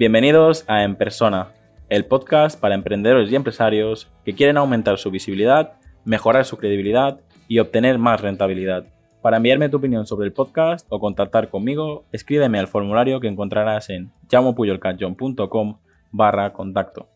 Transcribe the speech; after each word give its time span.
Bienvenidos 0.00 0.64
a 0.66 0.82
En 0.82 0.96
Persona, 0.96 1.52
el 1.90 2.06
podcast 2.06 2.58
para 2.58 2.74
emprendedores 2.74 3.30
y 3.30 3.36
empresarios 3.36 4.10
que 4.24 4.34
quieren 4.34 4.56
aumentar 4.56 4.96
su 4.96 5.10
visibilidad, 5.10 5.74
mejorar 6.06 6.46
su 6.46 6.56
credibilidad 6.56 7.20
y 7.48 7.58
obtener 7.58 7.98
más 7.98 8.18
rentabilidad. 8.22 8.86
Para 9.20 9.36
enviarme 9.36 9.68
tu 9.68 9.76
opinión 9.76 10.06
sobre 10.06 10.26
el 10.26 10.32
podcast 10.32 10.86
o 10.88 10.98
contactar 11.00 11.50
conmigo, 11.50 12.06
escríbeme 12.12 12.58
al 12.58 12.66
formulario 12.66 13.20
que 13.20 13.28
encontrarás 13.28 13.90
en 13.90 14.10
llamopuyolcanchon.com 14.30 15.80
barra 16.12 16.54
contacto. 16.54 17.10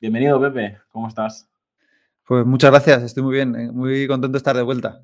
Bienvenido, 0.00 0.40
Pepe. 0.40 0.78
¿Cómo 0.88 1.08
estás? 1.08 1.50
Pues 2.24 2.46
muchas 2.46 2.70
gracias, 2.70 3.02
estoy 3.02 3.24
muy 3.24 3.34
bien, 3.34 3.74
muy 3.74 4.06
contento 4.06 4.32
de 4.32 4.38
estar 4.38 4.56
de 4.56 4.62
vuelta. 4.62 5.02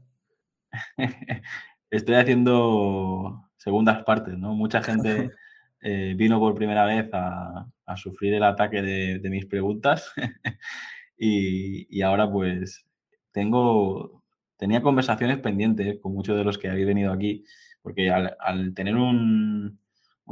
estoy 1.91 2.15
haciendo 2.15 3.51
segundas 3.59 4.03
partes, 4.03 4.39
¿no? 4.39 4.55
Mucha 4.55 4.83
gente 4.83 5.31
eh, 5.85 6.15
vino 6.17 6.39
por 6.39 6.55
primera 6.55 6.85
vez 6.85 7.11
a, 7.13 7.67
sufrir 7.97 8.33
el 8.33 8.45
ataque 8.45 8.81
de, 8.81 9.29
mis 9.29 9.45
preguntas 9.45 10.15
y, 11.19 12.01
ahora 12.01 12.31
pues 12.31 12.87
tengo, 13.33 14.23
tenía 14.57 14.81
conversaciones 14.81 15.39
pendientes 15.41 15.99
con 16.01 16.15
muchos 16.15 16.39
de 16.39 16.45
los 16.45 16.57
que 16.57 16.71
habéis 16.71 16.87
venido 16.87 17.13
aquí, 17.13 17.45
porque 17.83 18.11
al, 18.11 18.75
tener 18.75 18.97
un, 18.97 19.79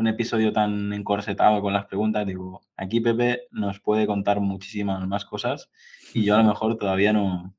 episodio 0.06 0.50
tan 0.52 0.94
encorsetado 0.94 1.60
con 1.60 1.74
las 1.74 1.84
preguntas, 1.84 2.26
digo, 2.26 2.62
aquí 2.76 3.00
Pepe 3.00 3.42
nos 3.50 3.80
puede 3.80 4.06
contar 4.06 4.40
muchísimas 4.40 5.06
más 5.06 5.26
cosas 5.26 5.70
y 6.14 6.24
yo 6.24 6.36
a 6.36 6.38
lo 6.38 6.44
mejor 6.44 6.78
todavía 6.78 7.12
no 7.12 7.54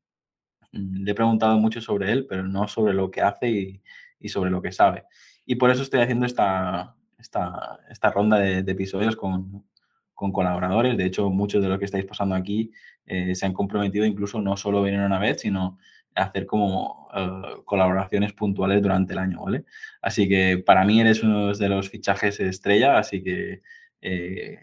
le 0.72 1.12
he 1.12 1.14
preguntado 1.14 1.60
mucho 1.60 1.82
sobre 1.82 2.12
él, 2.12 2.26
pero 2.28 2.48
no 2.48 2.68
sobre 2.68 2.94
lo 2.96 3.12
que 3.12 3.22
hace 3.22 3.50
y, 3.52 3.84
y 4.20 4.30
sobre 4.30 4.50
lo 4.50 4.62
que 4.64 4.72
sabe. 4.72 5.04
Y 5.46 5.56
por 5.56 5.70
eso 5.70 5.84
estoy 5.84 6.00
haciendo 6.00 6.26
esta, 6.26 6.96
esta, 7.22 7.80
esta 7.90 8.12
ronda 8.12 8.38
de, 8.38 8.60
episodios 8.60 9.16
con, 9.16 9.66
con, 10.14 10.32
colaboradores. 10.32 10.98
De 10.98 11.06
hecho, 11.06 11.30
muchos 11.30 11.62
de 11.62 11.70
los 11.70 11.80
que 11.80 11.86
estáis 11.86 12.06
pasando 12.06 12.36
aquí 12.36 12.72
eh, 13.06 13.36
se 13.36 13.46
han 13.46 13.54
comprometido 13.54 14.06
incluso 14.06 14.42
no 14.42 14.58
solo 14.58 14.82
venir 14.82 15.00
una 15.00 15.20
vez, 15.20 15.42
sino 15.42 15.78
hacer 16.16 16.46
como 16.46 17.08
eh, 17.16 17.62
colaboraciones 17.64 18.34
puntuales 18.34 18.82
durante 18.82 19.14
el 19.14 19.20
año, 19.20 19.44
¿vale? 19.44 19.66
Así 20.02 20.28
que 20.28 20.58
para 20.58 20.84
mí 20.84 21.00
eres 21.00 21.24
uno 21.24 21.54
de 21.54 21.70
los 21.70 21.90
fichajes 21.90 22.40
estrella, 22.40 22.98
así 22.98 23.24
que 23.24 23.62
eh, 24.02 24.60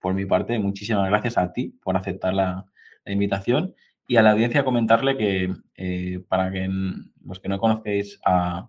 por 0.00 0.14
mi 0.14 0.26
parte, 0.26 0.58
muchísimas 0.58 1.08
gracias 1.08 1.38
a 1.38 1.52
ti 1.52 1.78
por 1.82 1.96
aceptar 1.96 2.34
la, 2.34 2.66
invitación 3.08 3.72
y 4.08 4.16
a 4.16 4.22
la 4.22 4.32
audiencia 4.32 4.64
comentarle 4.64 5.16
que 5.16 5.54
para 6.28 6.50
que 6.50 6.68
los 7.24 7.38
que 7.38 7.48
no 7.48 7.60
conozcáis 7.60 8.18
a, 8.24 8.68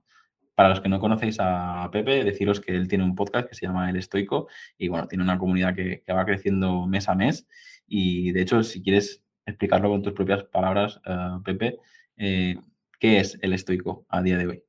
para 0.58 0.70
los 0.70 0.82
que 0.82 0.90
no 0.90 1.00
conocéis 1.00 1.38
a 1.40 1.88
Pepe, 1.92 2.24
deciros 2.24 2.60
que 2.60 2.76
él 2.76 2.88
tiene 2.88 3.04
un 3.04 3.14
podcast 3.14 3.48
que 3.48 3.54
se 3.54 3.68
llama 3.68 3.92
El 3.92 3.96
Estoico 3.96 4.48
y 4.76 4.88
bueno, 4.88 5.08
tiene 5.08 5.24
una 5.24 5.38
comunidad 5.38 5.76
que, 5.76 6.02
va 6.12 6.26
creciendo 6.26 6.88
mes 6.88 7.08
a 7.10 7.14
mes 7.14 7.48
y 7.88 8.32
de 8.32 8.42
hecho, 8.42 8.64
si 8.64 8.82
quieres 8.82 9.24
explicarlo 9.46 9.88
con 9.88 10.02
tus 10.02 10.14
propias 10.14 10.46
palabras, 10.46 11.00
eh, 11.06 11.38
Pepe, 11.46 11.78
eh, 12.18 12.58
¿qué 13.00 13.20
es 13.20 13.38
El 13.44 13.54
Estoico 13.54 14.08
a 14.10 14.24
día 14.24 14.36
de 14.36 14.48
hoy? 14.48 14.64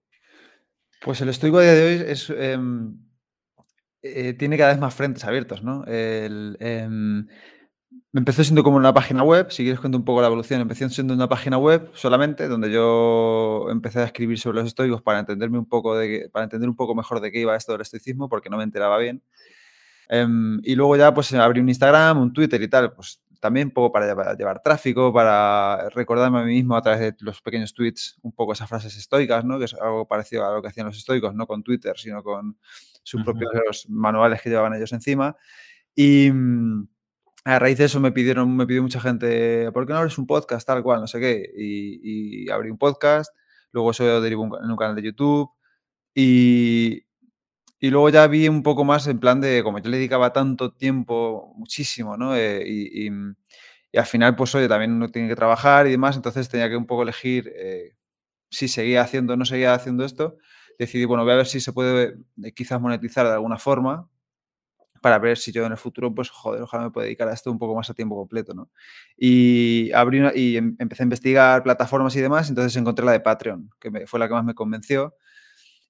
Pues 1.01 1.23
el 1.23 1.31
estoico 1.31 1.57
a 1.57 1.63
día 1.63 1.75
de 1.75 1.87
hoy 1.87 2.05
es, 2.07 2.29
em, 2.37 2.99
eh, 4.03 4.35
tiene 4.35 4.59
cada 4.59 4.73
vez 4.73 4.81
más 4.81 4.95
frentes 4.95 5.25
abiertos, 5.25 5.63
¿no? 5.63 5.87
El, 5.87 6.59
em, 6.61 7.29
Empezó 8.15 8.43
siendo 8.43 8.63
como 8.65 8.79
una 8.79 8.95
página 8.95 9.23
web, 9.23 9.51
si 9.51 9.63
quieres 9.63 9.81
cuento 9.81 9.99
un 9.99 10.05
poco 10.05 10.23
la 10.23 10.29
evolución, 10.29 10.63
empezó 10.63 10.89
siendo 10.89 11.13
una 11.13 11.29
página 11.29 11.59
web 11.59 11.91
solamente, 11.93 12.49
donde 12.49 12.71
yo 12.71 13.67
empecé 13.71 14.01
a 14.01 14.05
escribir 14.05 14.39
sobre 14.39 14.59
los 14.59 14.67
estoicos 14.67 15.03
para 15.03 15.19
entenderme 15.19 15.59
un 15.59 15.67
poco 15.67 15.95
de, 15.95 16.31
para 16.33 16.45
entender 16.45 16.71
un 16.71 16.77
poco 16.77 16.95
mejor 16.95 17.21
de 17.21 17.31
qué 17.31 17.41
iba 17.41 17.55
esto 17.55 17.73
del 17.73 17.83
estoicismo, 17.83 18.31
porque 18.31 18.49
no 18.49 18.57
me 18.57 18.65
enteraba 18.65 18.97
bien. 18.97 19.23
Em, 20.09 20.59
y 20.65 20.75
luego 20.75 20.97
ya 20.97 21.13
pues 21.13 21.35
abrí 21.35 21.61
un 21.61 21.69
Instagram, 21.69 22.19
un 22.19 22.33
Twitter 22.33 22.63
y 22.63 22.69
tal, 22.69 22.95
pues 22.95 23.21
también 23.41 23.69
un 23.69 23.75
poco 23.75 23.93
para 23.93 24.35
llevar, 24.35 24.63
tráfico, 24.63 25.13
para 25.13 25.91
recordarme 25.91 26.41
a 26.41 26.43
mí 26.45 26.55
mismo 26.55 26.77
a 26.77 26.83
través 26.83 27.01
de 27.01 27.15
los 27.21 27.43
pequeños 27.43 27.75
tweets 27.75 28.17
un 28.23 28.33
poco 28.33 28.55
esas 28.55 28.69
frases 28.69 28.97
estoicas, 28.97 29.45
¿no? 29.45 29.59
Que 29.59 29.67
es 29.67 29.75
algo 29.75 30.09
parecido 30.09 30.47
a 30.47 30.55
lo 30.55 30.63
que 30.63 30.69
hacían 30.69 30.87
los 30.87 30.97
estoicos, 30.97 31.35
no 31.35 31.47
con 31.47 31.63
Twitter, 31.63 31.97
sino 31.99 32.23
con 32.23 32.57
sus 33.03 33.23
propios 33.23 33.87
manuales 33.89 34.41
que 34.41 34.49
llevaban 34.49 34.75
ellos 34.75 34.93
encima. 34.93 35.37
Y 35.95 36.31
mm, 36.33 36.89
a 37.45 37.59
raíz 37.59 37.79
de 37.79 37.85
eso 37.85 38.01
me 38.01 38.13
pidieron, 38.13 38.57
me 38.57 38.67
pidió 38.67 38.83
mucha 38.83 39.01
gente, 39.01 39.71
¿por 39.73 39.87
qué 39.87 39.93
no 39.93 40.01
abres 40.01 40.19
un 40.19 40.27
podcast 40.27 40.67
tal 40.67 40.83
cual? 40.83 41.01
No 41.01 41.07
sé 41.07 41.21
qué. 41.21 41.51
Y, 41.57 42.51
abrí 42.51 42.71
un 42.71 42.79
podcast, 42.79 43.35
luego 43.73 43.91
eso 43.93 44.21
derivó 44.21 44.45
en 44.63 44.71
un 44.71 44.77
canal 44.77 44.97
de 44.97 45.03
YouTube 45.03 45.51
y, 46.15 47.05
y 47.81 47.91
luego 47.91 48.11
ya 48.11 48.27
vi 48.27 48.49
un 48.49 48.63
poco 48.63 48.85
más 48.85 49.07
en 49.07 49.21
plan 49.21 49.41
de, 49.41 49.63
como 49.63 49.79
yo 49.79 49.91
le 49.91 49.99
dedicaba 49.99 50.33
tanto 50.33 50.73
tiempo, 50.73 51.55
muchísimo, 51.57 52.17
¿no? 52.17 52.37
Eh, 52.37 52.63
y, 52.67 53.09
al 53.97 54.07
final, 54.07 54.37
pues 54.37 54.55
oye, 54.55 54.69
también 54.69 54.93
uno 54.93 55.09
tiene 55.09 55.29
que 55.29 55.37
trabajar 55.37 55.87
y 55.87 55.91
demás, 55.93 56.17
entonces 56.17 56.49
tenía 56.49 56.69
que 56.69 56.77
un 56.77 56.87
poco 56.87 57.03
elegir 57.03 57.53
eh, 57.57 57.97
si 58.51 58.69
seguía 58.69 59.03
haciendo 59.03 59.35
o 59.35 59.37
no 59.37 59.45
seguía 59.45 59.75
haciendo 59.75 60.05
esto. 60.05 60.37
Decidí, 60.79 61.05
bueno, 61.07 61.25
voy 61.25 61.33
a 61.33 61.37
ver 61.37 61.47
si 61.47 61.61
se 61.61 61.73
puede 61.73 62.17
eh, 62.45 62.53
quizás 62.55 62.81
monetizar 62.81 63.27
de 63.27 63.33
alguna 63.33 63.59
forma 63.59 64.09
para 65.01 65.19
ver 65.19 65.39
si 65.39 65.53
yo 65.53 65.65
en 65.65 65.73
el 65.73 65.79
futuro, 65.79 66.15
pues, 66.15 66.31
joder, 66.31 66.63
ojalá 66.63 66.85
me 66.85 66.91
pueda 66.91 67.05
dedicar 67.07 67.29
a 67.29 67.33
esto 67.33 67.51
un 67.51 67.59
poco 67.59 67.75
más 67.75 67.89
a 67.91 67.95
tiempo 67.95 68.17
completo, 68.17 68.55
¿no? 68.55 68.71
Y, 69.17 69.91
abrí 69.93 70.21
y 70.35 70.57
em, 70.57 70.77
empecé 70.79 71.03
a 71.03 71.05
investigar 71.05 71.63
plataformas 71.63 72.15
y 72.17 72.21
demás, 72.21 72.49
entonces 72.49 72.77
encontré 72.77 73.05
la 73.05 73.13
de 73.13 73.21
Patreon, 73.21 73.71
que 73.81 73.91
me, 73.91 74.07
fue 74.07 74.21
la 74.21 74.29
que 74.29 74.35
más 74.35 74.45
me 74.45 74.55
convenció. 74.55 75.15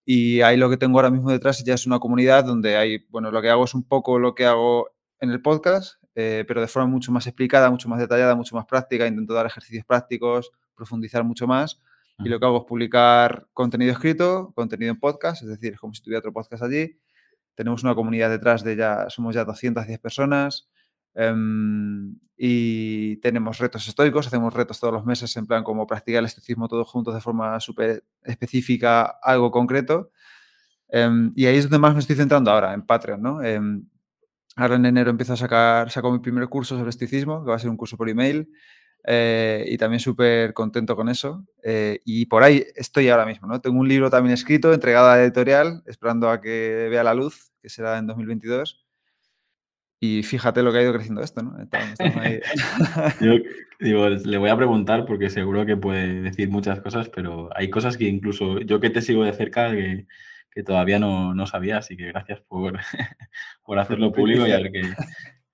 Y 0.05 0.41
ahí 0.41 0.57
lo 0.57 0.71
que 0.71 0.79
tengo 0.79 0.99
ahora 0.99 1.11
mismo 1.11 1.31
detrás 1.31 1.63
ya 1.65 1.75
es 1.75 1.87
una 1.87 1.99
comunidad 1.99 2.45
donde 2.45 2.77
hay, 2.77 3.07
bueno, 3.11 3.31
lo 3.31 3.43
que 3.43 3.51
hago 3.51 3.65
es 3.65 3.75
un 3.75 3.85
poco 3.85 4.19
lo 4.19 4.35
que 4.35 4.47
hago 4.47 4.91
en 5.21 5.31
el 5.31 5.43
podcast, 5.43 6.03
eh, 6.15 6.45
pero 6.49 6.61
de 6.61 6.67
forma 6.69 6.89
mucho 6.89 7.13
más 7.13 7.27
explicada, 7.27 7.71
mucho 7.71 7.89
más 7.89 7.99
detallada, 7.99 8.35
mucho 8.35 8.57
más 8.57 8.65
práctica. 8.65 9.07
Intento 9.07 9.35
dar 9.35 9.47
ejercicios 9.47 9.85
prácticos, 9.85 10.51
profundizar 10.75 11.25
mucho 11.25 11.47
más. 11.47 11.81
Y 12.21 12.29
lo 12.29 12.41
que 12.41 12.47
hago 12.47 12.59
es 12.59 12.65
publicar 12.65 13.47
contenido 13.53 13.93
escrito, 13.93 14.53
contenido 14.55 14.93
en 14.93 14.99
podcast, 14.99 15.43
es 15.43 15.49
decir, 15.49 15.75
es 15.75 15.79
como 15.79 15.95
si 15.95 16.03
tuviera 16.03 16.19
otro 16.19 16.33
podcast 16.33 16.65
allí 16.65 16.99
tenemos 17.59 17.83
una 17.83 17.97
comunidad 17.97 18.31
detrás 18.31 18.63
de 18.63 18.77
ya, 18.77 19.11
somos 19.11 19.35
ya 19.35 19.45
210 19.45 19.99
personas. 19.99 20.69
Em, 21.13 22.17
y 22.37 23.17
tenemos 23.17 23.59
retos 23.59 23.89
estoicos, 23.89 24.29
hacemos 24.29 24.55
retos 24.55 24.79
todos 24.79 24.95
los 24.95 25.05
meses 25.05 25.37
en 25.37 25.45
plan 25.45 25.65
como 25.65 25.85
practicar 25.85 26.21
el 26.21 26.27
estoicismo 26.27 26.69
todos 26.69 26.87
juntos 26.87 27.15
de 27.15 27.21
forma 27.21 27.59
súper 27.59 28.05
específica, 28.23 29.19
algo 29.21 29.51
concreto. 29.51 30.13
Em, 30.89 31.33
y 31.35 31.47
ahí 31.47 31.57
es 31.57 31.65
donde 31.65 31.81
más 31.81 31.95
me 31.95 32.01
estoy 32.01 32.15
centrando 32.15 32.53
ahora, 32.53 32.75
en 32.75 32.83
Patreon, 32.87 33.21
¿no? 33.21 33.43
Em, 33.43 33.89
ahora 34.55 34.77
en 34.77 34.87
enero 34.87 35.11
empiezo 35.11 35.33
a 35.33 35.37
sacar, 35.37 35.91
saco 35.91 36.13
mi 36.13 36.21
primer 36.21 36.49
curso 36.49 36.77
sobre 36.77 36.91
estoicismo, 36.91 37.43
que 37.45 37.51
va 37.51 37.57
a 37.57 37.59
ser 37.59 37.71
un 37.71 37.77
curso 37.77 37.97
por 37.97 38.09
email. 38.09 38.49
Eh, 39.11 39.65
y 39.67 39.79
también 39.79 40.01
súper 40.01 40.53
contento 40.53 40.95
con 40.95 41.09
eso. 41.09 41.43
Eh, 41.63 42.03
y 42.05 42.27
por 42.27 42.43
ahí 42.43 42.63
estoy 42.77 43.09
ahora 43.09 43.25
mismo, 43.25 43.49
¿no? 43.49 43.59
Tengo 43.59 43.81
un 43.81 43.89
libro 43.89 44.11
también 44.11 44.35
escrito, 44.35 44.71
entregado 44.71 45.09
a 45.09 45.17
la 45.17 45.23
editorial, 45.23 45.83
esperando 45.87 46.29
a 46.29 46.43
que 46.43 46.89
vea 46.91 47.03
la 47.03 47.15
luz, 47.15 47.51
que 47.63 47.71
será 47.71 47.97
en 47.97 48.07
2022. 48.07 48.85
Y 49.99 50.23
fíjate 50.25 50.63
lo 50.63 50.73
que 50.73 50.79
ha 50.79 50.83
ido 50.83 50.93
creciendo 50.93 51.23
esto, 51.23 51.43
¿no? 51.43 51.57
Yo 53.23 53.33
digo, 53.81 54.11
le 54.11 54.37
voy 54.37 54.51
a 54.51 54.57
preguntar 54.59 55.07
porque 55.07 55.31
seguro 55.31 55.65
que 55.65 55.79
puede 55.79 56.21
decir 56.21 56.51
muchas 56.51 56.81
cosas, 56.81 57.09
pero 57.09 57.49
hay 57.57 57.71
cosas 57.71 57.97
que 57.97 58.05
incluso 58.05 58.61
yo 58.61 58.79
que 58.79 58.91
te 58.91 59.01
sigo 59.01 59.25
de 59.25 59.33
cerca 59.33 59.71
que, 59.71 60.07
que 60.51 60.63
todavía 60.63 60.99
no, 60.99 61.35
no, 61.35 61.47
sabía, 61.47 61.79
así 61.79 61.97
que 61.97 62.09
gracias 62.09 62.43
por, 62.43 62.79
por 63.65 63.79
hacerlo 63.79 64.13
público 64.13 64.47
y 64.47 64.53
a 64.53 64.59
ver 64.59 64.71
que 64.71 64.83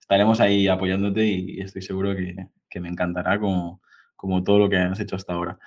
estaremos 0.01 0.41
ahí 0.41 0.67
apoyándote 0.67 1.25
y 1.25 1.61
estoy 1.61 1.83
seguro 1.83 2.17
que, 2.17 2.35
que 2.75 2.81
me 2.81 2.89
encantará 2.89 3.39
como, 3.39 3.81
como 4.17 4.43
todo 4.43 4.59
lo 4.59 4.69
que 4.69 4.77
has 4.77 4.99
hecho 4.99 5.15
hasta 5.15 5.33
ahora. 5.33 5.59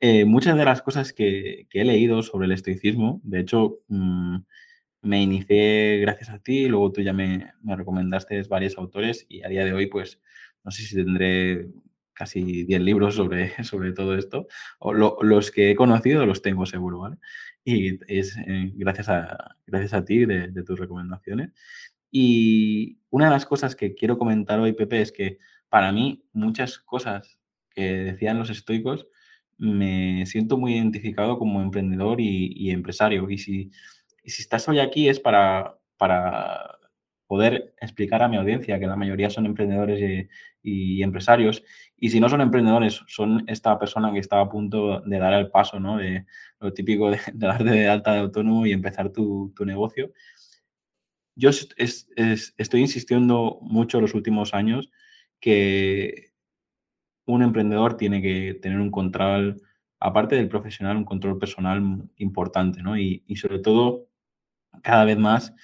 Eh, 0.00 0.24
muchas 0.24 0.56
de 0.56 0.64
las 0.64 0.80
cosas 0.80 1.12
que, 1.12 1.68
he 1.70 1.84
leído 1.84 2.22
sobre 2.22 2.46
el 2.46 2.52
estoicismo, 2.52 3.20
de 3.24 3.40
hecho, 3.40 3.80
mm, 3.88 4.38
me 5.02 5.22
inicié 5.22 5.98
gracias 6.00 6.30
a 6.30 6.38
ti, 6.38 6.66
luego 6.66 6.92
tú 6.92 7.02
ya 7.02 7.12
me, 7.12 7.52
me, 7.62 7.76
recomendaste 7.76 8.42
varios 8.44 8.78
autores 8.78 9.26
y 9.28 9.42
a 9.44 9.48
día 9.48 9.66
de 9.66 9.74
hoy, 9.74 9.86
pues, 9.86 10.20
no 10.64 10.70
sé 10.70 10.82
si 10.84 10.96
tendré 10.96 11.68
casi 12.14 12.64
10 12.64 12.80
libros 12.80 13.14
sobre, 13.16 13.52
sobre 13.64 13.92
todo 13.92 14.16
esto, 14.16 14.46
o 14.78 14.94
los 14.94 15.50
que 15.50 15.70
he 15.70 15.76
conocido 15.76 16.24
los 16.24 16.40
tengo 16.40 16.64
seguro, 16.64 17.00
¿vale? 17.00 17.18
Y 17.64 17.98
es 18.08 18.36
eh, 18.38 18.72
gracias, 18.76 19.10
a, 19.10 19.56
gracias 19.66 19.92
a 19.92 20.04
ti 20.04 20.24
de, 20.24 20.48
de 20.48 20.62
tus 20.62 20.78
recomendaciones. 20.78 21.50
Y 22.10 22.98
una 23.10 23.26
de 23.26 23.32
las 23.32 23.44
cosas 23.44 23.76
que 23.76 23.94
quiero 23.94 24.16
comentar 24.16 24.58
hoy, 24.60 24.72
Pepe, 24.72 25.02
es 25.02 25.12
que 25.12 25.38
para 25.68 25.92
mí 25.92 26.24
muchas 26.32 26.78
cosas 26.78 27.38
que 27.70 27.82
decían 27.82 28.38
los 28.38 28.50
estoicos 28.50 29.06
me 29.58 30.26
siento 30.26 30.58
muy 30.58 30.74
identificado 30.74 31.38
como 31.38 31.62
emprendedor 31.62 32.20
y, 32.20 32.70
empresario. 32.70 33.28
Y 33.30 33.38
si, 33.38 33.70
si 34.24 34.42
estás 34.42 34.68
hoy 34.68 34.80
aquí 34.80 35.08
es 35.08 35.20
para, 35.20 35.78
para 35.96 36.78
poder 37.26 37.74
explicar 37.80 38.22
a 38.22 38.28
mi 38.28 38.36
audiencia 38.36 38.78
que 38.78 38.86
la 38.86 38.96
mayoría 38.96 39.30
son 39.30 39.46
emprendedores 39.46 40.28
y, 40.62 41.02
empresarios. 41.02 41.62
Y 41.96 42.10
si 42.10 42.18
no 42.20 42.28
son 42.28 42.40
emprendedores, 42.40 43.02
son 43.06 43.44
esta 43.46 43.78
persona 43.78 44.12
que 44.12 44.18
está 44.18 44.40
a 44.40 44.48
punto 44.48 45.00
de 45.00 45.18
dar 45.18 45.32
el 45.34 45.48
paso, 45.50 45.78
¿no? 45.78 45.98
De 45.98 46.26
lo 46.60 46.72
típico 46.72 47.10
de, 47.10 47.20
darte 47.34 47.64
de 47.64 47.88
alta 47.88 48.14
de 48.14 48.20
autónomo 48.20 48.66
y 48.66 48.72
empezar 48.72 49.10
tu, 49.12 49.52
tu 49.54 49.64
negocio. 49.64 50.12
yo 51.36 51.50
estoy 51.50 52.80
insistiendo 52.80 53.58
mucho 53.62 54.00
los 54.00 54.14
últimos 54.14 54.54
años 54.54 54.90
que 55.40 56.32
un 57.26 57.42
emprendedor 57.42 57.96
tiene 57.96 58.22
que 58.22 58.54
tener 58.54 58.80
un 58.80 58.90
control, 58.90 59.62
aparte 60.00 60.36
del 60.36 60.48
profesional, 60.48 60.96
un 60.96 61.04
control 61.04 61.38
personal 61.38 62.08
importante, 62.16 62.82
¿no? 62.82 62.96
Y, 62.98 63.24
sobre 63.36 63.58
todo, 63.58 64.08
cada 64.82 65.04
vez 65.04 65.18
más, 65.18 65.54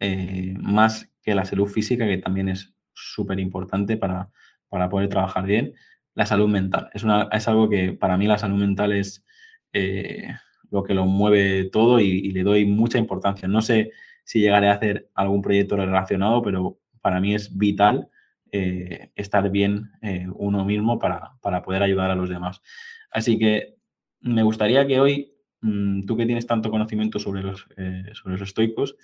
eh, 0.00 0.54
más 0.60 1.10
que 1.22 1.34
la 1.34 1.44
salud 1.44 1.66
física, 1.66 2.06
que 2.06 2.18
también 2.18 2.48
es 2.48 2.74
súper 2.94 3.40
importante 3.40 3.96
para, 3.96 4.30
para, 4.68 4.88
poder 4.88 5.08
trabajar 5.08 5.44
bien, 5.44 5.74
la 6.14 6.26
salud 6.26 6.48
mental. 6.48 6.90
Es, 6.94 7.04
una, 7.04 7.28
es 7.32 7.48
algo 7.48 7.68
que 7.68 7.92
para 7.92 8.16
mí 8.16 8.26
la 8.26 8.38
salud 8.38 8.58
mental 8.58 8.92
es 8.92 9.24
eh, 9.72 10.28
lo 10.70 10.82
que 10.82 10.94
lo 10.94 11.06
mueve 11.06 11.64
todo 11.64 12.00
y, 12.00 12.30
le 12.32 12.42
doy 12.42 12.64
mucha 12.66 12.98
importancia. 12.98 13.48
No 13.48 13.62
sé 13.62 13.92
si 14.24 14.40
llegaré 14.40 14.68
a 14.68 14.74
hacer 14.74 15.10
algún 15.14 15.42
proyecto 15.42 15.76
relacionado, 15.76 16.42
pero 16.42 16.78
para 17.00 17.20
mí 17.20 17.34
es 17.34 17.56
vital 17.56 18.10
eh, 18.52 19.10
estar 19.14 19.50
bien 19.50 19.90
eh, 20.02 20.26
uno 20.34 20.64
mismo 20.64 20.98
para, 20.98 21.32
poder 21.64 21.82
ayudar 21.82 22.10
a 22.10 22.14
los 22.14 22.28
demás. 22.28 22.62
Así 23.10 23.38
que 23.38 23.76
me 24.20 24.42
gustaría 24.42 24.86
que 24.86 25.00
hoy, 25.00 25.34
mm, 25.60 26.02
tú 26.06 26.16
que 26.16 26.26
tienes 26.26 26.46
tanto 26.46 26.70
conocimiento 26.70 27.18
sobre 27.18 27.42
los, 27.42 27.66
eh, 27.76 28.04
sobre 28.14 28.34
los 28.34 28.48
estoicos, 28.48 28.96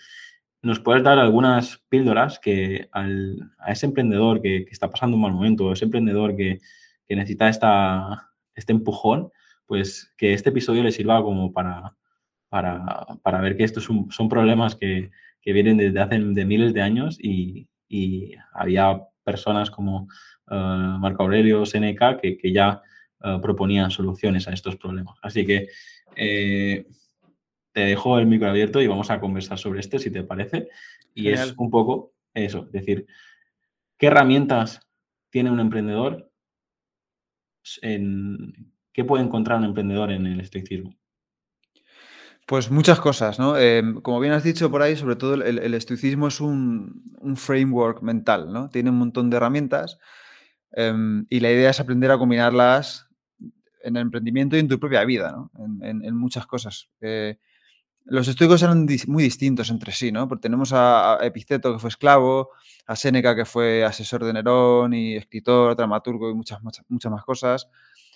nos 0.62 0.80
puedas 0.80 1.02
dar 1.02 1.18
algunas 1.18 1.84
píldoras 1.88 2.38
que 2.38 2.88
a 2.92 3.72
ese 3.72 3.86
emprendedor 3.86 4.40
que, 4.40 4.66
está 4.70 4.90
pasando 4.90 5.16
un 5.16 5.22
mal 5.22 5.32
momento, 5.32 5.72
ese 5.72 5.84
emprendedor 5.84 6.36
que, 6.36 6.60
necesita 7.08 8.30
este 8.54 8.72
empujón, 8.72 9.30
pues 9.66 10.12
que 10.16 10.32
este 10.32 10.48
episodio 10.48 10.82
le 10.82 10.90
sirva 10.90 11.22
como 11.22 11.52
para, 11.52 11.96
para, 12.48 13.40
ver 13.40 13.56
que 13.56 13.64
estos 13.64 13.84
son, 13.84 14.28
problemas 14.28 14.74
que, 14.74 15.10
vienen 15.44 15.76
desde 15.76 16.00
hace 16.00 16.18
de 16.18 16.44
miles 16.44 16.72
de 16.72 16.82
años 16.82 17.18
y 17.20 17.68
había 18.52 19.02
personas 19.24 19.70
como 19.70 20.08
eh, 20.50 20.54
Marco 20.54 21.22
Aurelio, 21.24 21.66
Seneca, 21.66 22.18
que, 22.18 22.36
que 22.36 22.52
ya 22.52 22.82
eh, 23.24 23.38
proponían 23.40 23.90
soluciones 23.90 24.46
a 24.48 24.52
estos 24.52 24.76
problemas. 24.76 25.16
Así 25.22 25.46
que 25.46 25.68
eh, 26.14 26.86
te 27.72 27.80
dejo 27.80 28.18
el 28.18 28.26
micro 28.26 28.48
abierto 28.48 28.82
y 28.82 28.86
vamos 28.86 29.10
a 29.10 29.18
conversar 29.18 29.58
sobre 29.58 29.80
esto, 29.80 29.98
si 29.98 30.10
te 30.10 30.22
parece. 30.22 30.68
Y 31.14 31.28
es 31.28 31.54
un 31.56 31.70
poco 31.70 32.12
eso, 32.34 32.64
es 32.66 32.72
decir, 32.72 33.06
¿qué 33.96 34.08
herramientas 34.08 34.86
tiene 35.30 35.50
un 35.50 35.60
emprendedor? 35.60 36.30
En, 37.80 38.72
¿Qué 38.92 39.04
puede 39.04 39.24
encontrar 39.24 39.58
un 39.58 39.64
emprendedor 39.64 40.12
en 40.12 40.26
el 40.26 40.40
estoicismo? 40.40 40.94
Pues 42.46 42.70
muchas 42.70 43.00
cosas, 43.00 43.38
¿no? 43.38 43.56
Em, 43.56 44.02
como 44.02 44.20
bien 44.20 44.34
has 44.34 44.44
dicho 44.44 44.70
por 44.70 44.82
ahí, 44.82 44.96
sobre 44.96 45.16
todo 45.16 45.34
el, 45.34 45.74
estoicismo 45.74 46.28
es 46.28 46.40
un, 46.40 47.02
framework 47.36 48.02
mental, 48.02 48.52
¿no? 48.52 48.68
Tiene 48.68 48.90
un 48.90 48.98
montón 48.98 49.30
de 49.30 49.38
herramientas 49.38 49.98
em, 50.72 51.26
y 51.30 51.40
la 51.40 51.50
idea 51.50 51.70
es 51.70 51.80
aprender 51.80 52.10
a 52.10 52.18
combinarlas 52.18 53.08
en 53.82 53.96
el 53.96 54.02
emprendimiento 54.02 54.56
y 54.56 54.60
en 54.60 54.68
tu 54.68 54.78
propia 54.78 55.04
vida, 55.04 55.32
¿no? 55.32 55.50
En, 55.82 56.14
muchas 56.16 56.46
cosas. 56.46 56.90
Eh, 57.00 57.38
los 58.04 58.28
estoicos 58.28 58.62
eran 58.62 58.86
muy 59.06 59.22
distintos 59.22 59.70
entre 59.70 59.92
sí, 59.92 60.12
¿no? 60.12 60.28
Porque 60.28 60.42
tenemos 60.42 60.72
a, 60.74 61.18
Epiceto, 61.22 61.72
que 61.72 61.78
fue 61.78 61.88
esclavo, 61.88 62.50
a 62.86 62.94
Séneca, 62.96 63.34
que 63.34 63.46
fue 63.46 63.84
asesor 63.84 64.22
de 64.24 64.34
Nerón 64.34 64.92
y 64.92 65.16
escritor, 65.16 65.76
dramaturgo 65.76 66.30
y 66.30 66.34
muchas, 66.34 66.62
muchas, 66.62 66.84
muchas 66.90 67.10
más 67.10 67.24
cosas 67.24 67.68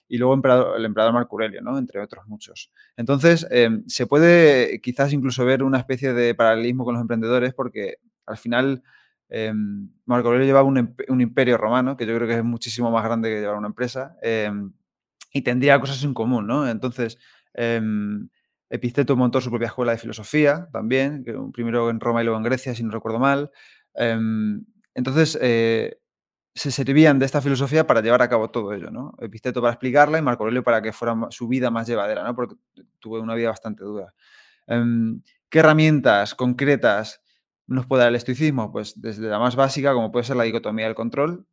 y 0.08 0.16
luego 0.16 0.34
el 0.34 0.84
emperador 0.84 1.12
Marco 1.12 1.36
Aurelio, 1.36 1.60
¿no? 1.60 1.78
entre 1.78 2.00
otros 2.00 2.26
muchos. 2.26 2.72
Entonces, 2.96 3.46
em, 3.50 3.84
se 3.86 4.06
puede 4.06 4.80
quizás 4.80 5.12
incluso 5.12 5.44
ver 5.44 5.62
una 5.62 5.78
especie 5.78 6.14
de 6.14 6.34
paralelismo 6.34 6.84
con 6.84 6.94
los 6.94 7.02
emprendedores 7.02 7.52
porque 7.54 7.98
al 8.26 8.38
final 8.38 8.82
em, 9.28 9.90
Marco 10.06 10.28
Aurelio 10.28 10.46
llevaba 10.46 10.66
un, 10.66 11.20
imperio 11.20 11.58
romano, 11.58 11.96
que 11.96 12.06
yo 12.06 12.14
creo 12.16 12.26
que 12.26 12.38
es 12.38 12.44
muchísimo 12.44 12.90
más 12.90 13.04
grande 13.04 13.28
que 13.28 13.40
llevar 13.40 13.56
una 13.56 13.68
empresa, 13.68 14.16
em, 14.22 14.72
y 15.32 15.42
tendría 15.42 15.78
cosas 15.80 16.02
en 16.04 16.14
común, 16.14 16.46
¿no? 16.46 16.66
Entonces, 16.66 17.18
Epiceto 18.70 19.16
montó 19.16 19.40
su 19.40 19.50
propia 19.50 19.66
escuela 19.66 19.92
de 19.92 19.98
filosofía 19.98 20.68
también, 20.72 21.24
primero 21.52 21.90
en 21.90 22.00
Roma 22.00 22.22
y 22.22 22.24
luego 22.24 22.38
en 22.38 22.44
Grecia, 22.44 22.74
si 22.74 22.82
no 22.82 22.90
recuerdo 22.90 23.18
mal. 23.18 23.50
entonces, 24.94 25.38
eh, 25.40 25.98
se 26.54 26.70
servían 26.70 27.18
de 27.18 27.26
esta 27.26 27.40
filosofía 27.40 27.86
para 27.86 28.00
llevar 28.00 28.22
a 28.22 28.28
cabo 28.28 28.50
todo 28.50 28.72
ello, 28.72 28.90
¿no? 28.90 29.14
Episteto 29.20 29.60
para 29.60 29.72
explicarla 29.72 30.18
y 30.18 30.22
Marco 30.22 30.42
Aurelio 30.44 30.64
para 30.64 30.82
que 30.82 30.92
fuera 30.92 31.16
su 31.30 31.46
vida 31.48 31.70
más 31.70 31.86
llevadera, 31.86 32.24
¿no? 32.24 32.34
Porque 32.34 32.56
tuve 32.98 33.20
una 33.20 33.34
vida 33.34 33.50
bastante 33.50 33.84
dura. 33.84 34.12
Em, 34.66 35.22
¿Qué 35.48 35.60
herramientas 35.60 36.34
concretas 36.34 37.22
nos 37.66 37.86
puede 37.86 38.02
dar 38.02 38.10
el 38.10 38.16
estoicismo? 38.16 38.72
Pues 38.72 39.00
desde 39.00 39.28
la 39.28 39.38
más 39.38 39.56
básica, 39.56 39.92
como 39.94 40.10
puede 40.10 40.24
ser 40.24 40.36
la 40.36 40.44
dicotomía 40.44 40.86
del 40.86 40.94
control, 40.94 41.46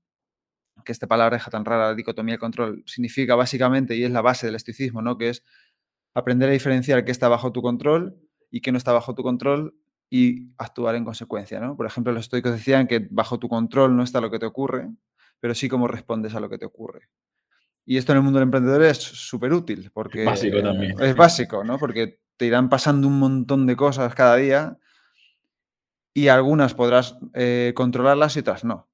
que 0.84 0.92
esta 0.92 1.08
palabra 1.08 1.40
tan 1.40 1.66
rara, 1.66 1.88
la 1.88 1.96
dicotomía 1.96 2.34
del 2.34 2.40
control, 2.40 2.84
significa 2.86 3.36
básicamente, 3.36 3.96
y 3.96 4.04
es 4.04 4.12
la 4.12 4.22
base 4.22 4.48
del 4.48 4.56
estoicismo, 4.56 5.02
¿no? 5.02 5.18
Que 5.18 5.30
es 5.30 5.44
aprender 6.14 6.50
a 6.50 6.54
diferenciar 6.54 7.06
qué 7.06 7.12
está 7.12 7.28
bajo 7.30 7.52
tu 7.52 7.62
control 7.62 8.18
y 8.52 8.62
qué 8.62 8.72
no 8.72 8.78
está 8.78 8.92
bajo 8.92 9.16
tu 9.16 9.24
control 9.24 9.76
y 10.10 10.50
actuar 10.58 10.96
en 10.96 11.06
consecuencia. 11.06 11.60
¿no? 11.60 11.76
Por 11.76 11.86
ejemplo, 11.86 12.14
los 12.14 12.24
estoicos 12.24 12.52
decían 12.52 12.88
que 12.88 13.08
bajo 13.10 13.40
tu 13.40 13.50
control 13.50 13.96
no 13.96 14.04
está 14.04 14.22
lo 14.22 14.32
que 14.32 14.40
te 14.40 14.46
ocurre, 14.46 14.90
pero 15.40 15.54
sí 15.56 15.70
cómo 15.70 15.88
respondes 15.88 16.36
a 16.36 16.40
lo 16.40 16.50
que 16.50 16.58
te 16.58 16.66
ocurre. 16.66 17.10
Y 17.86 17.98
esto 17.98 18.12
en 18.12 18.18
el 18.18 18.24
mundo 18.24 18.40
del 18.40 18.48
emprendedor 18.48 18.82
es 18.84 18.98
súper 18.98 19.54
útil, 19.54 19.92
porque 19.94 20.22
es 20.22 20.26
básico 20.26 20.62
también. 20.62 21.00
Es 21.00 21.16
básico, 21.16 21.64
¿no? 21.64 21.78
Porque 21.78 22.20
te 22.36 22.46
irán 22.46 22.68
pasando 22.68 23.08
un 23.08 23.20
montón 23.20 23.68
de 23.68 23.76
cosas 23.76 24.14
cada 24.16 24.36
día 24.38 24.78
y 26.14 26.30
algunas 26.30 26.74
podrás 26.74 27.18
eh, 27.34 27.74
controlarlas 27.76 28.36
y 28.36 28.40
otras 28.40 28.64
no. 28.64 28.90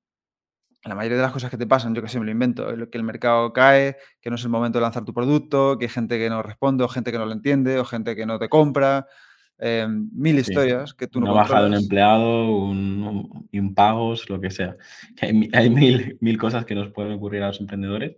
La 0.84 0.96
mayoría 0.96 1.18
de 1.18 1.24
las 1.24 1.31
cosas 1.31 1.52
que 1.52 1.58
te 1.58 1.68
pasan, 1.68 1.94
yo 1.94 2.02
que 2.02 2.10
sé, 2.10 2.19
me 2.19 2.25
lo 2.25 2.31
invento, 2.31 2.68
que 2.90 2.98
el 2.98 3.04
mercado 3.04 3.54
cae, 3.54 3.98
que 4.19 4.31
no 4.31 4.36
es 4.36 4.44
el 4.44 4.50
momento 4.50 4.80
de 4.80 4.81
lanzar 4.81 5.06
tu 5.06 5.13
producto, 5.13 5.78
que 5.78 5.86
hay 5.86 5.90
gente 5.90 6.18
que 6.18 6.30
no 6.30 6.42
responde, 6.42 6.84
o 6.84 6.88
gente 6.88 7.12
que 7.12 7.19
no 7.19 7.28
lo 7.28 7.34
entiende, 7.34 7.80
o 7.80 7.86
gente 7.86 8.16
que 8.16 8.25
no 8.25 8.40
te 8.40 8.50
compra, 8.50 9.08
eh, 9.63 9.88
mil 9.88 10.40
historias 10.40 10.94
que 10.96 11.08
tú 11.08 11.19
no 11.19 11.28
Una 11.28 11.42
baja 11.42 11.62
de 11.62 11.68
un 11.68 11.74
empleado, 11.75 12.56
un, 12.58 13.48
impagos, 13.51 14.27
lo 14.27 14.41
que 14.41 14.50
sea. 14.50 14.75
Hay, 15.53 15.70
mil, 15.70 16.18
mil 16.20 16.38
cosas 16.39 16.65
que 16.65 16.74
nos 16.74 16.89
pueden 16.89 17.13
ocurrir 17.13 17.44
a 17.44 17.48
los 17.48 17.60
emprendedores 17.62 18.15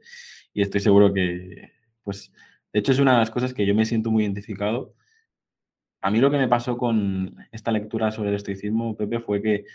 y 0.54 0.62
estoy 0.62 0.80
seguro 0.80 1.14
que, 1.14 1.74
pues, 2.02 2.32
de 2.72 2.80
hecho 2.80 2.94
es 2.94 3.00
una 3.00 3.12
de 3.12 3.20
las 3.20 3.30
cosas 3.30 3.54
que 3.54 3.66
yo 3.66 3.76
me 3.76 3.86
siento 3.86 4.10
muy 4.10 4.24
identificado. 4.24 4.96
A 6.02 6.10
mí 6.10 6.20
lo 6.20 6.32
que 6.32 6.38
me 6.38 6.48
pasó 6.48 6.78
con 6.78 7.36
esta 7.52 7.72
lectura 7.72 8.12
sobre 8.12 8.30
el 8.30 8.36
estoicismo, 8.36 8.96
Pepe, 8.96 9.20
fue 9.20 9.42
que 9.42 9.66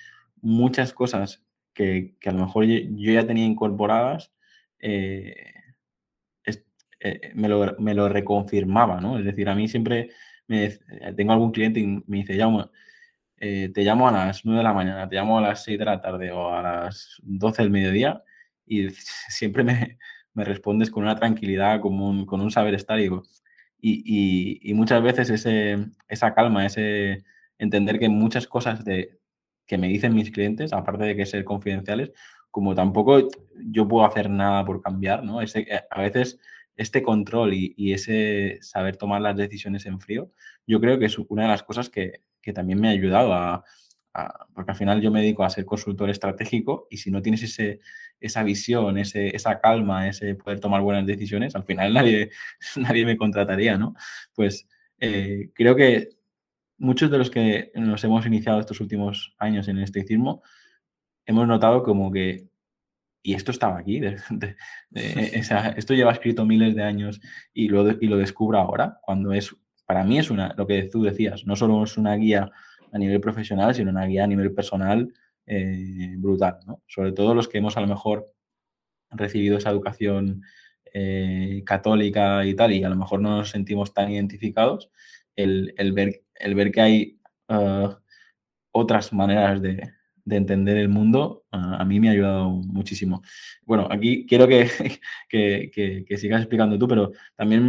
muchas 0.40 0.94
cosas 0.94 1.44
que, 1.74 2.14
que 2.18 2.30
a 2.30 2.32
lo 2.32 2.46
mejor 2.46 2.64
yo 2.64 3.12
ya 3.12 3.26
tenía 3.26 3.44
incorporadas, 3.44 4.32
eh, 4.78 5.34
eh, 7.00 7.32
me, 7.34 7.48
lo, 7.48 7.76
me, 7.78 7.94
lo, 7.94 8.08
reconfirmaba, 8.08 9.00
¿no? 9.00 9.18
Es 9.18 9.24
decir, 9.24 9.48
a 9.48 9.54
mí 9.54 9.68
siempre 9.68 10.10
me, 10.48 10.70
tengo 11.16 11.32
algún 11.32 11.52
cliente 11.52 11.80
y 11.80 11.86
me 12.06 12.18
dice, 12.18 12.34
llamo, 12.34 12.70
eh, 13.38 13.70
te 13.72 13.82
llamo 13.82 14.08
a 14.08 14.12
las 14.12 14.44
9 14.44 14.58
de 14.58 14.64
la 14.64 14.72
mañana, 14.72 15.08
te 15.08 15.16
llamo 15.16 15.38
a 15.38 15.42
las 15.42 15.62
6 15.64 15.78
de 15.78 15.84
la 15.84 16.00
tarde 16.00 16.32
o 16.32 16.52
a 16.52 16.62
las 16.62 17.20
12 17.22 17.62
del 17.62 17.70
mediodía 17.70 18.24
y 18.66 18.88
siempre 19.28 19.62
me, 19.64 19.98
me 20.34 20.44
respondes 20.44 20.90
con 20.90 21.04
una 21.04 21.16
tranquilidad, 21.16 21.80
con 21.80 22.00
un, 22.00 22.26
con 22.26 22.40
un 22.40 22.50
saber 22.50 22.74
estar 22.74 22.98
y, 23.00 23.10
y, 23.80 24.70
y, 24.70 24.74
muchas 24.74 25.02
veces 25.02 25.30
ese, 25.30 25.86
esa 26.08 26.34
calma, 26.34 26.66
ese 26.66 27.24
entender 27.58 27.98
que 27.98 28.08
muchas 28.08 28.48
cosas 28.48 28.84
de, 28.84 29.18
que 29.66 29.78
me 29.78 29.88
dicen 29.88 30.14
mis 30.14 30.30
clientes, 30.30 30.72
aparte 30.72 31.04
de 31.04 31.16
que 31.16 31.26
ser 31.26 31.44
confidenciales, 31.44 32.12
como 32.50 32.74
tampoco 32.74 33.28
yo 33.56 33.86
puedo 33.86 34.04
hacer 34.06 34.30
nada 34.30 34.64
por 34.64 34.82
cambiar, 34.82 35.22
¿no? 35.22 35.40
Ese, 35.42 35.60
eh, 35.60 35.82
a 35.90 36.00
veces 36.00 36.40
este 36.78 37.02
control 37.02 37.52
y, 37.54 37.92
ese 37.92 38.58
saber 38.62 38.96
tomar 38.96 39.20
las 39.20 39.36
decisiones 39.36 39.84
en 39.84 40.00
frío, 40.00 40.32
yo 40.66 40.80
creo 40.80 40.98
que 40.98 41.06
es 41.06 41.18
una 41.18 41.42
de 41.42 41.48
las 41.48 41.62
cosas 41.62 41.90
que, 41.90 42.22
también 42.54 42.80
me 42.80 42.88
ha 42.88 42.92
ayudado 42.92 43.34
a, 43.34 43.62
porque 44.54 44.70
al 44.70 44.76
final 44.78 45.02
yo 45.02 45.10
me 45.10 45.20
dedico 45.20 45.44
a 45.44 45.50
ser 45.50 45.66
consultor 45.66 46.08
estratégico 46.08 46.86
y 46.90 46.96
si 46.96 47.10
no 47.10 47.20
tienes 47.20 47.42
ese, 47.42 47.80
esa 48.20 48.42
visión, 48.42 48.96
ese, 48.96 49.36
esa 49.36 49.60
calma, 49.60 50.08
ese 50.08 50.34
poder 50.34 50.60
tomar 50.60 50.80
buenas 50.80 51.06
decisiones, 51.06 51.54
al 51.54 51.64
final 51.64 51.92
nadie, 51.94 52.30
nadie 52.76 53.04
me 53.04 53.18
contrataría, 53.18 53.76
¿no? 53.76 53.94
Pues 54.34 54.66
eh, 54.98 55.50
creo 55.54 55.76
que 55.76 56.08
muchos 56.78 57.10
de 57.10 57.18
los 57.18 57.30
que 57.30 57.70
nos 57.74 58.02
hemos 58.04 58.24
iniciado 58.24 58.60
estos 58.60 58.80
últimos 58.80 59.34
años 59.38 59.68
en 59.68 59.76
el 59.76 59.84
estoicismo, 59.84 60.42
hemos 61.26 61.46
notado 61.46 61.82
como 61.82 62.10
que 62.10 62.47
y 63.22 63.34
esto 63.34 63.50
estaba 63.50 63.78
aquí, 63.78 64.00
esto 64.94 65.94
lleva 65.94 66.12
escrito 66.12 66.44
miles 66.44 66.74
de 66.74 66.82
años 66.82 67.20
y 67.52 67.68
lo, 67.68 67.90
y 68.00 68.06
lo 68.06 68.16
descubro 68.16 68.58
ahora, 68.58 68.98
cuando 69.02 69.32
es, 69.32 69.54
para 69.86 70.04
mí 70.04 70.18
es 70.18 70.30
una, 70.30 70.54
lo 70.56 70.66
que 70.66 70.84
tú 70.84 71.02
decías, 71.02 71.44
no 71.46 71.56
solo 71.56 71.82
es 71.84 71.96
una 71.96 72.14
guía 72.14 72.50
a 72.92 72.98
nivel 72.98 73.20
profesional, 73.20 73.74
sino 73.74 73.90
una 73.90 74.06
guía 74.06 74.24
a 74.24 74.28
nivel 74.28 74.52
personal 74.54 75.12
eh, 75.46 76.14
brutal, 76.18 76.58
¿no? 76.66 76.82
Sobre 76.86 77.12
todo 77.12 77.34
los 77.34 77.48
que 77.48 77.58
hemos 77.58 77.76
a 77.76 77.80
lo 77.80 77.86
mejor 77.86 78.26
recibido 79.10 79.56
esa 79.56 79.70
educación 79.70 80.42
eh, 80.92 81.62
católica 81.64 82.44
y 82.44 82.54
tal, 82.54 82.72
y 82.72 82.84
a 82.84 82.88
lo 82.88 82.96
mejor 82.96 83.20
no 83.20 83.38
nos 83.38 83.50
sentimos 83.50 83.94
tan 83.94 84.10
identificados, 84.10 84.90
el, 85.36 85.72
ver, 85.92 86.22
el 86.34 86.54
ver 86.54 86.72
que 86.72 86.80
hay 86.80 87.20
uh, 87.48 87.94
otras 88.72 89.12
maneras 89.12 89.62
de, 89.62 89.92
entender 90.36 90.76
el 90.76 90.88
mundo, 90.88 91.44
a, 91.50 91.84
mí 91.84 92.00
me 92.00 92.08
ha 92.08 92.12
ayudado 92.12 92.50
muchísimo. 92.50 93.22
Bueno, 93.64 93.88
aquí 93.90 94.26
quiero 94.26 94.46
que, 94.48 94.68
que, 95.28 96.16
sigas 96.16 96.40
explicando 96.40 96.78
tú, 96.78 96.88
pero 96.88 97.12
también 97.36 97.66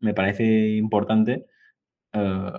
me, 0.00 0.14
parece 0.14 0.76
importante 0.76 1.46
eh, 2.12 2.50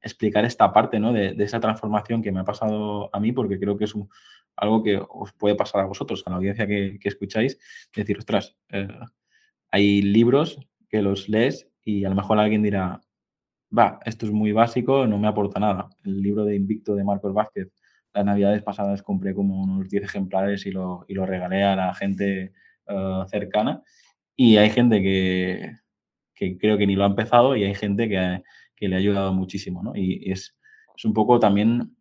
explicar 0.00 0.44
esta 0.44 0.72
parte 0.72 0.98
¿no? 0.98 1.12
de, 1.12 1.34
esa 1.38 1.60
transformación 1.60 2.22
que 2.22 2.32
me 2.32 2.40
ha 2.40 2.44
pasado 2.44 3.10
a 3.12 3.20
mí, 3.20 3.32
porque 3.32 3.58
creo 3.58 3.76
que 3.76 3.84
es 3.84 3.94
algo 4.56 4.82
que 4.82 5.00
os 5.08 5.32
puede 5.32 5.54
pasar 5.54 5.82
a 5.82 5.86
vosotros, 5.86 6.22
a 6.26 6.30
la 6.30 6.36
audiencia 6.36 6.66
que, 6.66 6.98
escucháis, 7.02 7.58
decir, 7.94 8.18
ostras, 8.18 8.56
eh, 8.70 8.88
hay 9.70 10.02
libros 10.02 10.58
que 10.88 11.02
los 11.02 11.28
lees 11.28 11.68
y 11.84 12.04
a 12.04 12.08
lo 12.08 12.14
mejor 12.14 12.38
alguien 12.38 12.62
dirá, 12.62 13.00
va, 13.76 14.00
esto 14.04 14.26
es 14.26 14.32
muy 14.32 14.52
básico, 14.52 15.06
no 15.06 15.18
me 15.18 15.28
aporta 15.28 15.60
nada. 15.60 15.88
El 16.04 16.20
libro 16.22 16.44
de 16.44 16.56
Invicto 16.56 16.94
de 16.94 17.04
Marcos 17.04 17.34
Vázquez, 17.34 17.72
las 18.16 18.24
navidades 18.24 18.62
pasadas 18.62 19.02
compré 19.02 19.34
como 19.34 19.62
unos 19.62 19.88
10 19.88 20.04
ejemplares 20.04 20.66
y 20.66 20.70
lo, 20.72 21.04
y 21.06 21.14
lo 21.14 21.26
regalé 21.26 21.62
a 21.62 21.76
la 21.76 21.94
gente 21.94 22.52
eh, 22.88 23.22
cercana. 23.28 23.82
Y 24.34 24.56
hay 24.56 24.70
gente 24.70 25.02
que, 25.02 25.72
que, 26.34 26.58
creo 26.58 26.78
que 26.78 26.86
ni 26.86 26.96
lo 26.96 27.04
ha 27.04 27.08
empezado 27.08 27.56
y 27.56 27.64
hay 27.64 27.74
gente 27.74 28.08
que, 28.08 28.42
que 28.74 28.88
le 28.88 28.96
ha 28.96 28.98
ayudado 28.98 29.32
muchísimo, 29.32 29.82
¿no? 29.82 29.94
Y, 29.94 30.30
es, 30.30 30.56
es, 30.96 31.04
un 31.04 31.12
poco 31.14 31.38
también 31.38 31.96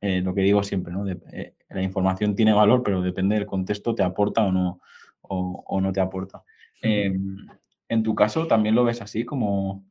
eh, 0.00 0.20
lo 0.22 0.34
que 0.34 0.42
digo 0.42 0.62
siempre, 0.62 0.92
¿no? 0.92 1.06
Eh, 1.08 1.54
la 1.68 1.82
información 1.82 2.34
tiene 2.34 2.52
valor, 2.52 2.82
pero 2.82 3.02
depende 3.02 3.34
del 3.34 3.46
contexto, 3.46 3.94
te 3.94 4.02
aporta 4.02 4.44
o 4.44 4.52
no, 4.52 4.80
o, 5.22 5.64
o 5.66 5.80
no 5.80 5.92
te 5.92 6.00
aporta. 6.00 6.44
Em, 6.82 7.36
en 7.88 8.02
tu 8.02 8.14
caso, 8.14 8.46
¿también 8.46 8.74
lo 8.74 8.84
ves 8.84 9.02
así 9.02 9.24
como 9.24 9.84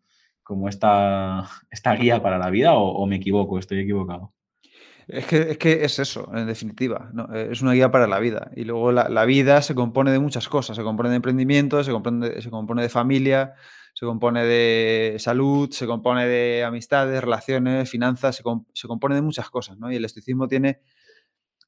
como 0.47 0.69
esta, 0.69 1.45
esta 1.69 1.93
guía 1.93 2.21
para 2.23 2.37
la 2.37 2.49
vida 2.49 2.73
o, 2.75 3.05
me 3.05 3.17
equivoco, 3.17 3.59
estoy 3.59 3.79
equivocado? 3.79 4.33
Es 5.07 5.25
que, 5.25 5.51
es 5.51 5.57
que, 5.57 5.85
es 5.85 5.99
eso, 5.99 6.29
en 6.33 6.47
definitiva. 6.47 7.11
Eh, 7.33 7.49
es 7.51 7.61
una 7.61 7.73
guía 7.73 7.89
para 7.91 8.07
la 8.07 8.19
vida. 8.19 8.51
Y 8.55 8.65
luego 8.65 8.91
la, 8.91 9.25
vida 9.25 9.61
se 9.61 9.73
compone 9.73 10.11
de 10.11 10.19
muchas 10.19 10.49
cosas. 10.49 10.75
Se 10.75 10.83
compone 10.83 11.09
de 11.09 11.15
emprendimiento, 11.15 11.83
se 11.83 11.91
compone, 11.91 12.41
se 12.41 12.49
compone 12.49 12.81
de 12.81 12.89
familia, 12.89 13.53
se 13.93 14.05
compone 14.05 14.43
de 14.43 15.15
salud, 15.19 15.71
se 15.71 15.87
compone 15.87 16.27
de 16.27 16.63
amistades, 16.65 17.21
relaciones, 17.21 17.89
finanzas, 17.89 18.35
se, 18.35 18.43
se 18.73 18.87
compone 18.87 19.15
de 19.15 19.21
muchas 19.21 19.49
cosas. 19.49 19.77
¿no? 19.77 19.91
Y 19.91 19.95
el 19.95 20.05
estoicismo 20.05 20.47
tiene 20.47 20.81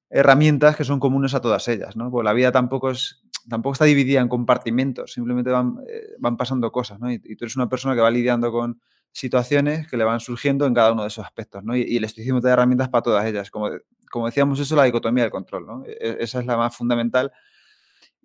herramientas 0.10 0.76
que 0.76 0.84
son 0.84 1.00
comunes 1.00 1.34
a 1.34 1.42
todas 1.42 1.68
ellas. 1.70 1.96
¿no? 1.96 2.12
Porque 2.12 2.26
la 2.26 2.34
vida 2.34 2.52
tampoco 2.52 2.92
es 2.92 3.24
tampoco 3.50 3.74
está 3.74 3.86
dividida 3.86 4.22
en 4.22 4.30
compartimentos, 4.30 5.14
simplemente 5.14 5.50
van, 5.50 5.78
eh, 5.88 6.16
van 6.20 6.38
pasando 6.38 6.72
cosas, 6.72 7.00
¿no? 7.00 7.12
Y, 7.12 7.20
tú 7.20 7.46
eres 7.46 7.56
una 7.56 7.68
persona 7.68 7.96
que 7.96 8.02
va 8.02 8.12
lidiando 8.12 8.52
con 8.52 8.80
situaciones 9.12 9.88
que 9.88 9.98
le 9.98 10.04
van 10.04 10.20
surgiendo 10.20 10.66
en 10.66 10.74
cada 10.74 10.94
uno 10.94 11.04
de 11.04 11.08
esos 11.10 11.26
aspectos, 11.26 11.64
¿no? 11.64 11.76
Y, 11.76 11.98
el 11.98 12.04
estoicismo 12.04 12.42
te 12.42 12.50
herramientas 12.50 12.90
para 12.90 13.02
todas 13.02 13.26
ellas. 13.26 13.50
Como, 13.52 13.70
como 14.12 14.28
decíamos, 14.28 14.60
eso 14.60 14.74
es 14.74 14.78
la 14.78 14.86
dicotomía 14.86 15.24
del 15.24 15.32
control, 15.32 15.66
¿no? 15.66 15.84
E, 15.86 15.98
e, 16.00 16.18
esa 16.20 16.40
es 16.40 16.46
la 16.46 16.58
más 16.58 16.76
fundamental 16.76 17.32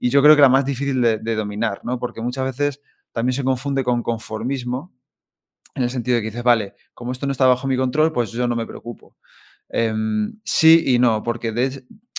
y 0.04 0.10
yo 0.10 0.22
creo 0.22 0.36
que 0.36 0.42
la 0.42 0.48
más 0.48 0.64
difícil 0.64 1.00
de, 1.00 1.34
dominar, 1.34 1.80
¿no? 1.84 1.98
Porque 1.98 2.20
muchas 2.20 2.44
veces 2.44 2.82
también 3.12 3.32
se 3.32 3.44
confunde 3.44 3.84
con 3.84 4.02
conformismo, 4.02 4.92
en 5.74 5.82
el 5.82 5.90
sentido 5.90 6.16
de 6.16 6.20
que 6.22 6.26
dices, 6.26 6.42
vale, 6.42 6.74
como 6.92 7.12
esto 7.12 7.26
no 7.26 7.32
está 7.32 7.46
bajo 7.46 7.66
mi 7.66 7.76
control, 7.76 8.12
pues 8.12 8.30
yo 8.30 8.46
no 8.46 8.54
me 8.54 8.66
preocupo. 8.66 9.16
Em, 9.68 10.38
sí 10.44 10.84
y 10.86 10.98
no, 10.98 11.22
porque 11.22 11.48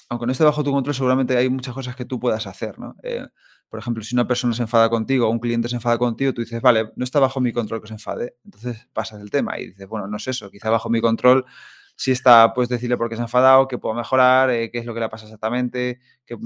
aunque 0.09 0.25
no 0.25 0.31
esté 0.31 0.43
bajo 0.43 0.63
tu 0.63 0.71
control, 0.71 0.95
seguramente 0.95 1.37
hay 1.37 1.49
muchas 1.49 1.73
cosas 1.73 1.95
que 1.95 2.05
tú 2.05 2.19
puedas 2.19 2.47
hacer, 2.47 2.79
¿no? 2.79 2.95
Eh, 3.03 3.27
por 3.75 3.81
ejemplo, 3.81 4.01
si 4.03 4.15
una 4.15 4.25
persona 4.25 4.53
se 4.53 4.61
enfada 4.61 4.89
contigo 4.89 5.27
o 5.27 5.29
un 5.29 5.39
cliente 5.39 5.67
se 5.67 5.75
enfada 5.75 5.97
contigo, 5.97 6.33
tú 6.33 6.39
dices, 6.39 6.61
vale, 6.61 6.93
no 6.95 7.03
está 7.03 7.19
bajo 7.19 7.41
mi 7.41 7.51
control 7.51 7.81
que 7.81 7.87
se 7.87 7.93
enfade. 7.95 8.37
Entonces 8.45 8.87
pasas 8.93 9.19
el 9.19 9.29
tema 9.29 9.59
y 9.59 9.67
dices, 9.67 9.85
bueno, 9.89 10.07
no 10.07 10.15
es 10.15 10.25
eso, 10.29 10.49
quizá 10.49 10.69
bajo 10.69 10.89
mi 10.89 11.01
control 11.01 11.45
si 11.97 12.11
está, 12.11 12.53
puedes 12.53 12.69
decirle 12.69 12.95
por 12.95 13.09
qué 13.09 13.17
se 13.17 13.21
ha 13.21 13.25
enfadado, 13.25 13.67
qué 13.67 13.77
puedo 13.77 13.93
mejorar, 13.93 14.49
eh, 14.49 14.71
qué 14.71 14.79
es 14.79 14.85
lo 14.85 14.93
que 14.93 15.01
le 15.01 15.09
pasa 15.09 15.25
exactamente, 15.25 15.99
qué, 16.25 16.37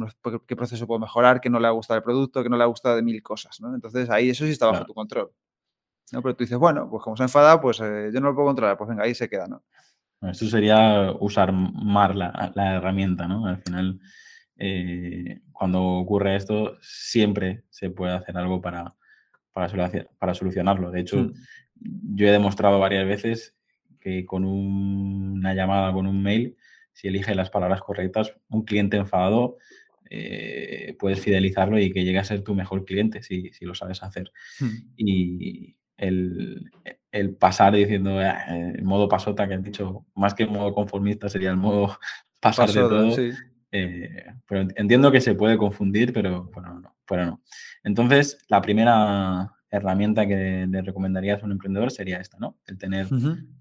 qué, 0.47 0.55
proceso 0.55 0.87
puedo 0.87 0.99
mejorar, 0.99 1.39
qué 1.39 1.51
no 1.51 1.59
le 1.59 1.67
ha 1.67 1.69
gustado 1.69 1.99
el 1.99 2.03
producto, 2.03 2.41
qué 2.41 2.49
no 2.49 2.57
le 2.57 2.63
ha 2.63 2.65
gustado 2.65 2.95
de 2.95 3.03
mil 3.03 3.21
cosas, 3.21 3.61
¿no? 3.61 3.75
Entonces 3.75 4.09
ahí 4.09 4.31
eso 4.31 4.45
sí 4.45 4.51
está 4.51 4.65
bajo 4.65 4.85
tu 4.85 4.95
control. 4.95 5.31
¿no? 6.11 6.23
Pero 6.23 6.35
tú 6.35 6.43
dices, 6.43 6.57
bueno, 6.57 6.89
pues 6.89 7.03
como 7.03 7.15
se 7.15 7.21
ha 7.21 7.25
enfadado, 7.25 7.61
pues 7.61 7.79
eh, 7.79 8.09
yo 8.11 8.19
no 8.21 8.29
lo 8.29 8.33
puedo 8.33 8.47
controlar, 8.47 8.75
pues 8.75 8.89
venga, 8.89 9.03
ahí 9.03 9.13
se 9.13 9.29
queda, 9.29 9.45
¿no? 9.47 9.63
Esto 10.21 10.45
sería 10.47 11.13
usar 11.19 11.53
más 11.53 12.15
la, 12.15 12.75
herramienta, 12.75 13.27
¿no? 13.27 13.45
Al 13.45 13.61
final, 13.61 13.99
eh, 14.59 15.39
cuando 15.53 15.81
ocurre 15.81 16.35
esto, 16.35 16.77
siempre 16.81 17.63
se 17.69 17.89
puede 17.89 18.13
hacer 18.13 18.37
algo 18.37 18.61
para, 18.61 18.95
para, 19.53 20.33
solucionarlo. 20.33 20.91
De 20.91 20.99
hecho, 20.99 21.17
hmm. 21.17 21.33
yo 22.15 22.27
he 22.27 22.31
demostrado 22.31 22.79
varias 22.79 23.07
veces 23.07 23.55
que 24.01 24.25
con 24.25 24.43
una 24.43 25.53
llamada, 25.53 25.93
con 25.93 26.07
un 26.07 26.21
mail, 26.21 26.57
si 26.91 27.07
elige 27.07 27.33
las 27.35 27.49
palabras 27.49 27.81
correctas, 27.81 28.35
un 28.49 28.63
cliente 28.65 28.97
enfadado, 28.97 29.57
eh, 30.09 30.95
puedes 30.99 31.21
fidelizarlo 31.21 31.79
y 31.79 31.91
que 31.91 32.03
llegue 32.03 32.19
a 32.19 32.23
ser 32.23 32.43
tu 32.43 32.53
mejor 32.53 32.83
cliente 32.83 33.23
si, 33.23 33.51
lo 33.61 33.75
sabes 33.75 34.03
hacer. 34.03 34.31
Hmm. 34.59 34.91
Y 34.97 35.77
el, 35.95 36.69
el 37.11 37.35
pasar 37.35 37.75
diciendo 37.75 38.19
ah, 38.19 38.45
el 38.47 38.83
modo 38.83 39.07
pasota 39.07 39.47
que 39.47 39.53
han 39.53 39.63
dicho, 39.63 40.05
más 40.15 40.33
que 40.33 40.43
el 40.43 40.51
modo 40.51 40.73
conformista 40.73 41.29
sería 41.29 41.51
el 41.51 41.57
modo 41.57 41.97
pasar 42.41 42.69
de 42.69 42.81
todo. 42.81 43.15
Eh, 43.71 44.25
pero 44.47 44.67
entiendo 44.75 45.11
que 45.11 45.21
se 45.21 45.35
puede 45.35 45.57
confundir, 45.57 46.11
pero 46.13 46.49
bueno, 46.53 46.79
no, 46.79 46.95
pero 47.07 47.25
no. 47.25 47.43
Entonces, 47.83 48.43
la 48.47 48.61
primera 48.61 49.51
herramienta 49.71 50.27
que 50.27 50.65
le 50.67 50.81
recomendarías 50.81 51.41
a 51.41 51.45
un 51.45 51.51
emprendedor 51.51 51.91
sería 51.91 52.19
esta, 52.19 52.37
¿no? 52.39 52.57
El 52.65 52.77
tener 52.77 53.07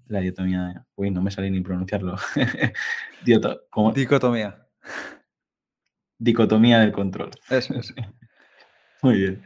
la 0.07 0.19
dicotomía. 0.19 0.85
Uy, 0.95 1.11
no 1.11 1.21
me 1.21 1.31
sale 1.31 1.51
ni 1.51 1.61
pronunciarlo. 1.61 2.15
Dicotomía. 3.95 4.67
Dicotomía 6.17 6.79
del 6.79 6.91
control. 6.91 7.31
Eso, 7.49 7.75
eso. 7.75 7.93
Muy 9.03 9.17
bien. 9.17 9.43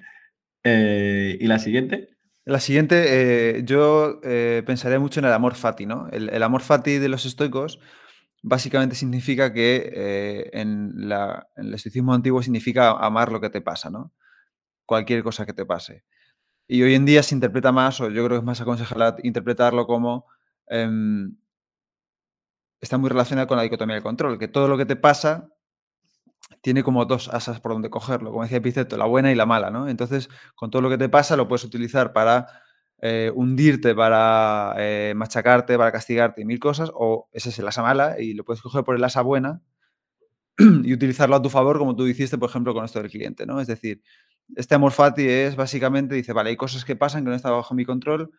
Eh, 0.64 1.38
¿Y 1.40 1.48
la 1.48 1.60
siguiente? 1.60 2.14
La 2.46 2.60
siguiente, 2.60 3.58
eh, 3.58 3.62
yo 3.64 4.20
eh, 4.24 4.64
pensaré 4.66 5.00
mucho 5.00 5.20
en 5.20 5.26
el 5.26 5.34
amor 5.34 5.56
fati, 5.56 5.86
¿no? 5.86 6.10
El, 6.12 6.44
amor 6.44 6.62
fati 6.62 6.98
de 6.98 7.08
los 7.08 7.26
estoicos 7.26 7.80
básicamente 8.44 8.96
significa 8.96 9.54
que 9.54 9.92
eh, 9.96 10.50
en, 10.54 10.94
el 11.56 11.74
estoicismo 11.74 12.14
antiguo 12.14 12.44
significa 12.44 12.92
amar 12.92 13.32
lo 13.32 13.42
que 13.42 13.50
te 13.50 13.62
pasa, 13.62 13.90
¿no? 13.90 14.12
Cualquier 14.86 15.24
cosa 15.24 15.46
que 15.46 15.54
te 15.54 15.66
pase. 15.66 16.04
Y 16.68 16.84
hoy 16.84 16.96
en 16.96 17.06
día 17.06 17.24
se 17.24 17.36
interpreta 17.36 17.72
más, 17.72 18.00
o 18.02 18.10
yo 18.10 18.26
creo 18.26 18.38
que 18.38 18.38
es 18.38 18.44
más 18.44 18.62
aconsejable 18.62 19.16
interpretarlo 19.24 19.88
como 19.88 20.28
em, 20.68 21.38
está 22.82 22.98
muy 22.98 23.10
relacionado 23.10 23.48
con 23.48 23.58
la 23.58 23.64
dicotomía 23.64 23.96
del 23.96 24.04
control, 24.04 24.38
que 24.38 24.50
todo 24.50 24.68
lo 24.68 24.78
que 24.78 24.86
te 24.86 24.98
pasa 24.98 25.50
tiene 26.62 26.84
como 26.84 27.06
dos 27.06 27.30
asas 27.30 27.62
por 27.62 27.72
donde 27.74 27.90
cogerlo, 27.90 28.32
como 28.32 28.44
decía 28.44 28.62
Piceto, 28.62 28.98
la 28.98 29.06
buena 29.06 29.32
y 29.32 29.36
la 29.36 29.46
mala, 29.46 29.70
¿no? 29.70 29.88
Entonces, 29.88 30.30
con 30.56 30.70
todo 30.70 30.82
lo 30.82 30.90
que 30.90 30.98
te 30.98 31.10
pasa 31.10 31.38
lo 31.38 31.48
puedes 31.48 31.64
utilizar 31.64 32.14
para 32.14 32.63
eh, 33.06 33.30
hundirte, 33.36 33.94
para 33.94 34.76
eh, 34.78 35.14
machacarte, 35.14 35.78
para 35.78 35.92
castigarte 35.92 36.42
y 36.42 36.46
mil 36.46 36.58
cosas, 36.58 36.90
o 36.94 37.28
esa 37.34 37.50
es 37.50 37.60
el 37.60 37.68
asa 37.68 37.82
mala 37.82 38.18
y 38.18 38.34
lo 38.34 38.46
puedes 38.46 38.62
coger 38.62 38.86
por 38.86 38.96
el 38.96 39.04
asa 39.04 39.22
buena 39.22 39.62
y 40.58 40.94
utilizarlo 40.94 41.36
a 41.36 41.42
tu 41.42 41.50
favor, 41.50 41.78
como 41.80 41.98
tú 41.98 42.08
hiciste, 42.08 42.38
por 42.38 42.50
ejemplo, 42.50 42.74
con 42.74 42.86
esto 42.86 43.02
del 43.02 43.12
cliente, 43.12 43.46
¿no? 43.46 43.60
Es 43.60 43.68
decir, 43.68 44.02
este 44.56 44.76
amor 44.76 44.94
fati 44.94 45.28
es 45.28 45.58
básicamente, 45.58 46.16
dice, 46.16 46.32
vale, 46.32 46.52
hay 46.52 46.56
cosas 46.56 46.86
que 46.86 46.96
pasan 46.96 47.26
que 47.26 47.30
no 47.30 47.36
están 47.36 47.52
bajo 47.52 47.76
mi 47.76 47.84
control, 47.84 48.32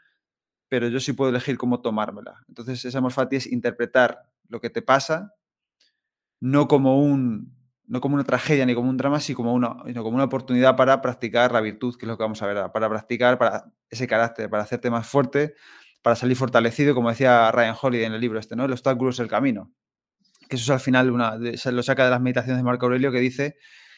pero 0.70 0.88
yo 0.88 0.98
sí 0.98 1.12
puedo 1.12 1.28
elegir 1.28 1.58
cómo 1.58 1.82
tomármela. 1.82 2.42
Entonces, 2.48 2.82
ese 2.86 2.96
amor 2.96 3.12
fati 3.12 3.36
es 3.36 3.46
interpretar 3.46 4.22
lo 4.48 4.62
que 4.62 4.70
te 4.70 4.80
pasa 4.80 5.34
no 6.40 6.68
como 6.68 7.02
un 7.02 7.54
no 7.86 8.00
como 8.00 8.14
una 8.14 8.24
tragedia 8.24 8.64
ni 8.66 8.74
como 8.74 8.88
un 8.88 8.96
drama, 8.96 9.20
sino 9.20 9.36
como 9.36 9.52
una, 9.52 9.76
como 9.94 10.10
una 10.10 10.24
oportunidad 10.24 10.76
para 10.76 11.02
practicar 11.02 11.52
la 11.52 11.60
virtud, 11.60 11.96
que 11.96 12.06
es 12.06 12.08
lo 12.08 12.16
que 12.16 12.22
vamos 12.22 12.42
a 12.42 12.46
ver, 12.46 12.72
para 12.72 12.88
practicar 12.88 13.38
para 13.38 13.64
ese 13.90 14.06
carácter, 14.06 14.48
para 14.48 14.62
hacerte 14.62 14.90
más 14.90 15.06
fuerte, 15.06 15.54
para 16.02 16.16
salir 16.16 16.36
fortalecido, 16.36 16.94
como 16.94 17.10
decía 17.10 17.50
Ryan 17.50 17.76
Holiday 17.80 18.06
en 18.06 18.12
el 18.14 18.20
libro 18.20 18.38
este, 18.38 18.56
¿no? 18.56 18.64
El 18.64 18.72
obstáculo 18.72 19.10
es 19.10 19.18
el 19.20 19.28
camino. 19.28 19.70
Que 20.48 20.56
eso 20.56 20.64
es 20.64 20.70
al 20.70 20.80
final, 20.80 21.10
una, 21.10 21.36
lo 21.36 21.82
saca 21.82 22.04
de 22.04 22.10
las 22.10 22.20
meditaciones 22.20 22.58
de 22.58 22.64
Marco 22.64 22.86
Aurelio, 22.86 23.10
que 23.12 23.20
dice 23.20 23.56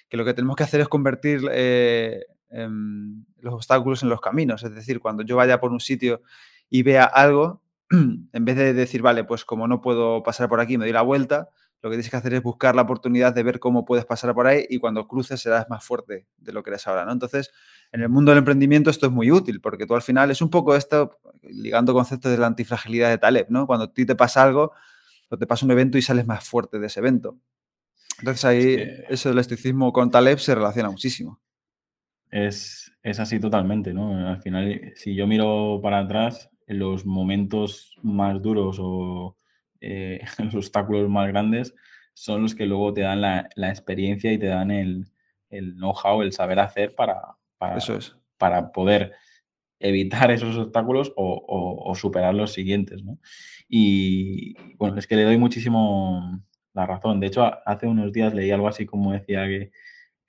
que 0.09 0.16
lo 0.16 0.25
que 0.25 0.35
tenemos 0.35 0.57
que 0.57 0.64
hacer 0.64 0.81
es 0.81 0.88
convertir 0.88 1.40
eh, 1.50 2.25
em, 2.50 3.25
los 3.40 3.55
obstáculos 3.55 4.02
en 4.02 4.09
los 4.09 4.21
caminos. 4.21 4.62
Es 4.62 4.75
decir, 4.75 5.00
cuando 5.00 5.23
yo 5.23 5.37
vaya 5.37 5.59
por 5.59 5.73
un 5.73 5.81
sitio 5.81 6.23
y 6.71 6.83
vea 6.83 7.05
algo, 7.05 7.62
en 7.90 8.45
vez 8.45 8.57
de 8.57 8.73
decir, 8.73 9.02
vale, 9.02 9.25
pues 9.25 9.45
como 9.45 9.66
no 9.66 9.81
puedo 9.81 10.23
pasar 10.23 10.49
por 10.49 10.61
aquí, 10.61 10.78
me 10.78 10.85
doy 10.85 10.93
la 10.93 11.02
vuelta, 11.02 11.49
lo 11.87 11.90
que 11.90 11.99
tienes 11.99 12.11
que 12.11 12.16
hacer 12.16 12.35
es 12.35 12.43
buscar 12.43 12.75
la 12.75 12.83
oportunidad 12.83 13.33
de 13.33 13.45
ver 13.45 13.61
cómo 13.61 13.85
puedes 13.85 14.05
pasar 14.05 14.35
por 14.35 14.49
ahí 14.49 14.66
y 14.69 14.78
cuando 14.78 15.07
cruces 15.07 15.40
serás 15.40 15.69
más 15.71 15.85
fuerte 15.85 16.26
de 16.37 16.52
lo 16.52 16.64
que 16.64 16.71
eres 16.71 16.85
ahora, 16.88 17.05
¿no? 17.05 17.12
Entonces, 17.12 17.52
en 17.93 18.02
el 18.02 18.09
mundo 18.09 18.33
del 18.33 18.38
emprendimiento 18.38 18.90
esto 18.90 19.07
es 19.07 19.12
muy 19.12 19.31
útil 19.31 19.61
porque 19.61 19.87
tú 19.87 19.95
al 19.95 20.02
final 20.02 20.33
es 20.33 20.43
un 20.43 20.50
poco 20.50 20.75
esto, 20.75 21.21
ligando 21.43 21.95
conceptos 21.95 22.33
de 22.33 22.38
la 22.38 22.49
antifragilidad 22.49 23.09
de 23.09 23.19
Taleb, 23.19 23.47
¿no? 23.50 23.69
Cuando 23.69 23.85
a 23.85 23.93
ti 23.93 24.05
te 24.05 24.16
pasa 24.16 24.43
algo 24.43 24.73
o 25.28 25.38
te 25.38 25.47
pasa 25.47 25.64
un 25.64 25.71
evento 25.71 25.97
y 25.97 26.02
sales 26.02 26.26
más 26.26 26.43
fuerte 26.43 26.81
de 26.81 26.88
ese 26.88 26.99
evento. 26.99 27.38
Entonces 28.19 28.45
ahí 28.45 28.76
eso 29.09 29.28
del 29.28 29.38
estoicismo 29.38 29.93
con 29.93 30.11
Taleb 30.11 30.40
se 30.40 30.57
relaciona 30.57 30.90
muchísimo. 30.90 31.40
Es, 32.33 32.90
es 33.05 33.21
así 33.21 33.38
totalmente, 33.38 33.95
¿no? 33.95 34.28
Al 34.28 34.43
final, 34.43 34.93
si 34.97 35.14
yo 35.14 35.28
miro 35.28 35.78
para 35.81 36.00
atrás, 36.00 36.50
los 36.66 37.07
momentos 37.07 37.95
más 38.02 38.43
duros 38.43 38.78
o 38.81 39.37
eh, 39.87 40.21
los 40.43 40.55
obstáculos 40.55 41.09
más 41.09 41.28
grandes 41.28 41.75
son 42.12 42.43
los 42.43 42.55
que 42.55 42.66
luego 42.66 42.93
te 42.93 43.02
dan 43.02 43.21
la, 43.21 43.49
experiencia 43.57 44.33
y 44.33 44.38
te 44.38 44.47
dan 44.47 44.71
el, 44.71 45.07
know-how, 45.50 46.23
el 46.23 46.33
saber 46.33 46.59
hacer 46.59 46.95
para, 46.95 47.21
para, 47.59 47.78
para 48.38 48.73
poder 48.73 49.12
evitar 49.78 50.31
esos 50.31 50.57
obstáculos 50.57 51.12
o, 51.16 51.93
superar 51.95 52.35
los 52.35 52.52
siguientes, 52.52 53.05
¿no? 53.05 53.19
Y 53.69 54.55
bueno, 54.76 54.99
es 54.99 55.07
que 55.07 55.16
le 55.16 55.25
doy 55.25 55.38
muchísimo 55.38 56.40
la 56.73 56.87
razón. 56.87 57.21
De 57.21 57.26
hecho, 57.28 57.45
hace 57.66 57.87
unos 57.87 58.12
días 58.12 58.35
leí 58.35 58.50
algo 58.50 58.69
así 58.69 58.87
como 58.87 59.12
decía 59.12 59.47
que, 59.47 59.71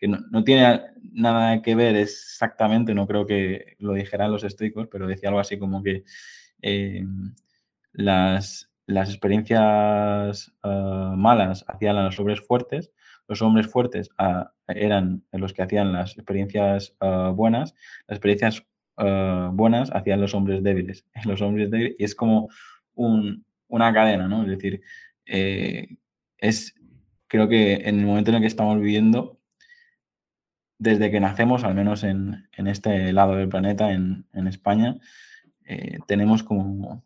no, 0.08 0.44
tiene 0.44 0.82
nada 1.14 1.62
que 1.62 1.76
ver 1.76 1.96
exactamente, 1.96 2.94
no 2.94 3.08
creo 3.08 3.26
que 3.26 3.76
lo 3.80 3.94
dijeran 3.94 4.32
los 4.32 4.44
estoicos, 4.44 4.88
pero 4.92 5.08
decía 5.08 5.30
algo 5.30 5.40
así 5.40 5.58
como 5.58 5.82
que 5.82 6.04
eh, 6.62 7.04
las, 7.94 8.70
las, 8.88 9.10
experiencias 9.10 10.52
ah, 10.64 11.14
malas 11.16 11.64
hacían 11.68 11.98
a 11.98 12.04
los 12.04 12.20
hombres 12.20 12.42
fuertes, 12.42 12.92
los 13.28 13.42
hombres 13.42 13.68
fuertes 13.68 14.10
ah, 14.18 14.52
eran 14.68 15.24
los 15.32 15.54
que 15.54 15.62
hacían 15.62 15.94
las 15.94 16.14
experiencias 16.14 16.96
ah, 17.00 17.32
buenas, 17.36 17.76
las 18.08 18.18
experiencias 18.18 18.66
buenas 19.52 19.92
hacían 19.92 20.20
los 20.22 20.34
hombres 20.34 20.64
débiles, 20.64 21.06
los 21.26 21.40
hombres 21.42 21.70
débiles, 21.70 21.96
y 22.00 22.04
es 22.04 22.16
como 22.16 22.50
una 22.96 23.94
cadena, 23.94 24.28
¿no? 24.28 24.42
Es 24.42 24.50
decir, 24.50 24.82
eh, 25.28 25.98
es, 26.38 26.76
creo 27.28 27.48
que 27.48 27.74
en 27.74 28.00
el 28.00 28.06
momento 28.06 28.32
en 28.32 28.36
el 28.36 28.42
que 28.42 28.48
estamos 28.48 28.80
viviendo, 28.80 29.40
desde 30.80 31.12
que 31.12 31.20
nacemos, 31.20 31.64
al 31.64 31.76
menos 31.76 32.04
en, 32.04 32.48
este 32.56 33.12
lado 33.14 33.36
del 33.36 33.50
planeta, 33.50 33.92
en, 33.92 34.26
España, 34.48 34.98
eh, 35.66 36.00
tenemos 36.08 36.44
como, 36.44 37.04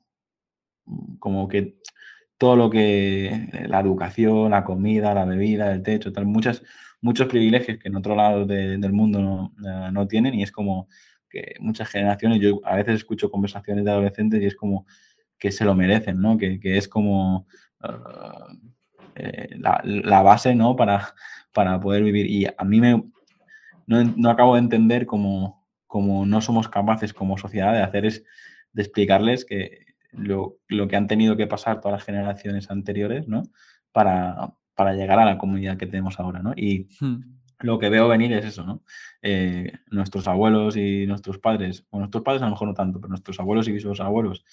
como 1.19 1.47
que 1.47 1.77
todo 2.37 2.55
lo 2.55 2.69
que 2.69 3.49
la 3.67 3.79
educación, 3.79 4.51
la 4.51 4.63
comida, 4.63 5.13
la 5.13 5.25
bebida, 5.25 5.71
el 5.71 5.83
techo, 5.83 6.11
tal, 6.11 6.25
muchas, 6.25 6.63
muchos 7.01 7.27
privilegios 7.27 7.77
que 7.77 7.87
en 7.87 7.95
otro 7.95 8.15
lado 8.15 8.45
del 8.45 8.93
mundo 8.93 9.51
no, 9.57 10.07
tienen 10.07 10.33
y 10.33 10.43
es 10.43 10.51
como 10.51 10.87
que 11.29 11.55
muchas 11.59 11.89
generaciones, 11.89 12.39
yo 12.41 12.59
a 12.65 12.75
veces 12.75 12.95
escucho 12.95 13.29
conversaciones 13.29 13.85
de 13.85 13.91
adolescentes 13.91 14.41
y 14.41 14.45
es 14.45 14.55
como 14.55 14.85
que 15.37 15.51
se 15.51 15.65
lo 15.65 15.75
merecen, 15.75 16.19
¿no? 16.19 16.37
Que, 16.37 16.59
es 16.63 16.87
como 16.87 17.47
ah, 17.81 18.47
eh, 19.15 19.55
la, 19.57 20.21
base, 20.21 20.55
¿no? 20.55 20.75
Para, 20.75 21.13
para 21.53 21.79
poder 21.79 22.03
vivir. 22.03 22.27
Y 22.27 22.45
a 22.45 22.63
mí 22.63 22.81
me, 22.81 23.03
no, 23.87 24.29
acabo 24.29 24.55
de 24.55 24.61
entender 24.61 25.05
cómo, 25.05 25.65
no 25.93 26.41
somos 26.41 26.69
capaces 26.69 27.13
como 27.13 27.37
sociedad 27.37 27.73
de 27.73 27.81
hacer 27.81 28.05
es 28.05 28.23
de 28.73 28.81
explicarles 28.83 29.45
que 29.45 29.90
lo, 30.11 30.59
que 30.87 30.95
han 30.95 31.07
tenido 31.07 31.37
que 31.37 31.47
pasar 31.47 31.81
todas 31.81 31.99
las 31.99 32.05
generaciones 32.05 32.69
anteriores, 32.69 33.27
¿no? 33.27 33.43
Para, 33.91 34.53
para 34.75 34.93
llegar 34.93 35.19
a 35.19 35.25
la 35.25 35.37
comunidad 35.37 35.77
que 35.77 35.87
tenemos 35.87 36.19
ahora, 36.19 36.41
¿no? 36.41 36.53
Y 36.55 36.87
hmm 36.99 37.41
lo 37.63 37.79
que 37.79 37.89
veo 37.89 38.07
venir 38.07 38.33
es 38.33 38.45
eso, 38.45 38.63
¿no? 38.63 38.83
Eh, 39.21 39.71
nuestros 39.89 40.27
abuelos 40.27 40.75
y 40.77 41.05
nuestros 41.07 41.39
padres, 41.39 41.85
o 41.89 41.99
nuestros 41.99 42.23
padres 42.23 42.41
a 42.41 42.45
lo 42.45 42.51
mejor 42.51 42.67
no 42.67 42.73
tanto, 42.73 42.99
pero 42.99 43.09
nuestros 43.09 43.39
abuelos 43.39 43.67
y 43.67 43.79
sus 43.79 43.99
abuelos 43.99 44.43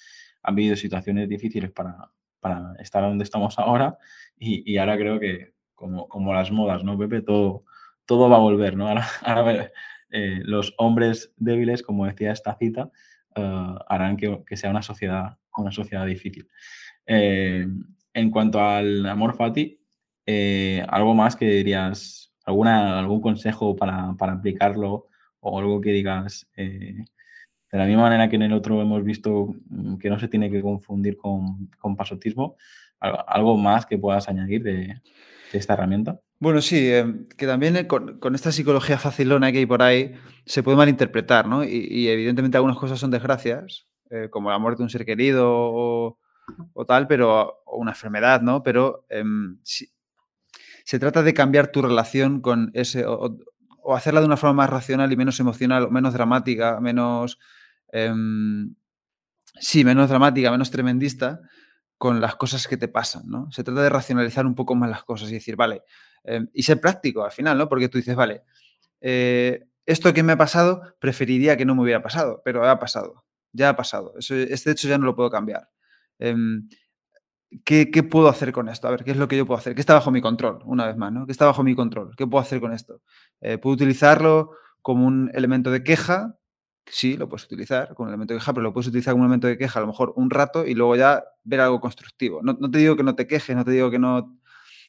han 0.43 0.55
vivido 0.55 0.75
situaciones 0.75 1.27
difíciles 1.27 1.71
para, 1.71 2.11
para 2.39 2.73
estar 2.79 3.03
donde 3.03 3.23
estamos 3.23 3.59
ahora 3.59 3.97
y, 4.37 4.77
ahora 4.77 4.97
creo 4.97 5.19
que 5.19 5.53
como, 5.75 6.07
como, 6.07 6.33
las 6.33 6.51
modas, 6.51 6.83
¿no, 6.83 6.97
Pepe? 6.97 7.21
Todo, 7.21 7.63
todo 8.05 8.29
va 8.29 8.37
a 8.37 8.39
volver, 8.39 8.75
¿no? 8.75 8.87
Ahora, 8.87 9.05
ahora 9.23 9.71
eh, 10.11 10.39
los 10.43 10.73
hombres 10.77 11.33
débiles, 11.37 11.83
como 11.83 12.05
decía 12.05 12.31
esta 12.31 12.55
cita, 12.55 12.89
eh, 13.35 13.75
harán 13.87 14.17
que, 14.17 14.43
que, 14.45 14.57
sea 14.57 14.69
una 14.69 14.81
sociedad, 14.81 15.37
una 15.61 15.71
sociedad 15.71 16.05
difícil. 16.05 16.47
en 17.05 18.31
cuanto 18.31 18.59
al 18.61 19.05
amor 19.05 19.35
fati, 19.35 19.79
algo 20.87 21.13
más 21.15 21.35
que 21.35 21.45
dirías 21.45 22.29
alguna, 22.49 22.99
algún 22.99 23.21
consejo 23.21 23.75
para, 23.75 24.15
para 24.17 24.33
aplicarlo 24.33 25.07
o 25.39 25.59
algo 25.59 25.79
que 25.79 25.91
digas, 25.91 26.47
eh, 26.55 27.05
de 27.71 27.77
la 27.77 27.85
misma 27.85 28.03
manera 28.03 28.29
que 28.29 28.35
en 28.35 28.41
el 28.43 28.53
otro 28.53 28.81
hemos 28.81 29.03
visto 29.03 29.53
mm, 29.69 29.97
que 29.97 30.09
no 30.09 30.19
se 30.19 30.27
tiene 30.27 30.51
que 30.51 30.61
confundir 30.61 31.15
con, 31.17 31.67
con 31.77 31.95
pasotismo, 31.95 32.57
algo 32.99 33.55
más 33.57 33.85
que 33.85 33.97
puedas 33.97 34.27
añadir 34.27 34.63
de, 34.63 35.01
esta 35.53 35.73
herramienta. 35.73 36.19
Bueno, 36.39 36.61
sí, 36.61 36.91
que 37.37 37.47
también 37.47 37.75
eh, 37.75 37.87
con, 37.87 38.19
con, 38.19 38.35
esta 38.35 38.51
psicología 38.51 38.97
facilona 38.97 39.51
que 39.51 39.59
hay 39.59 39.65
por 39.65 39.81
ahí 39.81 40.13
se 40.45 40.63
puede 40.63 40.77
malinterpretar, 40.77 41.47
¿no? 41.47 41.63
Y, 41.63 42.07
evidentemente 42.07 42.57
algunas 42.57 42.77
cosas 42.77 42.99
son 42.99 43.11
desgracias, 43.11 43.87
eh, 44.09 44.29
como 44.29 44.49
la 44.49 44.59
muerte 44.59 44.79
de 44.79 44.83
un 44.83 44.89
ser 44.89 45.05
querido 45.05 45.47
o, 45.49 46.19
o 46.73 46.85
tal, 46.85 47.07
pero 47.07 47.61
o 47.65 47.77
una 47.77 47.91
enfermedad, 47.91 48.41
¿no? 48.41 48.63
Pero 48.63 49.05
em, 49.09 49.59
si, 49.63 49.91
se 50.89 50.97
trata 50.97 51.21
de 51.21 51.33
cambiar 51.35 51.71
tu 51.71 51.81
relación 51.81 52.41
con 52.41 52.71
ese, 52.73 53.05
o, 53.05 53.37
hacerla 53.95 54.21
de 54.21 54.25
una 54.25 54.37
forma 54.37 54.63
más 54.63 54.69
racional 54.69 55.11
y 55.11 55.17
menos 55.17 55.39
emocional, 55.39 55.91
menos 55.91 56.13
dramática, 56.13 56.79
menos, 56.79 57.37
em, 57.91 58.73
sí, 59.59 59.83
menos 59.83 60.09
dramática, 60.09 60.51
menos 60.51 60.71
tremendista 60.71 61.41
con 61.97 62.21
las 62.21 62.35
cosas 62.37 62.67
que 62.67 62.77
te 62.77 62.87
pasan, 62.87 63.23
¿no? 63.27 63.51
Se 63.51 63.63
trata 63.63 63.83
de 63.83 63.89
racionalizar 63.89 64.45
un 64.45 64.55
poco 64.55 64.73
más 64.73 64.89
las 64.89 65.03
cosas 65.03 65.29
y 65.29 65.33
decir, 65.33 65.55
vale, 65.55 65.83
em, 66.23 66.47
y 66.53 66.63
ser 66.63 66.81
práctico 66.81 67.23
al 67.23 67.31
final, 67.31 67.57
¿no? 67.57 67.69
Porque 67.69 67.89
tú 67.89 67.97
dices, 67.97 68.15
vale, 68.15 68.43
eh, 69.01 69.67
esto 69.85 70.13
que 70.13 70.23
me 70.23 70.33
ha 70.33 70.37
pasado, 70.37 70.95
preferiría 70.99 71.57
que 71.57 71.65
no 71.65 71.75
me 71.75 71.83
hubiera 71.83 72.01
pasado, 72.01 72.41
pero 72.43 72.67
ha 72.67 72.79
pasado, 72.79 73.25
ya 73.53 73.69
ha 73.69 73.75
pasado. 73.75 74.13
este 74.17 74.71
hecho 74.71 74.87
ya 74.87 74.97
no 74.97 75.05
lo 75.05 75.15
puedo 75.15 75.29
cambiar. 75.29 75.69
Em, 76.19 76.67
¿qué, 77.65 78.03
puedo 78.09 78.29
hacer 78.29 78.51
con 78.51 78.69
esto? 78.69 78.87
A 78.87 78.91
ver, 78.91 79.03
¿qué 79.03 79.11
es 79.11 79.17
lo 79.17 79.27
que 79.27 79.37
yo 79.37 79.45
puedo 79.45 79.57
hacer? 79.57 79.75
¿Qué 79.75 79.81
está 79.81 79.93
bajo 79.93 80.11
mi 80.11 80.21
control? 80.21 80.59
Una 80.65 80.87
vez 80.87 80.97
más, 80.97 81.11
¿no? 81.11 81.25
¿Qué 81.25 81.31
está 81.31 81.45
bajo 81.45 81.63
mi 81.63 81.75
control? 81.75 82.15
¿Qué 82.15 82.27
puedo 82.27 82.41
hacer 82.41 82.59
con 82.59 82.73
esto? 82.73 83.01
Eh, 83.41 83.57
¿Puedo 83.57 83.75
utilizarlo 83.75 84.51
como 84.81 85.05
un 85.07 85.31
elemento 85.33 85.71
de 85.71 85.83
queja? 85.83 86.35
Sí, 86.85 87.17
lo 87.17 87.29
puedes 87.29 87.45
utilizar 87.45 87.93
como 87.93 88.07
un 88.07 88.13
elemento 88.13 88.33
de 88.33 88.39
queja, 88.39 88.53
pero 88.53 88.63
lo 88.63 88.73
puedes 88.73 88.87
utilizar 88.87 89.13
como 89.13 89.23
un 89.23 89.27
elemento 89.27 89.47
de 89.47 89.57
queja 89.57 89.79
a 89.79 89.81
lo 89.81 89.87
mejor 89.87 90.13
un 90.15 90.29
rato 90.29 90.65
y 90.65 90.73
luego 90.73 90.95
ya 90.95 91.23
ver 91.43 91.61
algo 91.61 91.79
constructivo. 91.79 92.41
No, 92.43 92.57
te 92.57 92.79
digo 92.79 92.95
que 92.95 93.03
no 93.03 93.15
te 93.15 93.27
quejes, 93.27 93.55
no 93.55 93.63
te 93.65 93.71
digo 93.71 93.91
que 93.91 93.99
no 93.99 94.38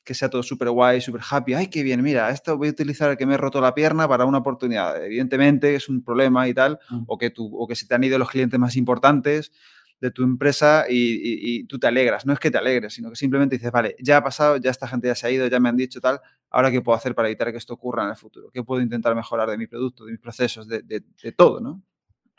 que 0.04 0.14
sea 0.14 0.30
todo 0.30 0.42
súper 0.42 0.70
guay, 0.70 1.00
súper 1.00 1.20
happy. 1.28 1.54
¡Ay, 1.54 1.66
qué 1.68 1.82
bien! 1.82 2.02
Mira, 2.02 2.30
esto 2.30 2.56
voy 2.56 2.68
a 2.68 2.70
utilizar 2.70 3.10
el 3.10 3.16
que 3.16 3.26
me 3.26 3.34
he 3.34 3.36
roto 3.36 3.60
la 3.60 3.74
pierna 3.74 4.08
para 4.08 4.24
una 4.24 4.38
oportunidad. 4.38 5.04
Evidentemente 5.04 5.74
es 5.74 5.88
un 5.88 6.02
problema 6.02 6.48
y 6.48 6.54
tal, 6.54 6.78
mm. 6.88 7.04
o, 7.06 7.18
que 7.18 7.30
tú, 7.30 7.50
o 7.56 7.66
que 7.66 7.74
se 7.74 7.86
te 7.86 7.94
han 7.94 8.04
ido 8.04 8.18
los 8.18 8.30
clientes 8.30 8.58
más 8.58 8.76
importantes, 8.76 9.52
de 10.00 10.10
tu 10.10 10.22
empresa 10.22 10.86
y, 10.88 11.64
tú 11.64 11.78
te 11.78 11.86
alegras. 11.86 12.24
No 12.24 12.32
es 12.32 12.38
que 12.38 12.50
te 12.50 12.58
alegres, 12.58 12.94
sino 12.94 13.10
que 13.10 13.16
simplemente 13.16 13.56
dices, 13.56 13.70
vale, 13.70 13.96
ya 14.00 14.16
ha 14.16 14.24
pasado, 14.24 14.56
ya 14.56 14.70
esta 14.70 14.88
gente 14.88 15.08
ya 15.08 15.14
se 15.14 15.26
ha 15.26 15.30
ido, 15.30 15.46
ya 15.46 15.60
me 15.60 15.68
han 15.68 15.76
dicho 15.76 16.00
tal, 16.00 16.20
ahora 16.48 16.70
qué 16.70 16.80
puedo 16.80 16.96
hacer 16.96 17.14
para 17.14 17.28
evitar 17.28 17.52
que 17.52 17.58
esto 17.58 17.74
ocurra 17.74 18.04
en 18.04 18.10
el 18.10 18.16
futuro, 18.16 18.50
qué 18.50 18.62
puedo 18.62 18.80
intentar 18.80 19.14
mejorar 19.14 19.50
de 19.50 19.58
mi 19.58 19.66
producto, 19.66 20.06
de 20.06 20.12
mis 20.12 20.20
procesos, 20.20 20.66
de, 20.66 21.02
todo, 21.36 21.60
¿no? 21.60 21.82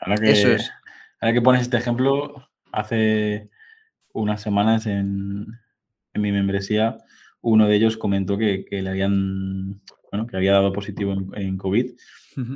Ahora 0.00 0.16
que, 0.16 0.32
Eso 0.32 0.48
es. 0.48 0.70
Ahora 1.20 1.32
que 1.32 1.40
pones 1.40 1.62
este 1.62 1.76
ejemplo, 1.76 2.48
hace 2.72 3.48
unas 4.12 4.42
semanas 4.42 4.86
en, 4.86 5.46
mi 6.14 6.32
membresía, 6.32 6.98
uno 7.42 7.66
de 7.68 7.76
ellos 7.76 7.96
comentó 7.96 8.38
que, 8.38 8.66
le 8.70 8.88
habían, 8.88 9.82
bueno, 10.10 10.26
que 10.26 10.36
había 10.36 10.52
dado 10.52 10.72
positivo 10.72 11.14
en, 11.34 11.56
COVID 11.58 11.92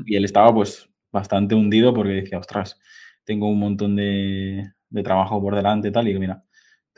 y 0.06 0.16
él 0.16 0.24
estaba 0.24 0.54
pues 0.54 0.88
bastante 1.12 1.54
hundido 1.54 1.92
porque 1.92 2.12
decía, 2.12 2.38
ostras, 2.38 2.80
tengo 3.24 3.48
un 3.48 3.58
montón 3.58 3.96
de, 3.96 4.72
de 4.88 5.02
trabajo 5.02 5.40
por 5.40 5.54
delante 5.54 5.88
y 5.88 5.92
tal, 5.92 6.08
y 6.08 6.18
mira, 6.18 6.44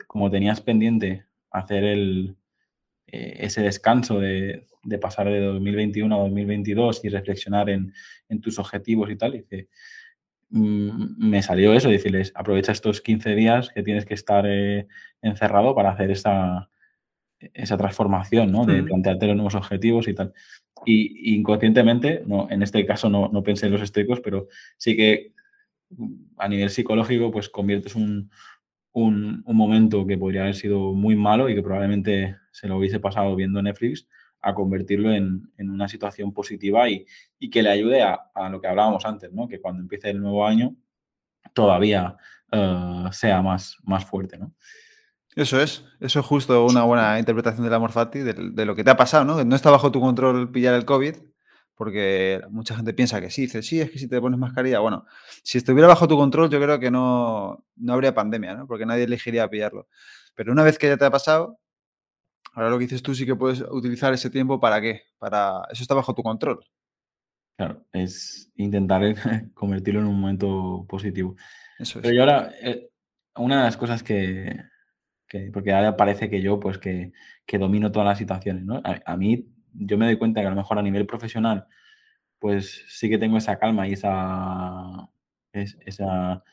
como 0.07 0.29
tenías 0.29 0.61
pendiente 0.61 1.25
hacer 1.51 1.83
el, 1.83 2.37
eh, 3.07 3.37
ese 3.45 3.61
descanso 3.61 4.19
de, 4.19 4.67
pasar 5.01 5.27
de 5.27 5.39
2021 5.39 6.15
a 6.15 6.19
2022 6.19 7.03
y 7.03 7.09
reflexionar 7.09 7.69
en, 7.69 7.93
tus 8.41 8.59
objetivos 8.59 9.09
y 9.09 9.15
tal, 9.15 9.35
y 9.35 9.39
dice, 9.39 9.67
mm, 10.49 11.29
me 11.29 11.41
salió 11.41 11.73
eso, 11.73 11.89
decirles, 11.89 12.31
aprovecha 12.35 12.71
estos 12.71 13.01
15 13.01 13.35
días 13.35 13.69
que 13.73 13.83
tienes 13.83 14.05
que 14.05 14.13
estar 14.13 14.45
eh, 14.47 14.87
encerrado 15.21 15.75
para 15.75 15.91
hacer 15.91 16.11
esa, 16.11 16.69
esa 17.39 17.77
transformación, 17.77 18.51
¿no? 18.51 18.65
De 18.65 18.83
plantearte 18.83 19.27
los 19.27 19.35
nuevos 19.35 19.55
objetivos 19.55 20.07
y 20.07 20.13
tal. 20.13 20.33
Y, 20.85 21.35
inconscientemente, 21.35 22.23
no, 22.25 22.47
en 22.49 22.61
este 22.61 22.85
caso 22.85 23.09
no, 23.09 23.29
no 23.29 23.43
pensé 23.43 23.67
en 23.67 23.73
los 23.73 23.81
estoicos, 23.81 24.19
pero 24.21 24.47
sí 24.77 24.95
que 24.95 25.33
a 26.37 26.47
nivel 26.47 26.69
psicológico, 26.69 27.31
pues 27.31 27.49
conviertes 27.49 27.95
un, 27.95 28.29
un, 28.93 29.43
momento 29.45 30.05
que 30.05 30.17
podría 30.17 30.41
haber 30.41 30.55
sido 30.55 30.93
muy 30.93 31.15
malo 31.15 31.49
y 31.49 31.55
que 31.55 31.61
probablemente 31.61 32.37
se 32.51 32.67
lo 32.67 32.77
hubiese 32.77 32.99
pasado 32.99 33.35
viendo 33.35 33.61
Netflix 33.61 34.07
a 34.41 34.53
convertirlo 34.53 35.11
en, 35.11 35.51
una 35.57 35.87
situación 35.87 36.33
positiva 36.33 36.89
y, 36.89 37.05
que 37.51 37.63
le 37.63 37.69
ayude 37.69 38.01
a, 38.01 38.49
lo 38.49 38.61
que 38.61 38.67
hablábamos 38.67 39.05
antes, 39.05 39.31
¿no? 39.31 39.47
que 39.47 39.59
cuando 39.59 39.81
empiece 39.81 40.09
el 40.09 40.21
nuevo 40.21 40.45
año 40.45 40.75
todavía 41.53 42.15
eh, 42.51 43.05
sea 43.11 43.41
más, 43.41 43.77
más 43.83 44.05
fuerte. 44.05 44.37
¿no? 44.37 44.53
Eso 45.35 45.61
es, 45.61 45.85
eso 45.99 46.19
es 46.19 46.25
justo 46.25 46.65
una 46.65 46.83
buena 46.83 47.19
interpretación 47.19 47.63
del 47.63 47.73
amor 47.73 47.91
fati, 47.91 48.19
de, 48.19 48.33
de, 48.33 48.65
lo 48.65 48.75
que 48.75 48.83
te 48.83 48.89
ha 48.89 48.97
pasado, 48.97 49.25
¿no? 49.25 49.43
No 49.43 49.55
está 49.55 49.69
bajo 49.69 49.91
tu 49.91 50.01
control 50.01 50.51
pillar 50.51 50.73
el 50.73 50.85
COVID, 50.85 51.15
porque 51.79 52.41
mucha 52.49 52.75
gente 52.75 52.93
piensa 52.93 53.21
que 53.21 53.29
sí, 53.29 53.43
dice, 53.43 53.61
sí, 53.63 53.79
es 53.79 53.89
que 53.89 53.99
si 53.99 54.09
te 54.09 54.19
pones 54.19 54.37
mascarilla, 54.37 54.79
bueno, 54.79 55.05
si 55.43 55.59
estuviera 55.59 55.87
bajo 55.87 56.09
tu 56.09 56.17
control 56.17 56.49
yo 56.49 56.59
creo 56.59 56.77
que 56.77 56.91
no, 56.91 57.63
no 57.77 57.93
habría 57.93 58.13
pandemia, 58.13 58.53
¿no? 58.53 58.67
Porque 58.67 58.85
nadie 58.85 59.05
elegiría 59.05 59.49
pillarlo. 59.49 59.87
Pero 60.35 60.51
una 60.51 60.63
vez 60.63 60.77
que 60.77 60.87
ya 60.87 60.97
te 60.97 61.05
ha 61.05 61.09
pasado, 61.09 61.57
ahora 62.51 62.69
lo 62.69 62.77
que 62.77 62.83
dices 62.83 63.01
tú 63.01 63.15
sí 63.15 63.25
que 63.25 63.35
puedes 63.35 63.61
utilizar 63.61 64.13
ese 64.13 64.29
tiempo 64.29 64.59
para 64.59 64.81
qué, 64.81 65.03
para, 65.19 65.61
eso 65.71 65.83
está 65.83 65.95
bajo 65.95 66.13
tu 66.13 66.21
control. 66.21 66.59
Claro, 67.55 67.85
es 67.93 68.51
intentar 68.55 69.01
convertirlo 69.53 70.01
en 70.01 70.07
un 70.07 70.19
momento 70.19 70.85
positivo. 70.85 71.37
Eso 71.77 71.99
es. 71.99 72.03
Pero 72.03 72.13
yo 72.13 72.21
ahora, 72.23 72.51
eh, 72.61 72.89
una 73.37 73.59
de 73.59 73.63
las 73.63 73.77
cosas 73.77 74.03
que, 74.03 74.53
que, 75.29 75.51
porque 75.53 75.73
ahora 75.73 75.95
parece 75.97 76.29
que 76.29 76.41
yo, 76.41 76.59
pues 76.59 76.77
que, 76.77 77.13
que 77.45 77.57
domino 77.57 77.91
todas 77.91 78.07
las 78.07 78.17
situaciones, 78.17 78.65
¿no? 78.65 78.81
A, 78.83 78.99
a, 79.05 79.17
mí, 79.17 79.47
yo 79.73 79.97
me 79.97 80.05
doy 80.05 80.17
cuenta 80.17 80.41
que 80.41 80.47
a 80.47 80.49
lo 80.51 80.55
mejor 80.55 80.79
a 80.79 80.81
nivel 80.81 81.05
profesional, 81.05 81.67
pues 82.39 82.85
sí 82.89 83.09
que 83.09 83.17
tengo 83.17 83.37
esa 83.37 83.59
calma 83.59 83.87
y 83.87 83.93
esa, 83.93 85.09
es, 85.53 85.77
esa 85.85 86.43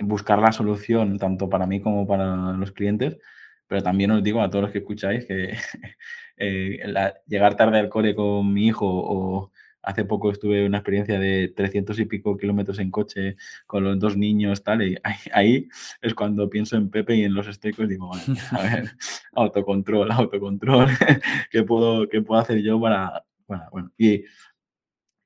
buscar 0.00 0.38
la 0.38 0.52
solución 0.52 1.18
tanto 1.18 1.48
para 1.48 1.66
mí 1.66 1.80
como 1.80 2.06
para 2.06 2.52
los 2.52 2.72
clientes, 2.72 3.18
pero 3.66 3.82
también 3.82 4.10
os 4.10 4.22
digo 4.22 4.42
a 4.42 4.50
todos 4.50 4.62
los 4.64 4.72
que 4.72 4.78
escucháis 4.78 5.26
que 5.26 5.56
eh, 6.36 6.80
la, 6.86 7.14
llegar 7.26 7.56
tarde 7.56 7.78
al 7.78 7.88
cole 7.88 8.14
con 8.14 8.52
mi 8.52 8.66
hijo 8.66 8.86
o 8.86 9.52
hace 9.82 10.04
poco 10.04 10.30
estuve 10.30 10.60
en 10.60 10.66
una 10.66 10.78
experiencia 10.78 11.18
de 11.18 11.48
300 11.48 11.98
y 12.00 12.04
pico 12.04 12.36
kilómetros 12.36 12.78
en 12.78 12.90
coche 12.90 13.36
con 13.66 13.84
los 13.84 13.98
dos 13.98 14.16
niños, 14.16 14.62
tal, 14.62 14.82
y 14.82 14.96
ahí, 15.02 15.16
ahí 15.32 15.68
es 16.02 16.14
cuando 16.14 16.50
pienso 16.50 16.76
en 16.76 16.90
Pepe 16.90 17.16
y 17.16 17.24
en 17.24 17.34
los 17.34 17.46
estoicos 17.46 17.86
y 17.86 17.88
digo, 17.88 18.10
a 18.14 18.62
ver, 18.62 18.90
autocontrol, 19.34 20.10
autocontrol, 20.10 20.88
¿qué 21.50 21.62
puedo, 21.62 22.08
qué 22.08 22.22
puedo 22.22 22.40
hacer 22.40 22.62
yo 22.62 22.80
para, 22.80 23.24
bueno, 23.46 23.64
bueno, 23.72 23.92
y, 23.96 24.24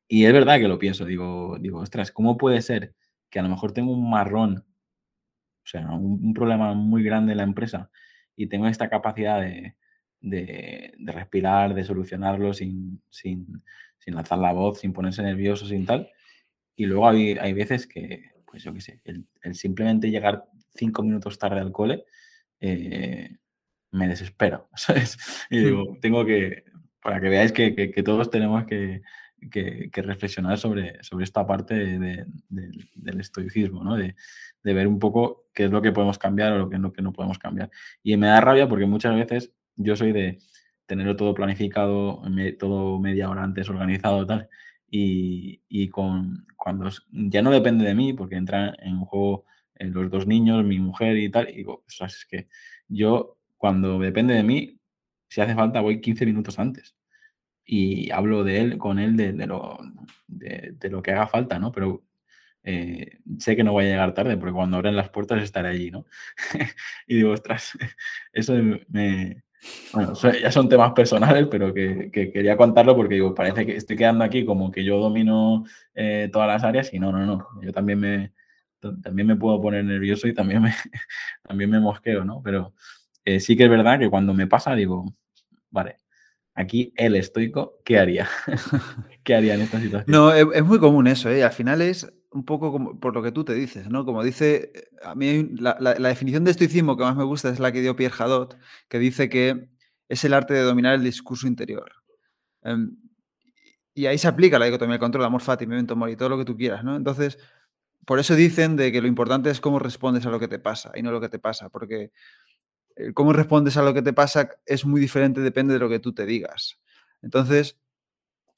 y 0.09 0.25
es 0.25 0.33
verdad 0.33 0.59
que 0.59 0.69
lo 0.69 0.79
pienso, 0.79 1.05
digo, 1.05 1.59
digo, 1.61 1.81
ostras, 1.81 2.11
¿cómo 2.13 2.37
puede 2.37 2.63
ser 2.63 2.95
que 3.31 3.39
a 3.39 3.43
lo 3.43 3.49
mejor 3.49 3.73
tengo 3.73 3.93
un 3.93 4.09
marrón, 4.09 4.59
o 4.59 5.67
sea, 5.67 5.87
un, 5.91 6.21
un 6.23 6.35
problema 6.35 6.75
muy 6.75 7.03
grande 7.03 7.33
en 7.33 7.39
la 7.39 7.45
empresa 7.45 7.91
y 8.37 8.49
tengo 8.49 8.67
esta 8.67 8.89
capacidad 8.89 9.41
de, 9.41 9.77
de, 10.25 10.95
de 10.99 11.13
respirar, 11.13 11.75
de 11.75 11.85
solucionarlo 11.85 12.55
sin, 12.55 13.03
sin, 13.11 13.63
sin 14.05 14.15
lanzar 14.15 14.39
la 14.39 14.53
voz, 14.53 14.81
sin 14.81 14.93
ponerse 14.93 15.23
nervioso, 15.23 15.67
sin 15.67 15.87
tal. 15.87 16.11
Y 16.77 16.87
luego 16.87 17.09
hay, 17.09 17.39
hay 17.39 17.53
veces 17.53 17.87
que, 17.87 18.33
pues 18.47 18.63
yo 18.63 18.75
qué 18.75 18.81
sé, 18.81 19.01
el, 19.05 19.27
el, 19.43 19.55
simplemente 19.55 20.11
llegar 20.11 20.45
cinco 20.75 21.03
minutos 21.03 21.39
tarde 21.39 21.61
al 21.61 21.73
cole 21.73 22.05
eh, 22.61 23.37
me 23.93 24.09
desespero, 24.09 24.69
¿sabes? 24.77 25.19
Y 25.51 25.59
digo, 25.59 25.97
tengo 26.01 26.25
que, 26.25 26.65
para 27.03 27.21
que 27.21 27.29
veáis 27.29 27.53
que, 27.53 27.75
que, 27.75 27.91
que 27.91 28.03
todos 28.03 28.31
tenemos 28.31 28.65
que, 28.65 29.03
que, 29.51 30.03
reflexionar 30.03 30.59
sobre, 30.59 31.03
sobre 31.03 31.25
esta 31.25 31.47
parte 31.47 31.75
de, 31.75 32.27
de, 32.49 32.71
del 32.95 33.21
estoicismo, 33.21 33.85
¿no? 33.85 33.97
De, 33.97 34.15
ver 34.63 34.87
un 34.87 34.99
poco 34.99 35.45
qué 35.53 35.65
es 35.65 35.71
lo 35.71 35.83
que 35.83 35.93
podemos 35.93 36.19
cambiar 36.19 36.53
o 36.53 36.59
lo 36.59 36.71
que, 36.71 36.79
lo 36.79 36.93
que 36.93 37.03
no 37.03 37.13
podemos 37.13 37.39
cambiar. 37.39 37.71
Y 38.03 38.17
me 38.17 38.29
da 38.29 38.41
rabia 38.41 38.67
porque 38.67 38.87
muchas 38.87 39.15
veces 39.15 39.53
yo 39.77 39.95
soy 39.95 40.13
de 40.13 40.39
tenerlo 40.87 41.17
todo 41.17 41.35
planificado, 41.35 42.23
todo 42.59 42.99
media 43.01 43.31
hora 43.31 43.43
antes 43.45 43.69
organizado 43.69 44.27
tal. 44.27 44.49
Y, 44.91 45.63
y 45.69 45.89
con, 45.89 46.47
cuando 46.57 46.91
ya 47.11 47.43
no 47.43 47.51
depende 47.51 47.85
de 47.85 47.95
mí, 47.95 48.13
porque 48.13 48.37
entran 48.37 48.75
en 48.81 49.01
juego 49.01 49.45
eh, 49.77 49.87
los 49.87 50.11
dos 50.11 50.27
niños, 50.27 50.65
mi 50.65 50.79
mujer 50.79 51.17
y 51.17 51.31
tal, 51.31 51.49
y 51.51 51.57
digo, 51.57 51.85
o 51.87 51.91
sea, 51.91 52.07
es 52.07 52.27
que 52.27 52.49
yo 52.89 53.39
cuando 53.57 53.99
depende 53.99 54.35
de 54.35 54.43
mí, 54.43 54.79
si 55.29 55.41
hace 55.41 55.55
falta 55.55 55.81
voy 55.81 56.01
15 56.01 56.27
minutos 56.27 56.59
antes 56.59 56.95
y 57.65 58.11
hablo 58.11 58.45
de 58.45 58.61
él, 58.61 58.79
con 58.79 58.99
él, 58.99 59.17
de, 59.17 59.33
de 59.33 59.47
lo, 59.47 59.79
de, 60.27 60.91
lo 60.91 61.03
que 61.03 61.13
haga 61.13 61.27
falta, 61.27 61.59
¿no? 61.59 61.73
Pero 61.73 62.05
eh, 62.63 63.19
sé 63.39 63.57
que 63.57 63.65
no 63.65 63.73
voy 63.73 63.87
a 63.87 63.89
llegar 63.89 64.15
tarde, 64.15 64.37
porque 64.37 64.53
cuando 64.55 64.77
abren 64.77 64.97
las 64.97 65.11
puertas 65.11 65.43
estaré 65.43 65.69
allí, 65.69 65.91
¿no? 65.91 66.07
y 67.07 67.17
digo, 67.17 67.33
ostras, 67.33 67.73
eso 68.33 68.55
me, 68.89 69.45
bueno, 69.93 70.15
ya 70.15 70.51
son 70.51 70.69
temas 70.69 70.93
personales, 70.93 71.47
pero 71.51 71.73
que, 71.73 72.11
que, 72.13 72.33
quería 72.33 72.57
contarlo 72.57 72.97
porque 72.97 73.15
digo, 73.15 73.35
parece 73.35 73.65
que 73.65 73.77
estoy 73.77 73.97
quedando 73.97 74.25
aquí 74.25 74.45
como 74.45 74.71
que 74.71 74.85
yo 74.85 74.99
domino 74.99 75.65
eh, 75.95 76.29
todas 76.33 76.49
las 76.49 76.65
áreas 76.65 76.93
y 76.93 76.99
no, 76.99 77.13
no, 77.13 77.25
no. 77.25 77.47
Yo 77.63 77.73
también 77.73 78.01
me, 78.01 78.33
también 79.03 79.29
me 79.29 79.37
puedo 79.37 79.61
poner 79.61 79.85
nervioso 79.85 80.29
y 80.29 80.35
también 80.35 80.63
me, 80.63 80.75
también 81.43 81.71
me 81.71 81.81
mosqueo, 81.81 82.25
¿no? 82.25 82.43
Pero 82.43 82.75
eh, 83.25 83.41
sí 83.41 83.57
que 83.57 83.65
es 83.65 83.71
verdad 83.71 83.99
que 83.99 84.11
cuando 84.11 84.35
me 84.35 84.47
pasa 84.47 84.75
digo, 84.75 85.15
vale, 85.71 85.97
aquí 86.55 86.93
el 86.97 87.17
estoico, 87.17 87.81
¿qué 87.85 87.99
haría? 87.99 88.29
¿Qué 89.25 89.35
haría 89.35 89.55
en 89.55 89.63
esta 89.63 89.81
situación? 89.81 90.13
No, 90.13 90.33
es, 90.33 90.47
es 90.55 90.65
muy 90.65 90.79
común 90.79 91.07
eso, 91.07 91.31
¿eh? 91.31 91.45
Al 91.45 91.53
final 91.53 91.81
es 91.81 92.13
un 92.35 92.45
poco 92.45 92.99
por 92.99 93.15
lo 93.15 93.23
que 93.23 93.31
tú 93.31 93.45
te 93.45 93.55
dices, 93.55 93.89
¿no? 93.89 94.05
Como 94.05 94.23
dice, 94.25 94.73
a 95.05 95.15
mí 95.15 95.51
la, 95.57 95.77
la, 95.79 96.09
definición 96.09 96.43
de 96.43 96.51
estoicismo 96.51 96.97
que 96.97 97.05
más 97.05 97.17
me 97.17 97.23
gusta 97.23 97.49
es 97.49 97.61
la 97.61 97.71
que 97.71 97.81
dio 97.81 97.95
Pierre 97.95 98.15
Hadot, 98.19 98.59
que 98.89 98.99
dice 98.99 99.29
que 99.29 99.69
es 100.09 100.25
el 100.25 100.35
arte 100.35 100.53
de 100.53 100.63
dominar 100.63 100.95
el 100.95 101.05
discurso 101.05 101.47
interior. 101.47 101.93
Um, 102.63 102.97
y 103.95 104.07
ahí 104.07 104.19
se 104.19 104.27
aplica 104.27 104.59
la 104.59 104.67
dicotomía, 104.67 104.95
el 104.95 105.01
control, 105.01 105.25
amor 105.25 105.43
fati, 105.43 105.65
memento 105.65 105.95
mori, 105.95 106.17
todo 106.17 106.29
lo 106.29 106.39
que 106.39 106.45
tú 106.45 106.57
quieras, 106.57 106.83
¿no? 106.83 106.97
Entonces, 106.97 107.39
por 108.05 108.19
eso 108.19 108.35
dicen 108.35 108.75
de 108.75 108.91
que 108.91 109.01
lo 109.01 109.07
importante 109.07 109.51
es 109.51 109.61
cómo 109.61 109.79
respondes 109.79 110.27
a 110.27 110.31
lo 110.31 110.41
que 110.41 110.49
te 110.49 110.59
pasa 110.59 110.91
y 110.97 111.03
no 111.03 111.13
lo 111.13 111.21
que 111.21 111.29
te 111.29 111.39
pasa, 111.39 111.69
porque 111.69 112.11
cómo 113.15 113.33
respondes 113.33 113.77
a 113.77 113.83
lo 113.83 113.95
que 113.95 114.03
te 114.03 114.13
pasa 114.13 114.51
es 114.67 114.85
muy 114.85 115.01
diferente, 115.01 115.41
depende 115.41 115.75
de 115.75 115.81
lo 115.81 115.89
que 115.89 116.01
tú 116.01 116.13
te 116.13 116.27
digas. 116.27 116.81
Entonces, 117.23 117.79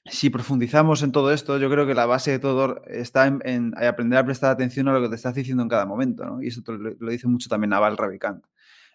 si 0.09 0.29
profundizamos 0.29 1.03
en 1.03 1.11
todo 1.11 1.31
esto, 1.31 1.57
yo 1.57 1.69
creo 1.69 1.85
que 1.85 1.93
la 1.93 2.05
base 2.05 2.31
de 2.31 2.39
todo 2.39 2.81
está 2.87 3.27
en, 3.27 3.41
en 3.43 3.73
aprender 3.83 4.19
a 4.19 4.25
prestar 4.25 4.51
atención 4.51 4.87
a 4.87 4.93
lo 4.93 5.01
que 5.01 5.09
te 5.09 5.15
estás 5.15 5.35
diciendo 5.35 5.63
en 5.63 5.69
cada 5.69 5.85
momento, 5.85 6.25
¿no? 6.25 6.41
Y 6.41 6.47
eso 6.47 6.61
lo, 6.67 7.09
dice 7.09 7.27
mucho 7.27 7.49
también 7.49 7.69
Naval 7.69 7.97
Ravikant. 7.97 8.45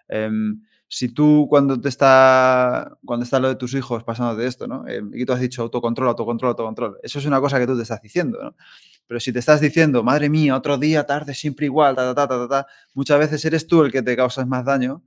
Um, 0.08 0.62
si 0.88 1.08
tú 1.08 1.46
cuando 1.48 1.80
te 1.80 1.88
está 1.88 2.98
cuando 3.04 3.24
está 3.24 3.40
lo 3.40 3.48
de 3.48 3.54
tus 3.54 3.72
hijos 3.74 4.04
pasando 4.04 4.36
de 4.36 4.46
esto, 4.46 4.66
¿no? 4.66 4.86
Eh, 4.86 5.02
y 5.14 5.24
tú 5.24 5.32
has 5.32 5.40
dicho 5.40 5.62
autocontrol, 5.62 6.08
autocontrol, 6.08 6.50
autocontrol. 6.50 6.98
Eso 7.02 7.18
es 7.18 7.26
una 7.26 7.40
cosa 7.40 7.58
que 7.58 7.66
tú 7.66 7.76
te 7.76 7.82
estás 7.82 8.02
diciendo, 8.02 8.38
¿no? 8.42 8.56
Pero 9.06 9.20
si 9.20 9.32
te 9.32 9.38
estás 9.38 9.60
diciendo, 9.60 10.02
madre 10.02 10.28
mía, 10.28 10.56
otro 10.56 10.78
día, 10.78 11.04
tarde, 11.04 11.34
siempre 11.34 11.66
igual, 11.66 11.96
ta, 11.96 12.14
ta, 12.14 12.28
ta, 12.28 12.28
ta, 12.28 12.48
ta, 12.48 12.66
muchas 12.94 13.18
veces 13.18 13.44
eres 13.44 13.66
tú 13.66 13.82
el 13.82 13.92
que 13.92 14.02
te 14.02 14.16
causas 14.16 14.46
más 14.46 14.64
daño 14.64 15.02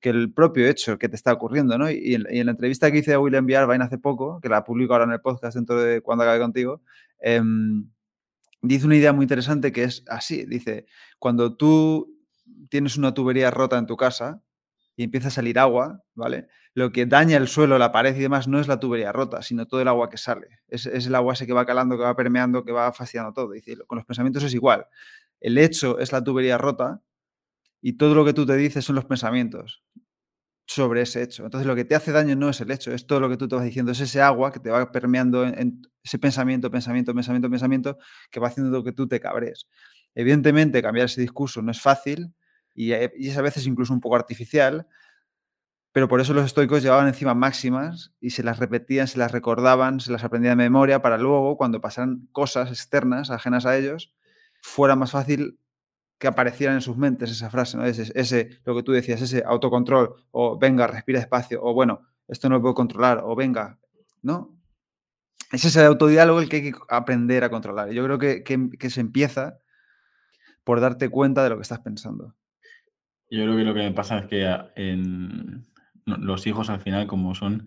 que 0.00 0.10
el 0.10 0.32
propio 0.32 0.66
hecho 0.66 0.98
que 0.98 1.08
te 1.08 1.16
está 1.16 1.32
ocurriendo, 1.32 1.76
¿no? 1.78 1.90
Y 1.90 2.14
en, 2.14 2.26
y 2.30 2.38
en 2.40 2.46
la 2.46 2.52
entrevista 2.52 2.90
que 2.90 2.98
hice 2.98 3.12
a 3.12 3.20
William 3.20 3.46
Biarbain 3.46 3.82
hace 3.82 3.98
poco, 3.98 4.40
que 4.40 4.48
la 4.48 4.64
publico 4.64 4.94
ahora 4.94 5.04
en 5.04 5.12
el 5.12 5.20
podcast 5.20 5.54
dentro 5.56 5.80
de 5.80 6.00
cuando 6.00 6.24
acabe 6.24 6.40
contigo, 6.40 6.82
eh, 7.20 7.42
dice 8.62 8.86
una 8.86 8.96
idea 8.96 9.12
muy 9.12 9.24
interesante 9.24 9.72
que 9.72 9.84
es 9.84 10.04
así, 10.08 10.44
dice, 10.46 10.86
cuando 11.18 11.56
tú 11.56 12.18
tienes 12.68 12.96
una 12.96 13.14
tubería 13.14 13.50
rota 13.50 13.78
en 13.78 13.86
tu 13.86 13.96
casa 13.96 14.42
y 14.96 15.04
empieza 15.04 15.28
a 15.28 15.30
salir 15.30 15.58
agua, 15.58 16.02
¿vale? 16.14 16.48
Lo 16.74 16.92
que 16.92 17.06
daña 17.06 17.36
el 17.36 17.48
suelo, 17.48 17.78
la 17.78 17.90
pared 17.90 18.14
y 18.14 18.20
demás 18.20 18.48
no 18.48 18.60
es 18.60 18.68
la 18.68 18.78
tubería 18.78 19.12
rota, 19.12 19.42
sino 19.42 19.66
todo 19.66 19.80
el 19.80 19.88
agua 19.88 20.08
que 20.08 20.18
sale. 20.18 20.60
Es, 20.68 20.86
es 20.86 21.06
el 21.06 21.14
agua 21.14 21.34
ese 21.34 21.46
que 21.46 21.52
va 21.52 21.66
calando, 21.66 21.96
que 21.96 22.04
va 22.04 22.14
permeando, 22.14 22.64
que 22.64 22.72
va 22.72 22.92
fastidiando 22.92 23.32
todo. 23.32 23.52
Dice, 23.52 23.76
con 23.86 23.96
los 23.96 24.04
pensamientos 24.04 24.44
es 24.44 24.54
igual. 24.54 24.86
El 25.40 25.58
hecho 25.58 25.98
es 25.98 26.12
la 26.12 26.22
tubería 26.22 26.58
rota 26.58 27.00
y 27.82 27.94
todo 27.94 28.14
lo 28.14 28.24
que 28.24 28.34
tú 28.34 28.46
te 28.46 28.56
dices 28.56 28.84
son 28.84 28.94
los 28.94 29.06
pensamientos 29.06 29.82
sobre 30.70 31.02
ese 31.02 31.20
hecho. 31.20 31.44
Entonces 31.44 31.66
lo 31.66 31.74
que 31.74 31.84
te 31.84 31.96
hace 31.96 32.12
daño 32.12 32.36
no 32.36 32.48
es 32.48 32.60
el 32.60 32.70
hecho, 32.70 32.92
es 32.92 33.04
todo 33.04 33.18
lo 33.18 33.28
que 33.28 33.36
tú 33.36 33.48
te 33.48 33.56
vas 33.56 33.64
diciendo, 33.64 33.90
es 33.90 33.98
ese 33.98 34.22
agua 34.22 34.52
que 34.52 34.60
te 34.60 34.70
va 34.70 34.92
permeando 34.92 35.44
en, 35.44 35.82
ese 36.00 36.20
pensamiento, 36.20 36.70
pensamiento, 36.70 37.12
pensamiento, 37.12 37.50
pensamiento, 37.50 37.98
que 38.30 38.38
va 38.38 38.46
haciendo 38.46 38.84
que 38.84 38.92
tú 38.92 39.08
te 39.08 39.18
cabres. 39.18 39.66
Evidentemente 40.14 40.80
cambiar 40.80 41.06
ese 41.06 41.20
discurso 41.22 41.60
no 41.60 41.72
es 41.72 41.80
fácil 41.80 42.32
y, 42.72 42.92
eh, 42.92 43.12
y 43.16 43.30
es 43.30 43.36
a 43.36 43.42
veces 43.42 43.66
incluso 43.66 43.92
un 43.92 44.00
poco 44.00 44.14
artificial, 44.14 44.86
pero 45.90 46.06
por 46.06 46.20
eso 46.20 46.34
los 46.34 46.46
estoicos 46.46 46.84
llevaban 46.84 47.08
encima 47.08 47.34
máximas 47.34 48.12
y 48.20 48.30
se 48.30 48.44
las 48.44 48.60
repetían, 48.60 49.08
se 49.08 49.18
las 49.18 49.32
recordaban, 49.32 49.98
se 49.98 50.12
las 50.12 50.22
aprendían 50.22 50.58
de 50.58 50.64
memoria 50.64 51.02
para 51.02 51.18
luego, 51.18 51.56
cuando 51.56 51.80
pasaran 51.80 52.28
cosas 52.30 52.70
externas, 52.70 53.32
ajenas 53.32 53.66
a 53.66 53.76
ellos, 53.76 54.14
fuera 54.62 54.94
más 54.94 55.10
fácil 55.10 55.58
que 56.20 56.28
aparecieran 56.28 56.76
en 56.76 56.82
sus 56.82 56.98
mentes 56.98 57.30
esa 57.30 57.48
frase, 57.48 57.78
¿no? 57.78 57.84
Ese, 57.86 58.12
ese, 58.14 58.60
lo 58.66 58.76
que 58.76 58.82
tú 58.82 58.92
decías, 58.92 59.22
ese 59.22 59.42
autocontrol, 59.44 60.16
o 60.32 60.58
venga, 60.58 60.86
respira 60.86 61.18
despacio, 61.18 61.60
o 61.62 61.72
bueno, 61.72 62.02
esto 62.28 62.50
no 62.50 62.56
lo 62.56 62.60
puedo 62.60 62.74
controlar, 62.74 63.22
o 63.24 63.34
venga, 63.34 63.78
¿no? 64.20 64.54
Es 65.50 65.64
ese 65.64 65.82
autodiálogo 65.82 66.40
el 66.40 66.50
que 66.50 66.56
hay 66.56 66.72
que 66.72 66.78
aprender 66.90 67.42
a 67.42 67.48
controlar. 67.48 67.90
Yo 67.90 68.04
creo 68.04 68.18
que, 68.18 68.44
que, 68.44 68.68
que 68.78 68.90
se 68.90 69.00
empieza 69.00 69.60
por 70.62 70.78
darte 70.78 71.08
cuenta 71.08 71.42
de 71.42 71.48
lo 71.48 71.56
que 71.56 71.62
estás 71.62 71.80
pensando. 71.80 72.34
Yo 73.30 73.42
creo 73.44 73.56
que 73.56 73.64
lo 73.64 73.72
que 73.74 73.80
me 73.80 73.92
pasa 73.92 74.18
es 74.18 74.26
que 74.26 74.46
en 74.76 75.66
los 76.04 76.46
hijos 76.46 76.68
al 76.68 76.80
final, 76.80 77.06
como 77.06 77.34
son, 77.34 77.66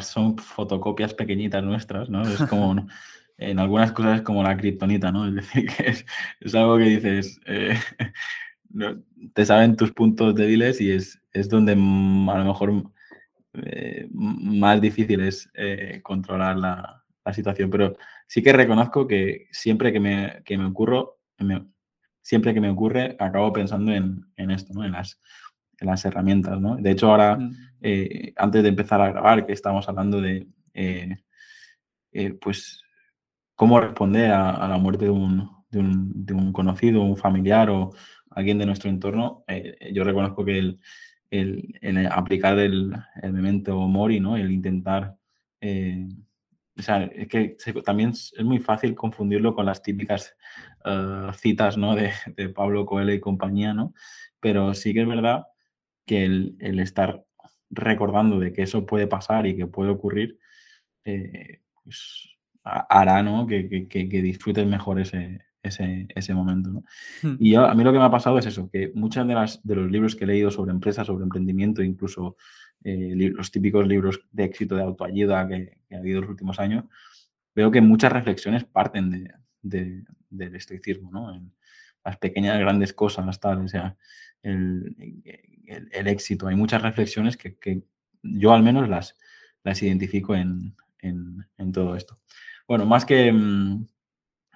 son 0.00 0.38
fotocopias 0.38 1.12
pequeñitas 1.12 1.62
nuestras, 1.62 2.08
¿no? 2.08 2.22
Es 2.22 2.42
como 2.44 2.74
en 3.38 3.58
algunas 3.58 3.92
cosas 3.92 4.16
es 4.16 4.22
como 4.22 4.42
la 4.42 4.56
kriptonita, 4.56 5.12
¿no? 5.12 5.26
Es 5.28 5.34
decir, 5.34 5.66
que 5.66 5.88
es, 5.88 6.06
es 6.40 6.54
algo 6.54 6.78
que 6.78 6.84
dices, 6.84 7.40
eh, 7.46 7.78
no, 8.70 9.02
te 9.34 9.44
saben 9.44 9.76
tus 9.76 9.92
puntos 9.92 10.34
débiles 10.34 10.80
y 10.80 10.90
es, 10.90 11.20
es 11.32 11.48
donde 11.48 11.72
a 11.72 12.38
lo 12.38 12.44
mejor 12.44 12.92
eh, 13.54 14.08
más 14.12 14.80
difícil 14.80 15.20
es 15.20 15.50
eh, 15.54 16.00
controlar 16.02 16.56
la, 16.56 17.04
la 17.24 17.32
situación, 17.32 17.70
pero 17.70 17.96
sí 18.26 18.42
que 18.42 18.52
reconozco 18.52 19.06
que 19.06 19.48
siempre 19.50 19.92
que 19.92 20.00
me, 20.00 20.42
que 20.44 20.58
me 20.58 20.66
ocurro, 20.66 21.18
siempre 22.22 22.54
que 22.54 22.60
me 22.60 22.70
ocurre, 22.70 23.16
acabo 23.18 23.52
pensando 23.52 23.92
en, 23.92 24.26
en 24.36 24.50
esto, 24.50 24.72
¿no? 24.74 24.84
En 24.84 24.92
las, 24.92 25.20
en 25.78 25.86
las 25.86 26.04
herramientas, 26.04 26.60
¿no? 26.60 26.76
De 26.76 26.90
hecho, 26.90 27.10
ahora, 27.10 27.38
antes 28.36 28.62
de 28.62 28.68
empezar 28.68 29.00
a 29.00 29.10
grabar, 29.10 29.46
que 29.46 29.52
estamos 29.52 29.88
hablando 29.88 30.20
de, 30.20 30.46
pues, 32.40 32.85
cómo 33.56 33.80
responder 33.80 34.30
a, 34.30 34.68
la 34.68 34.78
muerte 34.78 35.06
de 35.06 35.10
un, 35.10 35.50
de, 35.70 35.80
un, 35.80 36.26
de 36.26 36.34
un, 36.34 36.52
conocido, 36.52 37.02
un 37.02 37.16
familiar 37.16 37.70
o 37.70 37.92
alguien 38.30 38.58
de 38.58 38.66
nuestro 38.66 38.90
entorno, 38.90 39.44
eh, 39.48 39.90
yo 39.92 40.04
reconozco 40.04 40.44
que 40.44 40.58
el, 40.58 40.80
el, 41.30 42.06
aplicar 42.10 42.58
el, 42.58 42.92
el, 43.22 43.32
memento 43.32 43.76
mori, 43.88 44.20
¿no? 44.20 44.36
El 44.36 44.52
intentar... 44.52 45.16
Eh, 45.60 46.06
o 46.78 46.82
sea, 46.82 47.04
es 47.04 47.28
que 47.28 47.56
también 47.82 48.10
es 48.10 48.44
muy 48.44 48.58
fácil 48.58 48.94
confundirlo 48.94 49.54
con 49.54 49.64
las 49.64 49.80
típicas 49.80 50.36
uh, 50.84 51.32
citas, 51.32 51.78
¿no? 51.78 51.94
De, 51.94 52.12
de, 52.36 52.50
Pablo 52.50 52.84
Coelho 52.84 53.14
y 53.14 53.20
compañía, 53.20 53.72
¿no? 53.72 53.94
Pero 54.40 54.74
sí 54.74 54.92
que 54.92 55.00
es 55.00 55.08
verdad 55.08 55.46
que 56.04 56.26
el, 56.26 56.56
el 56.60 56.78
estar 56.80 57.24
recordando 57.70 58.38
de 58.38 58.52
que 58.52 58.62
eso 58.62 58.84
puede 58.84 59.06
pasar 59.06 59.46
y 59.46 59.56
que 59.56 59.66
puede 59.66 59.90
ocurrir, 59.90 60.38
eh, 61.04 61.60
pues 61.82 62.35
hará, 62.66 63.22
¿no? 63.22 63.46
Que, 63.46 63.68
que, 63.88 64.08
que 64.08 64.22
disfrutes 64.22 64.66
mejor 64.66 65.00
ese, 65.00 65.40
ese, 65.62 66.06
ese, 66.14 66.34
momento. 66.34 66.70
¿no? 66.70 66.84
Hmm. 67.22 67.36
Y 67.38 67.52
yo, 67.52 67.66
a 67.66 67.74
mí 67.74 67.84
lo 67.84 67.92
que 67.92 67.98
me 67.98 68.04
ha 68.04 68.10
pasado 68.10 68.38
es 68.38 68.46
eso, 68.46 68.68
que 68.70 68.90
muchas 68.94 69.26
de, 69.26 69.34
las, 69.34 69.62
de 69.62 69.76
los 69.76 69.90
libros 69.90 70.16
que 70.16 70.24
he 70.24 70.26
leído 70.26 70.50
sobre 70.50 70.72
empresas, 70.72 71.06
sobre 71.06 71.24
emprendimiento, 71.24 71.82
incluso 71.82 72.36
eh, 72.82 73.12
los 73.14 73.50
típicos 73.50 73.86
libros 73.86 74.20
de 74.32 74.44
éxito 74.44 74.74
de 74.74 74.82
autoayuda 74.82 75.46
que, 75.48 75.78
que, 75.88 75.94
ha 75.94 75.98
habido 75.98 76.18
en 76.18 76.22
los 76.22 76.30
últimos 76.30 76.58
años, 76.58 76.84
veo 77.54 77.70
que 77.70 77.80
muchas 77.80 78.12
reflexiones 78.12 78.64
parten 78.64 79.10
de, 79.10 79.30
de, 79.62 80.04
del 80.30 80.56
estoicismo, 80.56 81.10
¿no? 81.10 81.34
En 81.34 81.52
las 82.04 82.18
pequeñas, 82.18 82.58
grandes 82.58 82.92
cosas, 82.92 83.40
tal, 83.40 83.64
o 83.64 83.68
sea, 83.68 83.96
el, 84.42 84.94
el, 85.66 85.88
el 85.90 86.06
éxito. 86.08 86.46
Hay 86.46 86.56
muchas 86.56 86.82
reflexiones 86.82 87.36
que, 87.36 87.56
que, 87.58 87.82
yo 88.22 88.52
al 88.52 88.62
menos 88.62 88.88
las, 88.88 89.16
las 89.62 89.82
identifico 89.82 90.34
en, 90.34 90.74
en, 91.00 91.46
en 91.58 91.72
todo 91.72 91.96
esto. 91.96 92.20
Bueno, 92.66 92.86
más 92.86 93.04
que... 93.04 93.32
mm, 93.32 93.86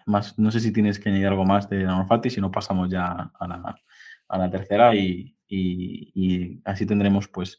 más, 0.07 0.39
no 0.39 0.51
sé 0.51 0.61
si 0.61 0.73
tienes 0.73 0.99
que 0.99 1.09
añadir 1.09 1.29
algo 1.29 1.45
más 1.45 1.69
de 1.69 1.85
Nanorfati, 1.85 2.31
si 2.31 2.41
no 2.41 2.51
pasamos 2.51 2.91
ya 2.91 3.31
a 3.39 3.47
la, 3.47 3.77
a 4.29 4.39
la 4.39 4.51
tercera 4.51 4.95
y, 4.95 5.37
y, 5.49 6.61
así 6.65 6.87
tendremos 6.87 7.29
pues 7.29 7.59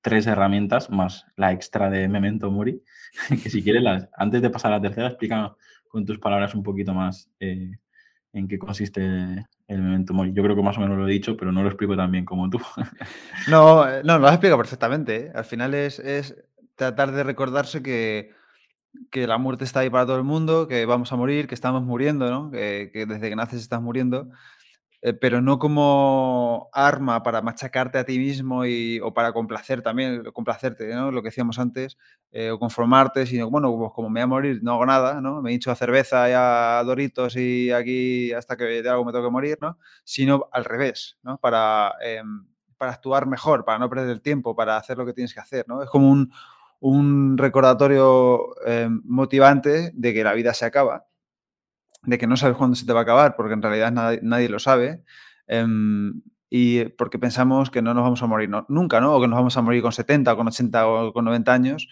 tres 0.00 0.26
herramientas 0.26 0.90
más 0.90 1.26
la 1.36 1.52
extra 1.52 1.90
de 1.90 2.08
Memento 2.08 2.50
Mori, 2.50 2.82
que 3.28 3.50
si 3.50 3.62
quieres, 3.62 4.08
antes 4.16 4.42
de 4.42 4.50
pasar 4.50 4.72
a 4.72 4.76
la 4.76 4.82
tercera, 4.82 5.08
explica 5.08 5.54
con 5.88 6.04
tus 6.04 6.18
palabras 6.18 6.54
un 6.54 6.62
poquito 6.62 6.94
más 6.94 7.30
eh, 7.40 7.72
en 8.32 8.48
qué 8.48 8.58
consiste 8.58 9.02
el 9.66 9.82
Memento 9.82 10.14
Mori. 10.14 10.32
Yo 10.32 10.42
creo 10.42 10.56
que 10.56 10.62
más 10.62 10.78
o 10.78 10.80
menos 10.80 10.96
lo 10.96 11.08
he 11.08 11.12
dicho, 11.12 11.36
pero 11.36 11.52
no 11.52 11.62
lo 11.62 11.68
explico 11.68 11.96
tan 11.96 12.12
bien 12.12 12.24
como 12.24 12.48
tú. 12.48 12.60
no, 13.48 14.02
no, 14.02 14.18
lo 14.18 14.26
has 14.26 14.34
explicado 14.34 14.58
perfectamente. 14.58 15.16
¿eh? 15.16 15.32
Al 15.34 15.44
final 15.44 15.74
es, 15.74 15.98
es 15.98 16.36
tratar 16.76 17.12
de 17.12 17.24
recordarse 17.24 17.82
que 17.82 18.30
que 19.10 19.26
la 19.26 19.38
muerte 19.38 19.64
está 19.64 19.80
ahí 19.80 19.90
para 19.90 20.06
todo 20.06 20.16
el 20.16 20.24
mundo, 20.24 20.68
que 20.68 20.86
vamos 20.86 21.12
a 21.12 21.16
morir, 21.16 21.46
que 21.46 21.54
estamos 21.54 21.82
muriendo, 21.82 22.30
¿no? 22.30 22.50
que, 22.50 22.90
desde 22.92 23.28
que 23.28 23.36
naces 23.36 23.60
estás 23.60 23.80
muriendo, 23.80 24.28
eh, 25.02 25.14
pero 25.14 25.40
no 25.40 25.58
como 25.58 26.68
arma 26.72 27.22
para 27.22 27.40
machacarte 27.40 27.98
a 27.98 28.04
ti 28.04 28.18
mismo 28.18 28.66
y, 28.66 29.00
o 29.00 29.14
para 29.14 29.32
complacer 29.32 29.82
también, 29.82 30.24
complacerte, 30.32 30.94
¿no? 30.94 31.10
lo 31.10 31.22
que 31.22 31.28
decíamos 31.28 31.58
antes, 31.58 31.96
eh, 32.32 32.50
o 32.50 32.58
conformarte, 32.58 33.26
sino, 33.26 33.48
bueno, 33.50 33.74
pues 33.76 33.92
como 33.94 34.10
me 34.10 34.20
voy 34.20 34.24
a 34.24 34.26
morir, 34.26 34.60
no 34.62 34.72
hago 34.72 34.86
nada, 34.86 35.20
¿no? 35.20 35.40
me 35.40 35.50
he 35.50 35.52
dicho 35.54 35.70
a 35.70 35.76
cerveza 35.76 36.28
y 36.28 36.32
a 36.34 36.82
doritos 36.84 37.36
y 37.36 37.70
aquí 37.70 38.32
hasta 38.32 38.56
que 38.56 38.64
de 38.64 38.88
algo 38.88 39.04
me 39.04 39.12
tengo 39.12 39.24
que 39.24 39.32
morir, 39.32 39.58
¿no? 39.60 39.78
sino 40.04 40.48
al 40.52 40.64
revés, 40.64 41.18
¿no? 41.22 41.38
para, 41.38 41.94
eh, 42.04 42.22
para 42.76 42.92
actuar 42.92 43.26
mejor, 43.26 43.64
para 43.64 43.78
no 43.78 43.88
perder 43.88 44.10
el 44.10 44.20
tiempo, 44.20 44.54
para 44.54 44.76
hacer 44.76 44.98
lo 44.98 45.06
que 45.06 45.12
tienes 45.12 45.32
que 45.32 45.40
hacer. 45.40 45.64
¿no? 45.68 45.82
Es 45.82 45.88
como 45.88 46.10
un, 46.10 46.32
un 46.80 47.38
recordatorio 47.38 48.54
eh, 48.66 48.88
motivante 49.04 49.92
de 49.94 50.14
que 50.14 50.24
la 50.24 50.34
vida 50.34 50.54
se 50.54 50.64
acaba, 50.64 51.06
de 52.02 52.18
que 52.18 52.26
no 52.26 52.36
sabes 52.36 52.56
cuándo 52.56 52.74
se 52.74 52.86
te 52.86 52.92
va 52.92 53.00
a 53.00 53.02
acabar, 53.02 53.36
porque 53.36 53.54
en 53.54 53.62
realidad 53.62 53.92
nadie, 53.92 54.20
nadie 54.22 54.48
lo 54.48 54.58
sabe, 54.58 55.04
eh, 55.46 55.66
y 56.50 56.84
porque 56.84 57.18
pensamos 57.18 57.70
que 57.70 57.80
no 57.80 57.94
nos 57.94 58.02
vamos 58.02 58.22
a 58.22 58.26
morir 58.26 58.50
nunca, 58.68 59.00
¿no? 59.00 59.14
O 59.14 59.20
que 59.20 59.28
nos 59.28 59.38
vamos 59.38 59.56
a 59.56 59.62
morir 59.62 59.82
con 59.82 59.92
70 59.92 60.32
o 60.32 60.36
con 60.36 60.48
80 60.48 60.88
o 60.88 61.12
con 61.12 61.24
90 61.24 61.52
años, 61.52 61.88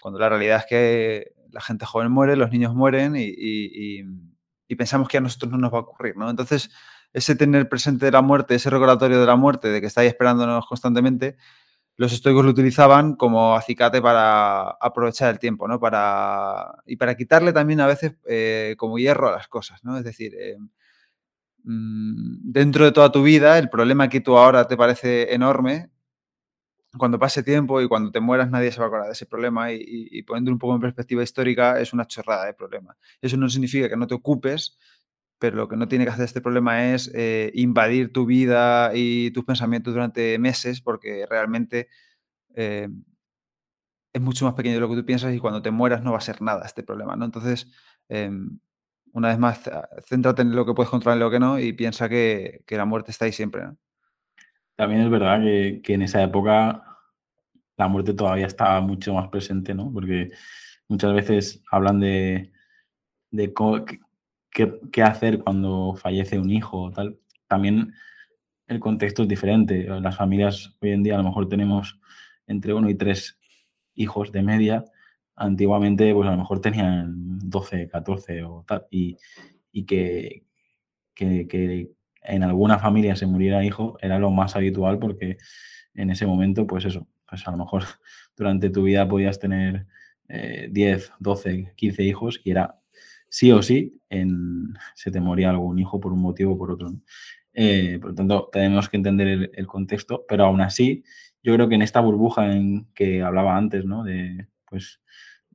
cuando 0.00 0.20
la 0.20 0.28
realidad 0.28 0.58
es 0.58 0.66
que 0.66 1.32
la 1.50 1.60
gente 1.60 1.84
joven 1.84 2.12
muere, 2.12 2.36
los 2.36 2.50
niños 2.50 2.74
mueren 2.74 3.14
y, 3.16 4.04
pensamos 4.76 5.08
que 5.08 5.16
a 5.16 5.20
nosotros 5.20 5.50
no 5.50 5.58
nos 5.58 5.72
va 5.72 5.78
a 5.78 5.80
ocurrir, 5.80 6.16
¿no? 6.16 6.30
Entonces, 6.30 6.70
ese 7.12 7.34
tener 7.34 7.68
presente 7.68 8.04
de 8.04 8.12
la 8.12 8.22
muerte, 8.22 8.54
ese 8.54 8.70
recordatorio 8.70 9.18
de 9.18 9.26
la 9.26 9.36
muerte, 9.36 9.68
de 9.68 9.80
que 9.80 9.86
está 9.86 10.02
ahí 10.02 10.06
esperándonos 10.06 10.66
constantemente, 10.66 11.36
los 11.96 12.12
estoicos 12.12 12.44
lo 12.44 12.50
utilizaban 12.50 13.16
como 13.16 13.54
acicate 13.56 14.02
para 14.02 14.70
aprovechar 14.70 15.32
el 15.32 15.38
tiempo, 15.38 15.66
¿no? 15.66 15.80
Para, 15.80 16.82
y 16.86 16.96
para 16.96 17.16
quitarle 17.16 17.52
también 17.52 17.80
a 17.80 17.86
veces 17.86 18.14
eh, 18.28 18.74
como 18.78 18.98
hierro 18.98 19.28
a 19.28 19.32
las 19.32 19.48
cosas, 19.48 19.82
¿no? 19.84 19.96
Es 19.96 20.04
decir, 20.04 20.34
eh, 20.38 20.56
mmm, 21.64 22.52
dentro 22.52 22.84
de 22.84 22.92
toda 22.92 23.10
tu 23.12 23.22
vida, 23.22 23.58
el 23.58 23.70
problema 23.70 24.08
que 24.08 24.20
tú 24.20 24.36
ahora 24.36 24.66
te 24.66 24.76
parece 24.76 25.34
enorme, 25.34 25.90
cuando 26.98 27.18
pase 27.18 27.42
tiempo 27.42 27.80
y 27.82 27.88
cuando 27.88 28.10
te 28.10 28.20
mueras 28.20 28.50
nadie 28.50 28.72
se 28.72 28.78
va 28.78 28.86
a 28.86 28.88
acordar 28.88 29.06
de 29.08 29.12
ese 29.12 29.26
problema 29.26 29.72
y, 29.72 29.76
y, 29.76 30.18
y 30.18 30.22
poniendo 30.22 30.50
un 30.50 30.58
poco 30.58 30.74
en 30.74 30.80
perspectiva 30.80 31.22
histórica 31.22 31.78
es 31.78 31.92
una 31.92 32.06
chorrada 32.06 32.46
de 32.46 32.54
problema. 32.54 32.96
Eso 33.20 33.36
no 33.36 33.48
significa 33.50 33.88
que 33.88 33.96
no 33.96 34.06
te 34.06 34.14
ocupes, 34.14 34.78
pero 35.38 35.56
lo 35.56 35.68
que 35.68 35.76
no 35.76 35.88
tiene 35.88 36.04
que 36.04 36.10
hacer 36.10 36.24
este 36.24 36.40
problema 36.40 36.92
es 36.92 37.10
eh, 37.14 37.50
invadir 37.54 38.12
tu 38.12 38.26
vida 38.26 38.92
y 38.94 39.30
tus 39.32 39.44
pensamientos 39.44 39.94
durante 39.94 40.38
meses, 40.38 40.80
porque 40.80 41.26
realmente 41.28 41.88
eh, 42.54 42.88
es 44.12 44.22
mucho 44.22 44.46
más 44.46 44.54
pequeño 44.54 44.76
de 44.76 44.80
lo 44.80 44.88
que 44.88 44.96
tú 44.96 45.04
piensas 45.04 45.34
y 45.34 45.38
cuando 45.38 45.62
te 45.62 45.70
mueras 45.70 46.02
no 46.02 46.12
va 46.12 46.18
a 46.18 46.22
ser 46.22 46.40
nada 46.40 46.64
este 46.64 46.82
problema, 46.82 47.16
¿no? 47.16 47.24
Entonces, 47.24 47.70
eh, 48.08 48.30
una 49.12 49.28
vez 49.28 49.38
más, 49.38 49.60
céntrate 50.06 50.42
en 50.42 50.54
lo 50.54 50.64
que 50.64 50.74
puedes 50.74 50.90
controlar 50.90 51.18
y 51.18 51.20
lo 51.20 51.30
que 51.30 51.40
no 51.40 51.58
y 51.58 51.72
piensa 51.72 52.08
que, 52.08 52.62
que 52.66 52.76
la 52.76 52.84
muerte 52.84 53.10
está 53.10 53.26
ahí 53.26 53.32
siempre, 53.32 53.64
¿no? 53.64 53.76
También 54.74 55.02
es 55.02 55.10
verdad 55.10 55.40
que, 55.40 55.80
que 55.82 55.94
en 55.94 56.02
esa 56.02 56.22
época 56.22 56.82
la 57.76 57.88
muerte 57.88 58.14
todavía 58.14 58.46
estaba 58.46 58.80
mucho 58.80 59.14
más 59.14 59.28
presente, 59.28 59.74
¿no? 59.74 59.90
Porque 59.92 60.30
muchas 60.88 61.14
veces 61.14 61.62
hablan 61.70 62.00
de, 62.00 62.52
de 63.30 63.52
qué, 64.56 65.02
hacer 65.02 65.38
cuando 65.38 65.94
fallece 65.96 66.38
un 66.38 66.50
hijo 66.50 66.84
o 66.84 66.90
tal. 66.90 67.18
También 67.46 67.92
el 68.66 68.80
contexto 68.80 69.22
es 69.22 69.28
diferente. 69.28 69.86
Las 70.00 70.16
familias 70.16 70.76
hoy 70.80 70.92
en 70.92 71.02
día 71.02 71.14
a 71.14 71.18
lo 71.18 71.24
mejor 71.24 71.48
tenemos 71.48 72.00
entre 72.46 72.72
uno 72.74 72.88
y 72.88 72.94
tres 72.94 73.38
hijos 73.94 74.32
de 74.32 74.42
media. 74.42 74.84
Antiguamente, 75.36 76.14
pues 76.14 76.26
a 76.28 76.32
lo 76.32 76.38
mejor 76.38 76.60
tenían 76.60 77.38
12, 77.38 77.88
14 77.88 78.44
o 78.44 78.64
tal. 78.66 78.86
Y, 78.90 79.18
y 79.72 79.84
que, 79.84 80.44
que, 81.14 81.46
que, 81.46 81.90
en 82.22 82.42
alguna 82.42 82.78
familia 82.78 83.14
se 83.14 83.26
muriera 83.26 83.64
hijo 83.64 83.98
era 84.02 84.18
lo 84.18 84.32
más 84.32 84.56
habitual 84.56 84.98
porque 84.98 85.36
en 85.94 86.10
ese 86.10 86.26
momento, 86.26 86.66
pues 86.66 86.84
eso, 86.84 87.06
pues 87.28 87.46
a 87.46 87.52
lo 87.52 87.58
mejor 87.58 87.84
durante 88.36 88.70
tu 88.70 88.82
vida 88.84 89.06
podías 89.06 89.38
tener 89.38 89.86
eh, 90.28 90.68
10, 90.70 91.12
12, 91.20 91.74
15 91.76 92.02
hijos 92.02 92.40
y 92.42 92.50
era 92.50 92.80
sí 93.28 93.52
o 93.52 93.62
sí 93.62 94.00
se 94.94 95.10
te 95.10 95.20
moría 95.20 95.50
algún 95.50 95.78
hijo 95.78 96.00
por 96.00 96.12
un 96.12 96.20
motivo 96.20 96.54
o 96.54 96.58
por 96.58 96.70
otro. 96.70 96.92
Eh, 97.52 97.98
por 98.00 98.10
lo 98.10 98.14
tanto, 98.14 98.48
tenemos 98.52 98.88
que 98.88 98.96
entender 98.96 99.50
el, 99.54 99.66
contexto, 99.66 100.24
pero 100.28 100.44
aún 100.44 100.60
así, 100.60 101.04
yo 101.42 101.54
creo 101.54 101.68
que 101.68 101.74
en 101.74 101.82
esta 101.82 102.00
burbuja 102.00 102.52
en 102.54 102.86
que 102.94 103.22
hablaba 103.22 103.56
antes, 103.56 103.84
¿no? 103.84 104.04
De, 104.04 104.46
pues, 104.66 105.00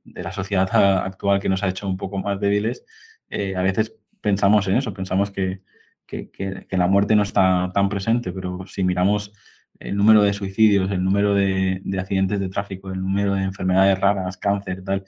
de 0.04 0.22
la 0.22 0.32
sociedad 0.32 0.68
actual 1.04 1.40
que 1.40 1.48
nos 1.48 1.62
ha 1.62 1.68
hecho 1.68 1.88
un 1.88 1.96
poco 1.96 2.18
más 2.18 2.40
débiles, 2.40 2.84
eh, 3.30 3.54
a 3.56 3.62
veces 3.62 3.94
pensamos 4.20 4.66
en 4.68 4.76
eso, 4.76 4.92
pensamos 4.92 5.30
que, 5.30 5.62
que, 6.06 6.30
que, 6.30 6.66
que, 6.68 6.76
la 6.76 6.88
muerte 6.88 7.14
no 7.14 7.22
está 7.22 7.70
tan 7.72 7.88
presente, 7.88 8.32
pero 8.32 8.66
si 8.66 8.84
miramos 8.84 9.32
el 9.78 9.96
número 9.96 10.22
de 10.22 10.32
suicidios, 10.32 10.90
el 10.90 11.04
número 11.04 11.34
de, 11.34 11.80
de 11.84 12.00
accidentes 12.00 12.40
de 12.40 12.48
tráfico, 12.48 12.90
el 12.90 13.00
número 13.00 13.34
de 13.34 13.42
enfermedades 13.42 13.98
raras, 14.00 14.36
cáncer, 14.36 14.82
tal, 14.84 15.04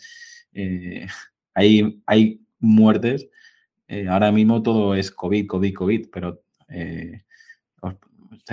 eh, 0.52 1.06
hay, 1.54 2.02
hay 2.06 2.40
muertes. 2.64 3.28
Eh, 3.88 4.08
ahora 4.08 4.32
mismo 4.32 4.62
todo 4.62 4.94
es 4.94 5.10
COVID, 5.10 5.46
COVID, 5.46 5.74
COVID, 5.74 6.06
pero 6.12 6.42
eh, 6.68 7.22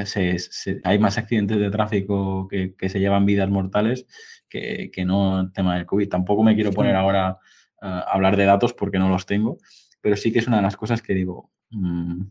se, 0.05 0.39
se, 0.39 0.81
hay 0.83 0.99
más 0.99 1.17
accidentes 1.17 1.57
de 1.59 1.71
tráfico 1.71 2.47
que, 2.47 2.75
que 2.75 2.89
se 2.89 2.99
llevan 2.99 3.25
vidas 3.25 3.49
mortales 3.49 4.05
que, 4.49 4.91
que, 4.93 5.05
no 5.05 5.41
el 5.41 5.53
tema 5.53 5.75
del 5.75 5.85
COVID. 5.85 6.09
Tampoco 6.09 6.43
me 6.43 6.55
quiero 6.55 6.71
poner 6.71 6.95
ahora 6.95 7.37
a 7.81 7.99
hablar 8.01 8.37
de 8.37 8.45
datos 8.45 8.73
porque 8.73 8.99
no 8.99 9.09
los 9.09 9.25
tengo, 9.25 9.57
pero 10.01 10.15
sí 10.15 10.31
que 10.31 10.39
es 10.39 10.47
una 10.47 10.57
de 10.57 10.63
las 10.63 10.77
cosas 10.77 11.01
que 11.01 11.15
digo, 11.15 11.49
mmm, 11.71 12.21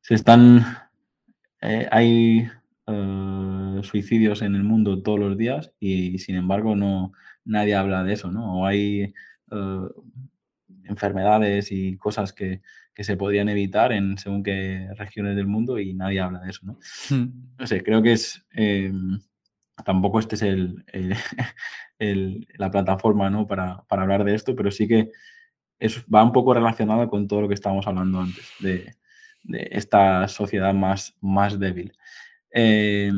se 0.00 0.14
están, 0.14 0.64
eh, 1.60 1.88
hay 1.90 2.48
suicidios 3.82 4.42
en 4.42 4.54
el 4.54 4.62
mundo 4.62 5.02
todos 5.02 5.18
los 5.18 5.36
días 5.36 5.72
y 5.80 6.18
sin 6.20 6.36
embargo 6.36 6.76
no, 6.76 7.12
nadie 7.44 7.74
habla 7.74 8.04
de 8.04 8.12
eso, 8.12 8.30
¿no? 8.30 8.60
O 8.60 8.66
hay 8.66 9.12
eh, 9.50 9.88
enfermedades 10.88 11.70
y 11.72 11.96
cosas 11.96 12.32
que, 12.32 12.62
se 12.98 13.16
podrían 13.18 13.50
evitar 13.50 13.92
en 13.92 14.16
según 14.16 14.42
qué 14.42 14.88
regiones 14.96 15.36
del 15.36 15.46
mundo 15.46 15.78
y 15.78 15.92
nadie 15.92 16.18
habla 16.18 16.40
de 16.40 16.48
eso, 16.48 16.60
¿no? 16.64 16.78
Hmm. 17.10 17.54
No 17.58 17.66
sé, 17.66 17.82
creo 17.82 18.02
que 18.02 18.12
es... 18.12 18.46
Eh, 18.54 18.90
tampoco 19.84 20.18
este 20.18 20.36
es 20.36 20.42
el, 20.42 20.84
la 22.58 22.70
plataforma 22.70 23.30
¿no? 23.30 23.46
para, 23.46 23.84
hablar 23.88 24.24
de 24.24 24.34
esto, 24.34 24.56
pero 24.56 24.70
sí 24.70 24.88
que 24.88 25.10
va 26.12 26.24
un 26.24 26.32
poco 26.32 26.54
relacionado 26.54 27.08
con 27.08 27.28
todo 27.28 27.42
lo 27.42 27.48
que 27.48 27.54
estábamos 27.54 27.86
hablando 27.86 28.20
antes, 28.20 28.50
de, 28.60 28.96
esta 29.48 30.26
sociedad 30.28 30.74
más, 30.74 31.16
más 31.20 31.60
débil. 31.60 31.92
Eh, 32.50 33.12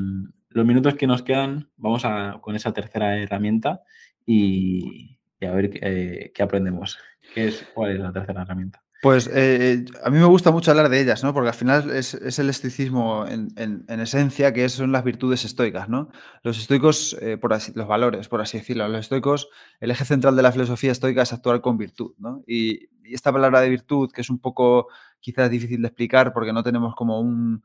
los 0.51 0.67
minutos 0.67 0.95
que 0.95 1.07
nos 1.07 1.23
quedan, 1.23 1.71
vamos 1.77 2.05
a, 2.05 2.39
con 2.43 2.55
esa 2.57 2.73
tercera 2.73 3.17
herramienta 3.17 3.83
y, 4.27 5.18
a 5.47 5.53
ver 5.53 5.71
qué 5.71 6.43
aprendemos. 6.43 6.99
¿Qué 7.35 7.49
es, 7.49 7.67
¿Cuál 7.75 7.93
es 7.93 8.01
la 8.01 8.13
tercera 8.13 8.43
herramienta? 8.43 8.83
Pues 9.01 9.31
eh, 9.33 9.85
a 10.03 10.11
mí 10.11 10.19
me 10.19 10.25
gusta 10.25 10.51
mucho 10.51 10.73
hablar 10.73 10.89
de 10.89 11.01
ellas, 11.01 11.23
¿no? 11.23 11.33
Porque 11.33 11.51
al 11.51 11.55
final 11.55 11.91
es, 11.91 12.15
el 12.15 12.51
estoicismo 12.51 13.27
en, 13.27 13.85
esencia, 13.89 14.53
que 14.53 14.69
son 14.69 14.91
las 14.91 15.05
virtudes 15.05 15.45
estoicas, 15.45 15.89
¿no? 15.89 16.11
Los 16.43 16.59
estoicos, 16.59 17.17
eh, 17.21 17.37
por 17.37 17.53
los 17.53 17.87
valores, 17.87 18.27
por 18.27 18.41
así 18.41 18.59
decirlo, 18.59 18.89
los 18.89 19.01
estoicos, 19.01 19.51
el 19.79 19.93
eje 19.93 20.05
central 20.05 20.35
de 20.35 20.43
la 20.43 20.51
filosofía 20.51 20.91
estoica 20.91 21.23
es 21.23 21.33
actuar 21.33 21.61
con 21.61 21.79
virtud, 21.79 22.15
¿no? 22.19 22.43
Y, 22.47 22.89
esta 23.05 23.33
palabra 23.33 23.63
de 23.63 23.71
virtud, 23.71 24.11
que 24.13 24.21
es 24.21 24.29
un 24.29 24.39
poco 24.39 24.89
quizás 25.21 25.49
difícil 25.49 25.81
de 25.81 25.89
explicar 25.89 26.35
porque 26.35 26.53
no 26.53 26.63
tenemos 26.63 26.95
como 26.95 27.21
un, 27.21 27.63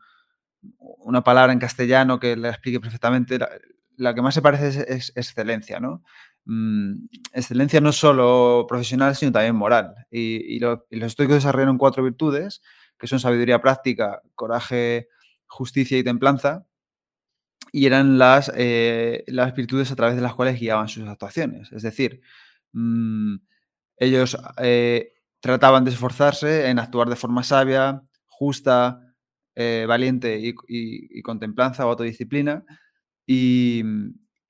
una 0.79 1.21
palabra 1.21 1.51
en 1.51 1.59
castellano 1.59 2.17
que 2.17 2.37
la 2.37 2.49
explique 2.49 2.79
perfectamente, 2.79 3.37
la, 3.97 4.15
que 4.15 4.21
más 4.21 4.35
se 4.35 4.41
parece 4.41 4.67
es, 4.69 4.77
es 4.77 5.11
excelencia, 5.17 5.81
¿no? 5.81 6.01
Mm, 6.45 7.07
excelencia 7.31 7.79
no 7.79 7.93
solo 7.93 8.65
profesional, 8.67 9.15
sino 9.15 9.31
también 9.31 9.55
moral. 9.55 9.95
Y, 10.11 10.59
los 10.59 10.81
estoicos 10.91 11.35
desarrollaron 11.35 11.77
cuatro 11.77 12.03
virtudes, 12.03 12.61
que 12.97 13.07
son 13.07 13.19
sabiduría 13.19 13.61
práctica, 13.61 14.21
coraje, 14.35 15.07
justicia 15.47 15.97
y 15.97 16.03
templanza, 16.03 16.65
y 17.71 17.85
eran 17.87 18.17
las, 18.17 18.51
eh, 18.55 19.23
las 19.27 19.55
virtudes 19.55 19.91
a 19.91 19.95
través 19.95 20.15
de 20.15 20.21
las 20.21 20.35
cuales 20.35 20.59
guiaban 20.59 20.87
sus 20.89 21.07
actuaciones. 21.07 21.71
Es 21.71 21.81
decir, 21.83 22.21
mm, 22.73 23.35
ellos 23.97 24.37
eh, 24.57 25.13
trataban 25.39 25.85
de 25.85 25.91
esforzarse 25.91 26.69
en 26.69 26.79
actuar 26.79 27.09
de 27.09 27.15
forma 27.15 27.43
sabia, 27.43 28.03
justa, 28.27 28.99
eh, 29.55 29.85
valiente 29.87 30.39
y, 30.39 31.21
con 31.21 31.39
templanza 31.39 31.85
o 31.85 31.89
autodisciplina, 31.89 32.63
y, 33.25 33.83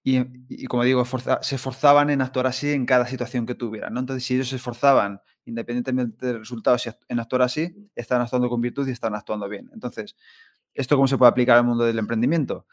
y, 0.05 0.65
como 0.65 0.83
digo, 0.83 1.05
se 1.41 1.55
esforzaban 1.55 2.09
en 2.09 2.21
actuar 2.21 2.47
así 2.47 2.71
en 2.71 2.85
cada 2.85 3.07
situación 3.07 3.45
que 3.45 3.55
tuvieran. 3.55 3.93
¿no? 3.93 4.01
Entonces, 4.01 4.25
si 4.25 4.35
ellos 4.35 4.49
se 4.49 4.57
esforzaban, 4.57 5.21
independientemente 5.45 6.25
del 6.25 6.39
resultado, 6.39 6.75
en 7.07 7.19
actuar 7.19 7.43
así, 7.43 7.89
estaban 7.95 8.23
actuando 8.23 8.49
con 8.49 8.59
virtud 8.59 8.85
y 8.87 8.91
estaban 8.91 9.15
actuando 9.17 9.47
bien. 9.47 9.69
Entonces, 9.73 10.17
¿esto 10.73 10.97
cómo 10.97 11.07
se 11.07 11.17
puede 11.17 11.29
aplicar 11.29 11.57
al 11.57 11.63
mundo 11.63 11.85
del 11.85 11.99
emprendimiento? 11.99 12.67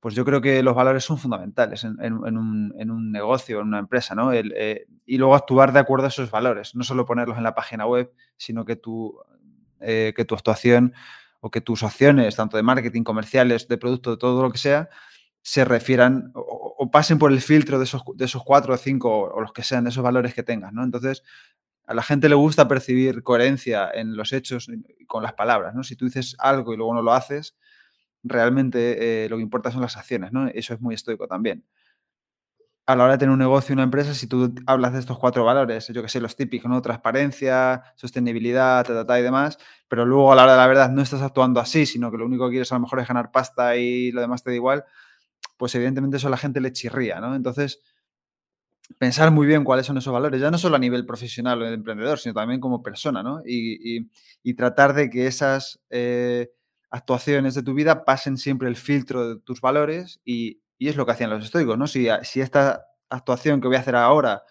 Pues 0.00 0.16
yo 0.16 0.24
creo 0.24 0.40
que 0.40 0.60
los 0.64 0.74
valores 0.74 1.04
son 1.04 1.18
fundamentales 1.18 1.84
en, 1.84 2.12
un, 2.12 3.12
negocio, 3.12 3.60
en 3.60 3.68
una 3.68 3.78
empresa, 3.78 4.16
¿no? 4.16 4.32
Eh, 4.32 4.88
y 5.06 5.18
luego 5.18 5.36
actuar 5.36 5.72
de 5.72 5.78
acuerdo 5.78 6.06
a 6.06 6.08
esos 6.08 6.32
valores, 6.32 6.74
no 6.74 6.82
solo 6.82 7.06
ponerlos 7.06 7.38
en 7.38 7.44
la 7.44 7.54
página 7.54 7.86
web, 7.86 8.12
sino 8.36 8.64
que 8.64 8.74
tu, 8.74 9.16
eh, 9.78 10.12
que 10.16 10.24
tu 10.24 10.34
actuación 10.34 10.92
o 11.38 11.52
que 11.52 11.60
tus 11.60 11.84
acciones, 11.84 12.34
tanto 12.34 12.56
de 12.56 12.64
marketing, 12.64 13.04
comerciales, 13.04 13.68
de 13.68 13.78
producto, 13.78 14.10
de 14.10 14.16
todo 14.16 14.42
lo 14.42 14.50
que 14.50 14.58
sea, 14.58 14.88
se 15.42 15.64
refieran 15.64 16.30
o, 16.34 16.88
pasen 16.90 17.18
por 17.18 17.32
el 17.32 17.40
filtro 17.40 17.78
de 17.78 17.84
esos, 17.84 18.02
de 18.14 18.24
esos 18.24 18.42
cuatro 18.44 18.74
o 18.74 18.76
cinco 18.76 19.18
o, 19.20 19.40
los 19.40 19.52
que 19.52 19.62
sean, 19.62 19.84
de 19.84 19.90
esos 19.90 20.02
valores 20.02 20.34
que 20.34 20.42
tengas, 20.42 20.72
¿no? 20.72 20.82
Entonces, 20.84 21.22
a 21.86 21.94
la 21.94 22.02
gente 22.02 22.28
le 22.28 22.34
gusta 22.34 22.68
percibir 22.68 23.22
coherencia 23.22 23.90
en 23.92 24.16
los 24.16 24.32
hechos 24.32 24.68
y 24.98 25.04
con 25.06 25.22
las 25.22 25.34
palabras, 25.34 25.74
¿no? 25.74 25.82
Si 25.84 25.96
tú 25.96 26.06
dices 26.06 26.36
algo 26.38 26.72
y 26.72 26.76
luego 26.76 26.94
no 26.94 27.02
lo 27.02 27.12
haces, 27.12 27.56
realmente 28.22 29.24
eh, 29.24 29.28
lo 29.28 29.36
que 29.36 29.42
importa 29.42 29.70
son 29.70 29.82
las 29.82 29.96
acciones, 29.96 30.32
¿no? 30.32 30.48
Eso 30.48 30.74
es 30.74 30.80
muy 30.80 30.94
estoico 30.94 31.26
también. 31.26 31.64
A 32.86 32.96
la 32.96 33.04
hora 33.04 33.12
de 33.12 33.18
tener 33.18 33.32
un 33.32 33.38
negocio, 33.38 33.72
una 33.72 33.84
empresa, 33.84 34.12
si 34.12 34.26
tú 34.26 34.54
hablas 34.66 34.92
de 34.92 34.98
estos 34.98 35.18
cuatro 35.18 35.44
valores, 35.44 35.86
yo 35.88 36.02
que 36.02 36.08
sé, 36.08 36.20
los 36.20 36.34
típicos, 36.34 36.68
¿no? 36.70 36.82
Transparencia, 36.82 37.84
sostenibilidad, 37.94 38.84
ta, 39.06 39.20
y 39.20 39.22
demás, 39.22 39.58
pero 39.88 40.04
luego 40.04 40.32
a 40.32 40.36
la 40.36 40.44
hora 40.44 40.52
de 40.52 40.58
la 40.58 40.66
verdad 40.66 40.90
no 40.90 41.00
estás 41.00 41.22
actuando 41.22 41.60
así, 41.60 41.86
sino 41.86 42.10
que 42.10 42.18
lo 42.18 42.26
único 42.26 42.46
que 42.46 42.52
quieres 42.52 42.72
a 42.72 42.76
lo 42.76 42.82
mejor 42.82 43.00
es 43.00 43.08
ganar 43.08 43.30
pasta 43.30 43.76
y 43.76 44.10
lo 44.10 44.20
demás 44.20 44.42
te 44.42 44.50
da 44.50 44.56
igual, 44.56 44.84
pues 45.56 45.74
evidentemente 45.74 46.16
eso 46.16 46.28
a 46.28 46.30
la 46.30 46.36
gente 46.36 46.60
le 46.60 46.72
chirría, 46.72 47.20
¿no? 47.20 47.34
Entonces, 47.34 47.80
pensar 48.98 49.30
muy 49.30 49.46
bien 49.46 49.64
cuáles 49.64 49.86
son 49.86 49.98
esos 49.98 50.12
valores, 50.12 50.40
ya 50.40 50.50
no 50.50 50.58
solo 50.58 50.76
a 50.76 50.78
nivel 50.78 51.06
profesional 51.06 51.62
o 51.62 51.64
de 51.64 51.74
emprendedor, 51.74 52.18
sino 52.18 52.34
también 52.34 52.60
como 52.60 52.82
persona, 52.82 53.22
¿no? 53.22 53.42
Y, 53.44 54.08
tratar 54.56 54.92
de 54.94 55.10
que 55.10 55.26
esas 55.26 55.80
eh, 55.90 56.50
actuaciones 56.90 57.54
de 57.54 57.62
tu 57.62 57.74
vida 57.74 58.04
pasen 58.04 58.36
siempre 58.36 58.68
el 58.68 58.76
filtro 58.76 59.28
de 59.28 59.40
tus 59.40 59.60
valores 59.60 60.20
y, 60.24 60.60
es 60.78 60.96
lo 60.96 61.06
que 61.06 61.12
hacían 61.12 61.30
los 61.30 61.44
estoicos, 61.44 61.78
¿no? 61.78 61.86
Si, 61.86 62.08
si 62.24 62.40
esta 62.40 62.84
actuación 63.08 63.60
que 63.60 63.68
voy 63.68 63.76
a 63.76 63.80
hacer 63.80 63.94
ahora 63.94 64.42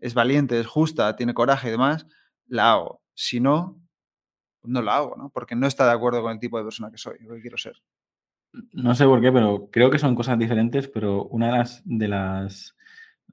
es 0.00 0.12
valiente, 0.12 0.58
es 0.58 0.66
justa, 0.66 1.14
tiene 1.14 1.34
coraje 1.34 1.68
y 1.68 1.70
demás, 1.70 2.04
la 2.48 2.72
hago. 2.72 3.00
Si 3.14 3.38
no, 3.38 3.80
no 4.64 4.82
la 4.82 4.96
hago, 4.96 5.16
¿no? 5.16 5.30
Porque 5.30 5.54
no 5.54 5.68
está 5.68 5.86
de 5.86 5.92
acuerdo 5.92 6.20
con 6.22 6.32
el 6.32 6.40
tipo 6.40 6.58
de 6.58 6.64
persona 6.64 6.90
que 6.90 6.98
soy, 6.98 7.18
lo 7.20 7.34
que 7.34 7.40
quiero 7.40 7.56
ser. 7.58 7.80
No 8.72 8.94
sé 8.94 9.04
por 9.06 9.20
qué, 9.20 9.32
pero 9.32 9.70
creo 9.70 9.90
que 9.90 9.98
son 9.98 10.14
cosas 10.14 10.38
diferentes, 10.38 10.88
pero 10.88 11.24
una 11.26 11.46
de 11.46 11.52
las, 11.52 11.82
de 11.84 12.08
las 12.08 12.76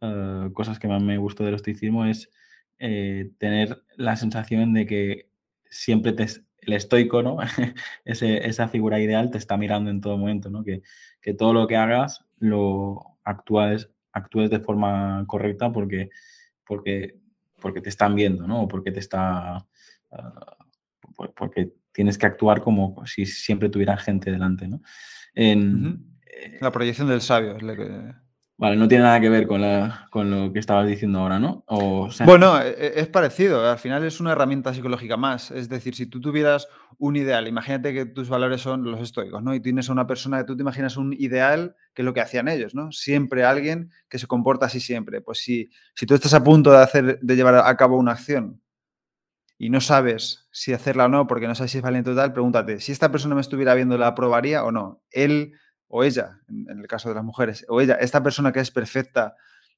eh, 0.02 0.50
cosas 0.54 0.80
que 0.80 0.88
más 0.88 1.02
me 1.02 1.18
gustó 1.18 1.44
del 1.44 1.56
estoicismo 1.56 2.06
es 2.06 2.30
eh, 2.78 3.32
tener 3.38 3.84
la 3.98 4.16
sensación 4.16 4.74
de 4.74 4.86
que 4.86 5.30
siempre 5.70 6.14
te, 6.14 6.26
el 6.62 6.74
estoico, 6.74 7.22
¿no? 7.22 7.38
esa 8.06 8.68
figura 8.70 9.00
ideal 9.00 9.30
te 9.30 9.38
está 9.38 9.58
mirando 9.58 9.90
en 9.90 10.02
todo 10.02 10.18
momento, 10.18 10.50
¿no? 10.50 10.64
Que, 10.64 10.82
todo 11.38 11.54
lo 11.54 11.68
que 11.68 11.76
hagas 11.76 12.26
lo 12.40 13.20
actúes, 13.24 13.90
de 14.50 14.60
forma 14.60 15.24
correcta 15.28 15.72
porque, 15.72 16.10
porque, 16.66 17.20
porque 17.62 17.82
te 17.82 17.90
están 17.90 18.16
viendo, 18.16 18.48
¿no? 18.48 18.64
O 18.64 18.68
porque 18.68 18.92
te 18.92 19.00
está... 19.00 19.68
Eh, 20.12 20.18
porque 21.36 21.74
tienes 22.00 22.18
que 22.18 22.28
actuar 22.28 22.62
como 22.62 23.06
si 23.06 23.26
siempre 23.26 23.68
tuviera 23.68 23.98
gente 23.98 24.32
delante, 24.32 24.70
¿no? 24.70 24.82
En, 25.36 26.02
eh, 26.26 26.58
La 26.62 26.72
proyección 26.72 27.10
del 27.10 27.20
sabio 27.20 27.58
es 27.58 27.78
que... 27.78 28.14
Vale, 28.56 28.78
no 28.78 28.88
tiene 28.88 29.04
nada 29.04 29.20
que 29.20 29.28
ver 29.28 29.46
con, 29.46 29.62
con 30.10 30.32
lo 30.32 30.54
que 30.54 30.60
estabas 30.60 30.88
diciendo 30.88 31.20
ahora, 31.20 31.40
¿no? 31.40 31.66
bueno, 32.26 32.58
e, 32.62 32.70
e, 32.70 33.02
es 33.02 33.10
parecido. 33.10 33.70
Al 33.70 33.80
final 33.80 34.06
es 34.06 34.22
una 34.22 34.32
herramienta 34.32 34.74
psicológica 34.74 35.18
más. 35.18 35.52
Es 35.52 35.68
decir, 35.68 35.94
si 35.94 36.06
tú 36.06 36.22
tuvieras 36.22 36.70
un 36.98 37.18
ideal, 37.18 37.50
imagínate 37.50 37.94
que 37.94 38.06
tus 38.06 38.30
valores 38.30 38.62
son 38.62 38.90
los 38.90 39.02
estoicos, 39.02 39.44
¿no? 39.44 39.54
Y 39.54 39.60
tienes 39.60 39.90
a 39.90 39.92
una 39.92 40.08
persona 40.08 40.38
que 40.38 40.46
tú 40.46 40.56
te 40.56 40.62
imaginas 40.64 40.96
un 40.96 41.12
ideal, 41.12 41.76
que 41.94 42.04
es 42.04 42.06
lo 42.06 42.14
que 42.14 42.22
hacían 42.22 42.48
ellos, 42.48 42.76
¿no? 42.76 42.94
Siempre 42.94 43.44
alguien 43.44 43.92
que 44.08 44.20
se 44.20 44.28
comporta 44.28 44.68
así 44.68 44.80
siempre. 44.80 45.20
Pues 45.20 45.40
si, 45.40 45.70
si 45.96 46.06
tú 46.06 46.16
estás 46.16 46.34
a 46.34 46.46
punto 46.46 46.72
de, 46.72 46.78
hacer, 46.78 47.20
de 47.20 47.36
llevar 47.36 47.56
a 47.56 47.76
cabo 47.76 47.98
una 47.98 48.14
acción 48.14 48.62
y 49.62 49.70
no 49.70 49.82
sabes 49.82 50.48
si 50.52 50.72
hacerla 50.72 51.06
o 51.06 51.10
no, 51.10 51.28
porque 51.28 51.48
no 51.48 51.54
sabes 51.54 51.72
si 51.72 51.78
es 51.80 51.84
valiente 51.84 52.10
o 52.10 52.16
tal, 52.16 52.32
pregúntate, 52.32 52.80
si 52.80 52.94
esta 52.94 53.12
persona 53.12 53.36
me 53.36 53.42
estuviera 53.42 53.76
viendo, 53.76 53.98
¿la 53.98 54.08
aprobaría 54.08 54.64
o 54.64 54.72
no? 54.72 55.04
Él 55.12 55.52
o 55.90 56.04
ella, 56.04 56.40
en 56.48 56.80
el 56.80 56.88
caso 56.88 57.10
de 57.10 57.16
las 57.16 57.26
mujeres, 57.26 57.66
o 57.68 57.82
ella, 57.82 57.96
esta 57.96 58.24
persona 58.24 58.54
que 58.54 58.62
es 58.62 58.72
perfecta, 58.72 59.36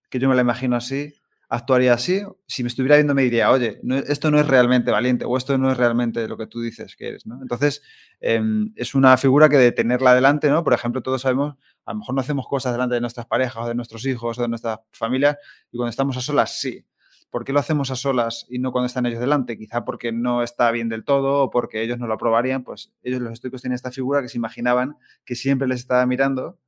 que 0.10 0.20
yo 0.20 0.30
me 0.30 0.36
la 0.36 0.42
imagino 0.42 0.76
así, 0.76 1.16
actuaría 1.50 1.94
así. 1.94 2.22
Si 2.48 2.64
me 2.64 2.68
estuviera 2.68 2.96
viendo 2.96 3.16
me 3.16 3.24
diría, 3.24 3.50
oye, 3.50 3.82
esto 4.08 4.30
no 4.30 4.40
es 4.40 4.48
realmente 4.48 4.92
valiente 4.92 5.26
o 5.26 5.36
esto 5.36 5.58
no 5.58 5.72
es 5.72 5.78
realmente 5.78 6.28
lo 6.28 6.38
que 6.38 6.46
tú 6.46 6.62
dices 6.62 6.96
que 6.96 7.08
eres, 7.08 7.26
¿no? 7.26 7.42
Entonces, 7.42 7.82
em, 8.20 8.72
es 8.76 8.94
una 8.94 9.18
figura 9.18 9.50
que 9.50 9.58
de 9.58 9.72
tenerla 9.72 10.14
delante, 10.14 10.50
¿no? 10.50 10.64
Por 10.64 10.74
ejemplo, 10.74 11.02
todos 11.02 11.24
sabemos, 11.24 11.56
a 11.86 11.94
lo 11.94 12.00
mejor 12.00 12.14
no 12.16 12.22
hacemos 12.22 12.48
cosas 12.48 12.72
delante 12.74 12.96
de 12.96 13.02
nuestras 13.02 13.26
parejas 13.26 13.66
o 13.66 13.68
de 13.68 13.76
nuestros 13.76 14.06
hijos 14.06 14.38
o 14.38 14.42
de 14.44 14.48
nuestras 14.48 14.80
familias 14.92 15.38
y 15.72 15.78
cuando 15.78 15.90
estamos 15.90 16.16
a 16.18 16.22
solas, 16.22 16.60
sí. 16.60 16.86
¿Por 17.32 17.46
qué 17.46 17.54
lo 17.54 17.60
hacemos 17.60 17.90
a 17.92 17.96
solas 17.96 18.46
y 18.50 18.60
no 18.60 18.72
cuando 18.74 18.88
están 18.88 19.06
ellos 19.06 19.22
delante? 19.22 19.58
Quizá 19.58 19.86
porque 19.86 20.12
no 20.12 20.44
está 20.44 20.70
bien 20.70 20.90
del 20.90 21.06
todo 21.06 21.44
o 21.44 21.50
porque 21.50 21.82
ellos 21.82 21.98
no 21.98 22.06
lo 22.06 22.14
aprobarían. 22.14 22.64
Pues 22.64 22.94
ellos, 23.04 23.22
los 23.22 23.34
estoicos, 23.34 23.62
tienen 23.62 23.76
esta 23.76 23.90
figura 23.90 24.22
que 24.22 24.30
se 24.30 24.38
imaginaban 24.38 24.98
que 25.26 25.36
siempre 25.36 25.68
les 25.68 25.80
estaba 25.80 26.06
mirando 26.06 26.60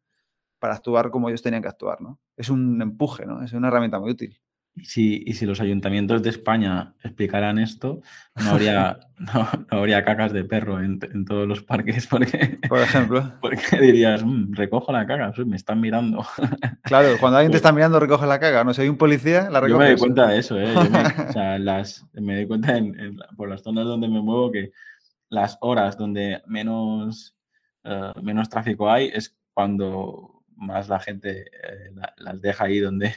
para 0.60 0.76
actuar 0.76 1.12
como 1.12 1.28
ellos 1.28 1.42
tenían 1.42 1.62
que 1.62 1.68
actuar, 1.68 2.02
¿no? 2.02 2.20
Es 2.38 2.50
un 2.50 2.82
empuje, 2.82 3.26
¿no? 3.26 3.44
Es 3.44 3.52
una 3.52 3.68
herramienta 3.68 4.00
muy 4.00 4.12
útil. 4.12 4.40
Y 4.76 4.86
si, 4.86 5.24
y 5.26 5.34
si 5.34 5.46
los 5.46 5.62
ayuntamientos 5.62 6.24
de 6.24 6.32
España 6.32 6.96
explicaran 7.04 7.60
esto, 7.60 8.02
no 8.36 8.50
habría, 8.50 9.00
no, 9.18 9.48
habría 9.70 10.04
cacas 10.04 10.34
de 10.34 10.44
perro 10.44 10.82
en, 10.82 11.00
todos 11.26 11.48
los 11.48 11.62
parques. 11.62 12.08
Porque, 12.08 12.58
Por 12.68 12.80
ejemplo. 12.80 13.34
Porque 13.42 13.80
dirías, 13.80 14.24
mm, 14.24 14.54
recojo 14.54 14.92
la 14.92 15.06
caca, 15.06 15.32
me 15.46 15.56
están 15.56 15.80
mirando. 15.80 16.26
Claro, 16.84 17.16
cuando 17.20 17.38
alguien 17.38 17.52
te 17.52 17.58
está 17.58 17.72
mirando, 17.72 18.00
recoge 18.00 18.26
la 18.26 18.40
caca. 18.40 18.64
No 18.64 18.74
sé, 18.74 18.82
hay 18.82 18.90
un 18.90 18.98
policía, 18.98 19.50
la 19.50 19.62
recoge. 19.62 19.72
Yo 19.72 19.78
me 19.80 19.90
doy 19.92 19.98
cuenta 19.98 20.28
de 20.28 20.40
eso, 20.40 20.60
¿eh? 20.60 20.74
me, 20.92 21.24
o 21.30 21.32
sea, 21.32 21.58
las, 21.58 22.06
me 22.14 22.36
doy 22.36 22.48
cuenta 22.48 22.78
por 23.38 23.50
las 23.50 23.62
zonas 23.62 23.86
donde 23.86 24.08
me 24.08 24.22
muevo 24.22 24.52
que 24.52 24.72
las 25.30 25.58
horas 25.62 25.98
donde 25.98 26.42
menos, 26.46 27.36
eh, 27.84 28.12
menos 28.22 28.50
tráfico 28.50 28.90
hay 28.90 29.08
es 29.08 29.36
cuando 29.54 30.44
más 30.56 30.90
la 30.90 31.00
gente 31.00 31.42
eh, 31.42 31.92
las 32.18 32.42
deja 32.42 32.66
ahí 32.66 32.80
donde, 32.80 33.14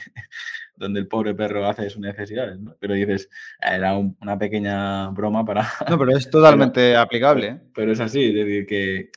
donde 0.77 0.99
el 0.99 1.07
pobre 1.07 1.33
perro 1.33 1.67
hace 1.67 1.89
sus 1.89 1.99
necesidades, 1.99 2.59
¿no? 2.59 2.75
Pero 2.79 2.93
dices, 2.93 3.29
era 3.59 3.97
una 3.97 4.37
pequeña 4.37 5.09
broma 5.09 5.43
para... 5.43 5.67
No, 5.89 5.97
pero 5.97 6.15
es 6.15 6.29
totalmente 6.31 6.95
aplicable. 6.95 7.47
¿eh? 7.47 7.61
Pero 7.73 7.91
es 7.91 7.99
así, 7.99 8.25
es 8.25 8.33
decir, 8.33 8.65
que, 8.65 9.11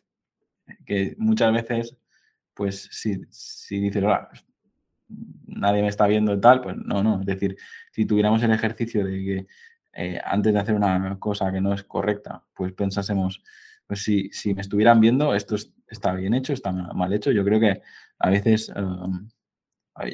que 0.84 1.14
muchas 1.18 1.52
veces, 1.52 1.96
pues 2.54 2.88
si, 2.90 3.20
si 3.30 3.80
dices, 3.80 4.02
nadie 5.46 5.82
me 5.82 5.88
está 5.88 6.06
viendo 6.06 6.34
y 6.34 6.40
tal, 6.40 6.61
pues 6.61 6.76
no, 6.76 7.02
no. 7.02 7.20
Es 7.20 7.26
decir, 7.26 7.56
si 7.92 8.06
tuviéramos 8.06 8.42
el 8.42 8.52
ejercicio 8.52 9.04
de 9.04 9.12
que 9.12 9.46
eh, 9.92 10.20
antes 10.24 10.52
de 10.52 10.58
hacer 10.58 10.74
una 10.74 11.18
cosa 11.18 11.52
que 11.52 11.61
no 11.61 11.74
es 11.74 11.84
correcta, 11.84 12.44
pues 12.54 12.72
pensásemos, 12.72 13.42
pues 13.86 14.02
si, 14.02 14.30
si 14.30 14.54
me 14.54 14.62
estuvieran 14.62 15.00
viendo, 15.00 15.34
esto 15.34 15.56
está 15.88 16.14
bien 16.14 16.34
hecho, 16.34 16.52
está 16.52 16.72
mal 16.72 17.12
hecho. 17.12 17.32
Yo 17.32 17.44
creo 17.44 17.61
que 17.61 17.82
a 18.18 18.30
veces, 18.30 18.72
um, 18.76 19.28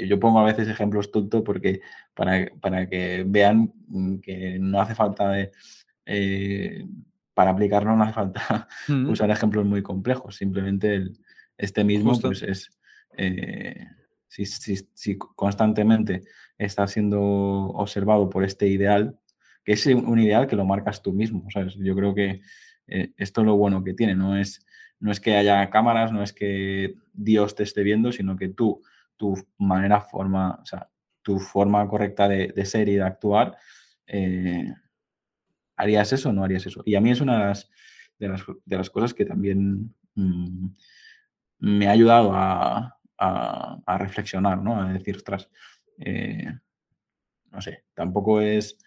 yo 0.07 0.18
pongo 0.18 0.41
a 0.41 0.45
veces 0.45 0.68
ejemplos 0.68 1.11
tontos 1.11 1.43
porque 1.43 1.81
para, 2.14 2.47
para, 2.61 2.89
que 2.89 3.24
vean 3.27 3.72
que 4.22 4.59
no 4.59 4.81
hace 4.81 4.95
falta 4.95 5.31
de... 5.31 5.53
Eh, 6.05 6.85
para 7.35 7.51
aplicarlo 7.51 7.95
no 7.95 8.05
hace 8.05 8.14
falta 8.14 8.68
mm. 8.89 9.11
usar 9.11 9.31
ejemplos 9.31 9.66
muy 9.66 9.83
complejos, 9.83 10.37
simplemente 10.37 11.05
este 11.57 11.85
mismo 11.85 12.18
pues 12.20 12.43
es... 12.43 12.70
Eh, 13.16 13.87
si, 14.29 14.45
si, 14.45 15.16
constantemente 15.16 16.24
está 16.59 16.87
siendo 16.87 17.20
observado 17.20 18.29
por 18.29 18.45
este 18.45 18.68
ideal, 18.68 19.18
que 19.64 19.72
es 19.72 19.87
un 19.87 20.18
ideal 20.18 20.47
que 20.47 20.57
lo 20.57 20.64
marcas 20.64 21.03
tú 21.03 21.12
mismo, 21.12 21.51
¿sabes? 21.51 21.74
Yo 21.77 21.95
creo 21.97 22.14
que 22.14 22.43
eh, 22.87 23.12
esto 23.16 23.41
es 23.41 23.47
lo 23.47 23.57
bueno 23.57 23.83
que 23.83 23.95
tiene, 23.95 24.14
no 24.14 24.37
es, 24.37 24.64
no 25.01 25.11
es 25.11 25.20
que 25.20 25.37
haya 25.37 25.68
cámaras, 25.70 26.12
no 26.12 26.22
es 26.22 26.33
que 26.33 26.95
Dios 27.12 27.55
te 27.55 27.62
esté 27.62 27.83
viendo, 27.83 28.12
sino 28.12 28.37
que 28.37 28.49
tú, 28.49 28.83
tu 29.16 29.34
manera, 29.58 30.00
forma, 30.00 30.58
o 30.62 30.66
sea, 30.66 30.88
tu 31.22 31.38
forma 31.38 31.86
correcta 31.88 32.28
de, 32.28 32.64
ser 32.64 32.88
y 32.88 32.94
de 32.94 33.02
actuar, 33.02 33.56
eh, 34.06 34.72
¿harías 35.76 36.12
eso 36.12 36.30
o 36.30 36.32
no 36.32 36.44
harías 36.44 36.66
eso? 36.66 36.82
Y 36.84 36.94
a 36.94 37.00
mí 37.00 37.10
es 37.10 37.20
una 37.20 37.38
de 37.38 38.28
las, 38.28 38.46
de 38.64 38.76
las, 38.76 38.90
cosas 38.90 39.12
que 39.14 39.24
también 39.24 39.94
mm, 40.14 40.68
me 41.58 41.88
ha 41.88 41.92
ayudado 41.92 42.32
a, 42.34 42.92
reflexionar, 43.98 44.62
¿no? 44.62 44.80
A 44.80 44.92
decir, 44.92 45.16
ostras, 45.16 45.50
eh, 45.98 46.52
no 47.50 47.60
sé, 47.60 47.84
tampoco 47.94 48.40
es 48.40 48.78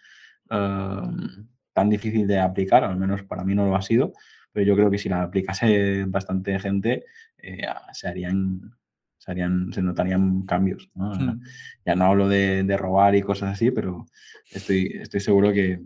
tan 0.48 1.88
difícil 1.88 2.26
de 2.26 2.38
aplicar, 2.38 2.84
al 2.84 2.96
menos 2.96 3.22
para 3.22 3.44
mí 3.44 3.54
no 3.54 3.66
lo 3.66 3.76
ha 3.76 3.82
sido, 3.82 4.12
pero 4.52 4.66
yo 4.66 4.76
creo 4.76 4.90
que 4.90 4.98
si 4.98 5.08
la 5.08 5.22
aplicase 5.22 6.04
bastante 6.06 6.58
gente, 6.58 7.04
eh, 7.38 7.62
se 7.92 8.08
harían 8.08 8.76
se, 9.20 9.30
harían, 9.30 9.70
se 9.72 9.82
notarían 9.82 10.42
cambios. 10.42 10.90
Hmm. 10.94 11.42
Ya 11.84 11.94
no 11.94 12.06
hablo 12.06 12.26
de, 12.28 12.76
robar 12.78 13.14
y 13.14 13.22
cosas 13.22 13.52
así, 13.52 13.70
pero 13.70 14.06
estoy, 14.50 14.86
estoy 14.94 15.20
seguro 15.20 15.52
que, 15.52 15.80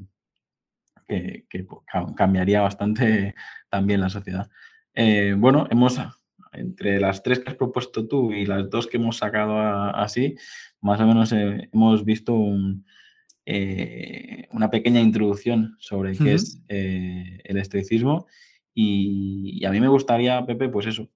que, 1.08 1.66
cambiaría 2.16 2.60
bastante 2.60 3.34
también 3.68 4.00
la 4.00 4.08
sociedad. 4.08 4.48
Eh, 4.94 5.34
bueno, 5.36 5.66
hemos, 5.70 6.00
entre 6.52 7.00
las 7.00 7.24
tres 7.24 7.40
que 7.40 7.50
has 7.50 7.56
propuesto 7.56 8.06
tú 8.06 8.32
y 8.32 8.46
las 8.46 8.70
dos 8.70 8.86
que 8.86 8.98
hemos 8.98 9.16
sacado 9.16 9.58
así, 9.58 10.36
más 10.80 11.00
o 11.00 11.06
menos 11.06 11.32
eh, 11.32 11.68
hemos 11.72 12.04
visto 12.04 12.34
un, 12.34 12.86
eh, 13.46 14.46
una 14.52 14.70
pequeña 14.70 15.00
introducción 15.00 15.74
sobre 15.80 16.16
qué 16.16 16.34
es 16.34 16.62
el 16.68 17.56
estoicismo. 17.56 18.26
Y, 18.76 19.64
a 19.64 19.70
mí 19.70 19.80
me 19.80 19.88
gustaría, 19.88 20.44
Pepe, 20.46 20.68
pues 20.68 20.86
eso, 20.86 21.10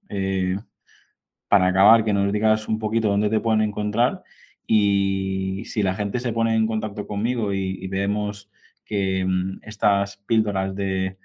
para 1.49 1.67
acabar, 1.67 2.05
que 2.05 2.13
nos 2.13 2.31
digas 2.31 2.67
un 2.69 2.79
poquito 2.79 3.09
dónde 3.09 3.29
te 3.29 3.39
pueden 3.41 3.61
encontrar 3.61 4.23
y 4.65 5.63
si 5.65 5.81
la 5.81 5.95
gente 5.95 6.19
se 6.19 6.31
pone 6.31 6.55
en 6.55 6.67
contacto 6.67 7.07
conmigo 7.07 7.53
y, 7.53 7.87
vemos 7.87 8.51
que 8.85 9.25
mm, 9.25 9.61
estas 9.63 10.17
píldoras 10.17 10.75
de 10.75 11.17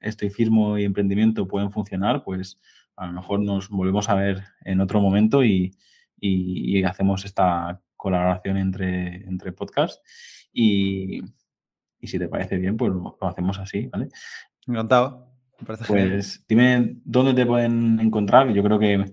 estoicismo 0.00 0.78
y 0.78 0.84
emprendimiento 0.84 1.46
pueden 1.46 1.70
funcionar, 1.70 2.24
pues 2.24 2.58
a 2.96 3.06
lo 3.06 3.12
mejor 3.12 3.40
nos 3.40 3.68
volvemos 3.68 4.08
a 4.08 4.14
ver 4.14 4.44
en 4.64 4.80
otro 4.80 5.00
momento 5.00 5.44
y, 5.44 5.76
hacemos 6.86 7.24
esta 7.24 7.80
colaboración 7.96 8.56
entre, 8.56 9.24
entre 9.26 9.52
podcasts. 9.52 10.00
Y, 10.52 11.22
si 12.02 12.18
te 12.18 12.28
parece 12.28 12.56
bien, 12.58 12.76
pues 12.76 12.92
lo, 12.92 13.16
hacemos 13.22 13.58
así, 13.58 13.86
¿vale? 13.86 14.08
Encantado. 14.66 15.31
Pues 15.86 16.44
dime 16.48 16.96
dónde 17.04 17.34
te 17.34 17.46
pueden 17.46 18.00
encontrar. 18.00 18.52
Yo 18.52 18.62
creo 18.62 18.78
que 18.78 19.04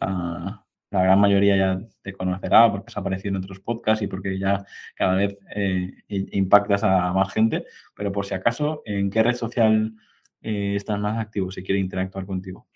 ah, 0.00 0.64
la 0.90 1.02
gran 1.02 1.18
mayoría 1.18 1.56
ya 1.56 1.80
te 2.02 2.12
conocerá 2.12 2.70
porque 2.70 2.86
has 2.88 2.96
aparecido 2.96 3.36
en 3.36 3.42
otros 3.42 3.60
podcasts 3.60 4.02
y 4.02 4.06
porque 4.06 4.38
ya 4.38 4.64
cada 4.94 5.14
vez 5.14 5.36
eh, 5.54 5.90
impactas 6.08 6.84
a 6.84 7.12
más 7.12 7.32
gente. 7.32 7.64
Pero 7.96 8.12
por 8.12 8.26
si 8.26 8.34
acaso, 8.34 8.82
¿en 8.84 9.10
qué 9.10 9.22
red 9.22 9.34
social 9.34 9.94
eh, 10.42 10.74
estás 10.76 10.98
más 11.00 11.18
activo 11.18 11.50
si 11.50 11.62
quiere 11.62 11.80
interactuar 11.80 12.26
contigo? 12.26 12.66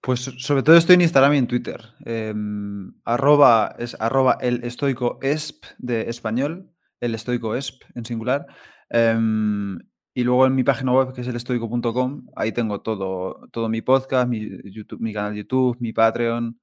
Pues 0.00 0.20
sobre 0.20 0.62
todo 0.62 0.76
estoy 0.76 0.94
en 0.94 1.00
Instagram 1.00 1.34
y 1.34 1.38
en 1.38 1.46
Twitter. 1.48 1.80
Em, 2.04 2.92
arroba 3.04 3.74
es 3.78 3.96
arroba 3.98 4.38
el 4.40 4.62
estoico 4.62 5.18
esp 5.22 5.64
de 5.78 6.08
español, 6.08 6.70
el 7.00 7.16
estoico 7.16 7.56
esp 7.56 7.82
en 7.96 8.04
singular. 8.04 8.46
Em, 8.90 9.78
y 10.18 10.24
luego 10.24 10.48
en 10.48 10.54
mi 10.56 10.64
página 10.64 10.90
web 10.90 11.12
que 11.12 11.20
es 11.20 11.28
elestoico.com, 11.28 12.26
ahí 12.34 12.50
tengo 12.50 12.80
todo, 12.80 13.46
todo 13.52 13.68
mi 13.68 13.82
podcast, 13.82 14.28
mi, 14.28 14.50
canal 15.12 15.32
de 15.32 15.38
YouTube, 15.38 15.76
mi 15.78 15.92
Patreon, 15.92 16.58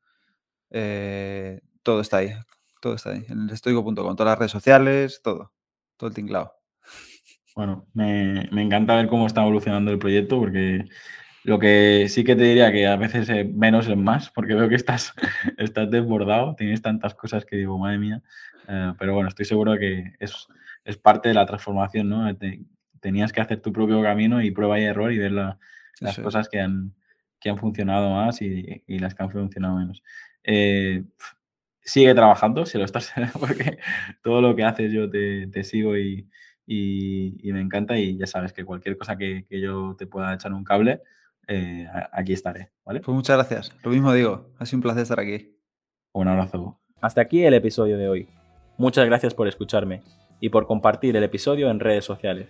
eh, 0.72 1.62
todo 1.82 2.02
está 2.02 2.18
ahí, 2.18 2.32
todo 2.82 2.96
está 2.96 3.12
ahí, 3.12 3.24
en 3.30 3.44
elestoico.com, 3.48 3.96
todas 3.96 4.32
las 4.32 4.40
redes 4.40 4.52
sociales, 4.52 5.22
todo, 5.24 5.54
todo 5.96 6.10
el 6.10 6.14
tinglado. 6.14 6.52
Bueno, 7.56 7.88
me, 7.94 8.50
me 8.52 8.62
encanta 8.62 8.98
ver 8.98 9.08
cómo 9.08 9.26
está 9.26 9.44
evolucionando 9.44 9.90
el 9.90 10.00
proyecto 10.00 10.38
porque 10.38 10.84
lo 11.44 11.58
que 11.58 12.08
sí 12.10 12.26
que 12.26 12.36
te 12.36 12.44
diría 12.44 12.74
que 12.74 12.88
a 12.88 12.98
veces 12.98 13.30
eh, 13.30 13.46
menos 13.46 13.88
es 13.88 13.96
más, 13.96 14.32
porque 14.32 14.54
veo 14.54 14.68
que 14.68 14.76
estás, 14.76 15.14
estás 15.58 15.90
desbordado, 15.90 16.56
tienes 16.58 16.82
tantas 16.82 17.16
cosas 17.16 17.46
que 17.46 17.56
digo, 17.56 17.78
madre 17.78 18.00
mía. 18.00 18.22
Eh, 18.68 18.92
pero 19.00 19.14
bueno, 19.14 19.30
estoy 19.30 19.46
seguro 19.46 19.78
que 19.78 20.12
es, 20.20 20.46
es, 20.84 20.98
parte 20.98 21.30
de 21.30 21.36
la 21.36 21.46
transformación, 21.46 22.10
¿no? 22.10 22.28
Tenías 23.00 23.34
que 23.34 23.42
hacer 23.42 23.62
tu 23.62 23.72
propio 23.74 24.02
camino 24.02 24.42
y 24.42 24.52
prueba 24.52 24.80
y 24.80 24.84
error 24.84 25.12
y 25.12 25.18
ver 25.18 25.32
las 25.32 26.20
cosas 26.20 26.50
que 26.50 26.60
han, 26.60 26.94
que 27.40 27.50
han 27.50 27.58
funcionado 27.58 28.10
más 28.12 28.42
y, 28.42 28.84
y 28.88 29.00
las 29.00 29.16
que 29.16 29.24
han 29.24 29.32
funcionado 29.32 29.78
menos. 29.78 30.04
Eh, 30.44 31.04
sigue 31.82 32.14
trabajando, 32.14 32.66
si 32.66 32.78
lo 32.78 32.86
estás, 32.86 33.14
porque 33.40 33.78
todo 34.24 34.42
lo 34.42 34.56
que 34.56 34.64
haces 34.64 34.92
yo 34.92 35.10
te, 35.10 35.48
te 35.48 35.64
sigo 35.64 35.98
y, 35.98 36.28
y, 36.66 37.52
me 37.54 37.62
encanta 37.62 37.98
y 37.98 38.18
ya 38.18 38.26
sabes 38.26 38.54
que 38.54 38.66
cualquier 38.66 38.98
cosa 38.98 39.18
que, 39.18 39.46
que 39.48 39.62
yo 39.62 39.96
te 39.98 40.08
pueda 40.08 40.34
echar 40.34 40.54
un 40.54 40.64
cable, 40.64 41.02
eh, 41.48 41.88
aquí 42.12 42.34
estaré, 42.34 42.72
¿vale? 42.84 43.02
Pues 43.02 43.14
muchas 43.14 43.38
gracias. 43.38 43.76
Lo 43.84 43.92
mismo 43.92 44.12
digo, 44.14 44.50
ha 44.58 44.66
sido 44.66 44.78
un 44.78 44.82
placer 44.82 45.04
estar 45.04 45.20
aquí. 45.20 45.56
Un 46.12 46.28
abrazo. 46.28 46.80
Hasta 47.02 47.22
aquí 47.22 47.44
el 47.44 47.54
episodio 47.54 47.98
de 47.98 48.10
hoy. 48.10 48.30
Muchas 48.78 49.06
gracias 49.06 49.34
por 49.34 49.48
escucharme 49.48 50.02
y 50.40 50.50
por 50.50 50.66
compartir 50.66 51.16
el 51.16 51.24
episodio 51.24 51.70
en 51.70 51.80
redes 51.80 52.04
sociales. 52.04 52.50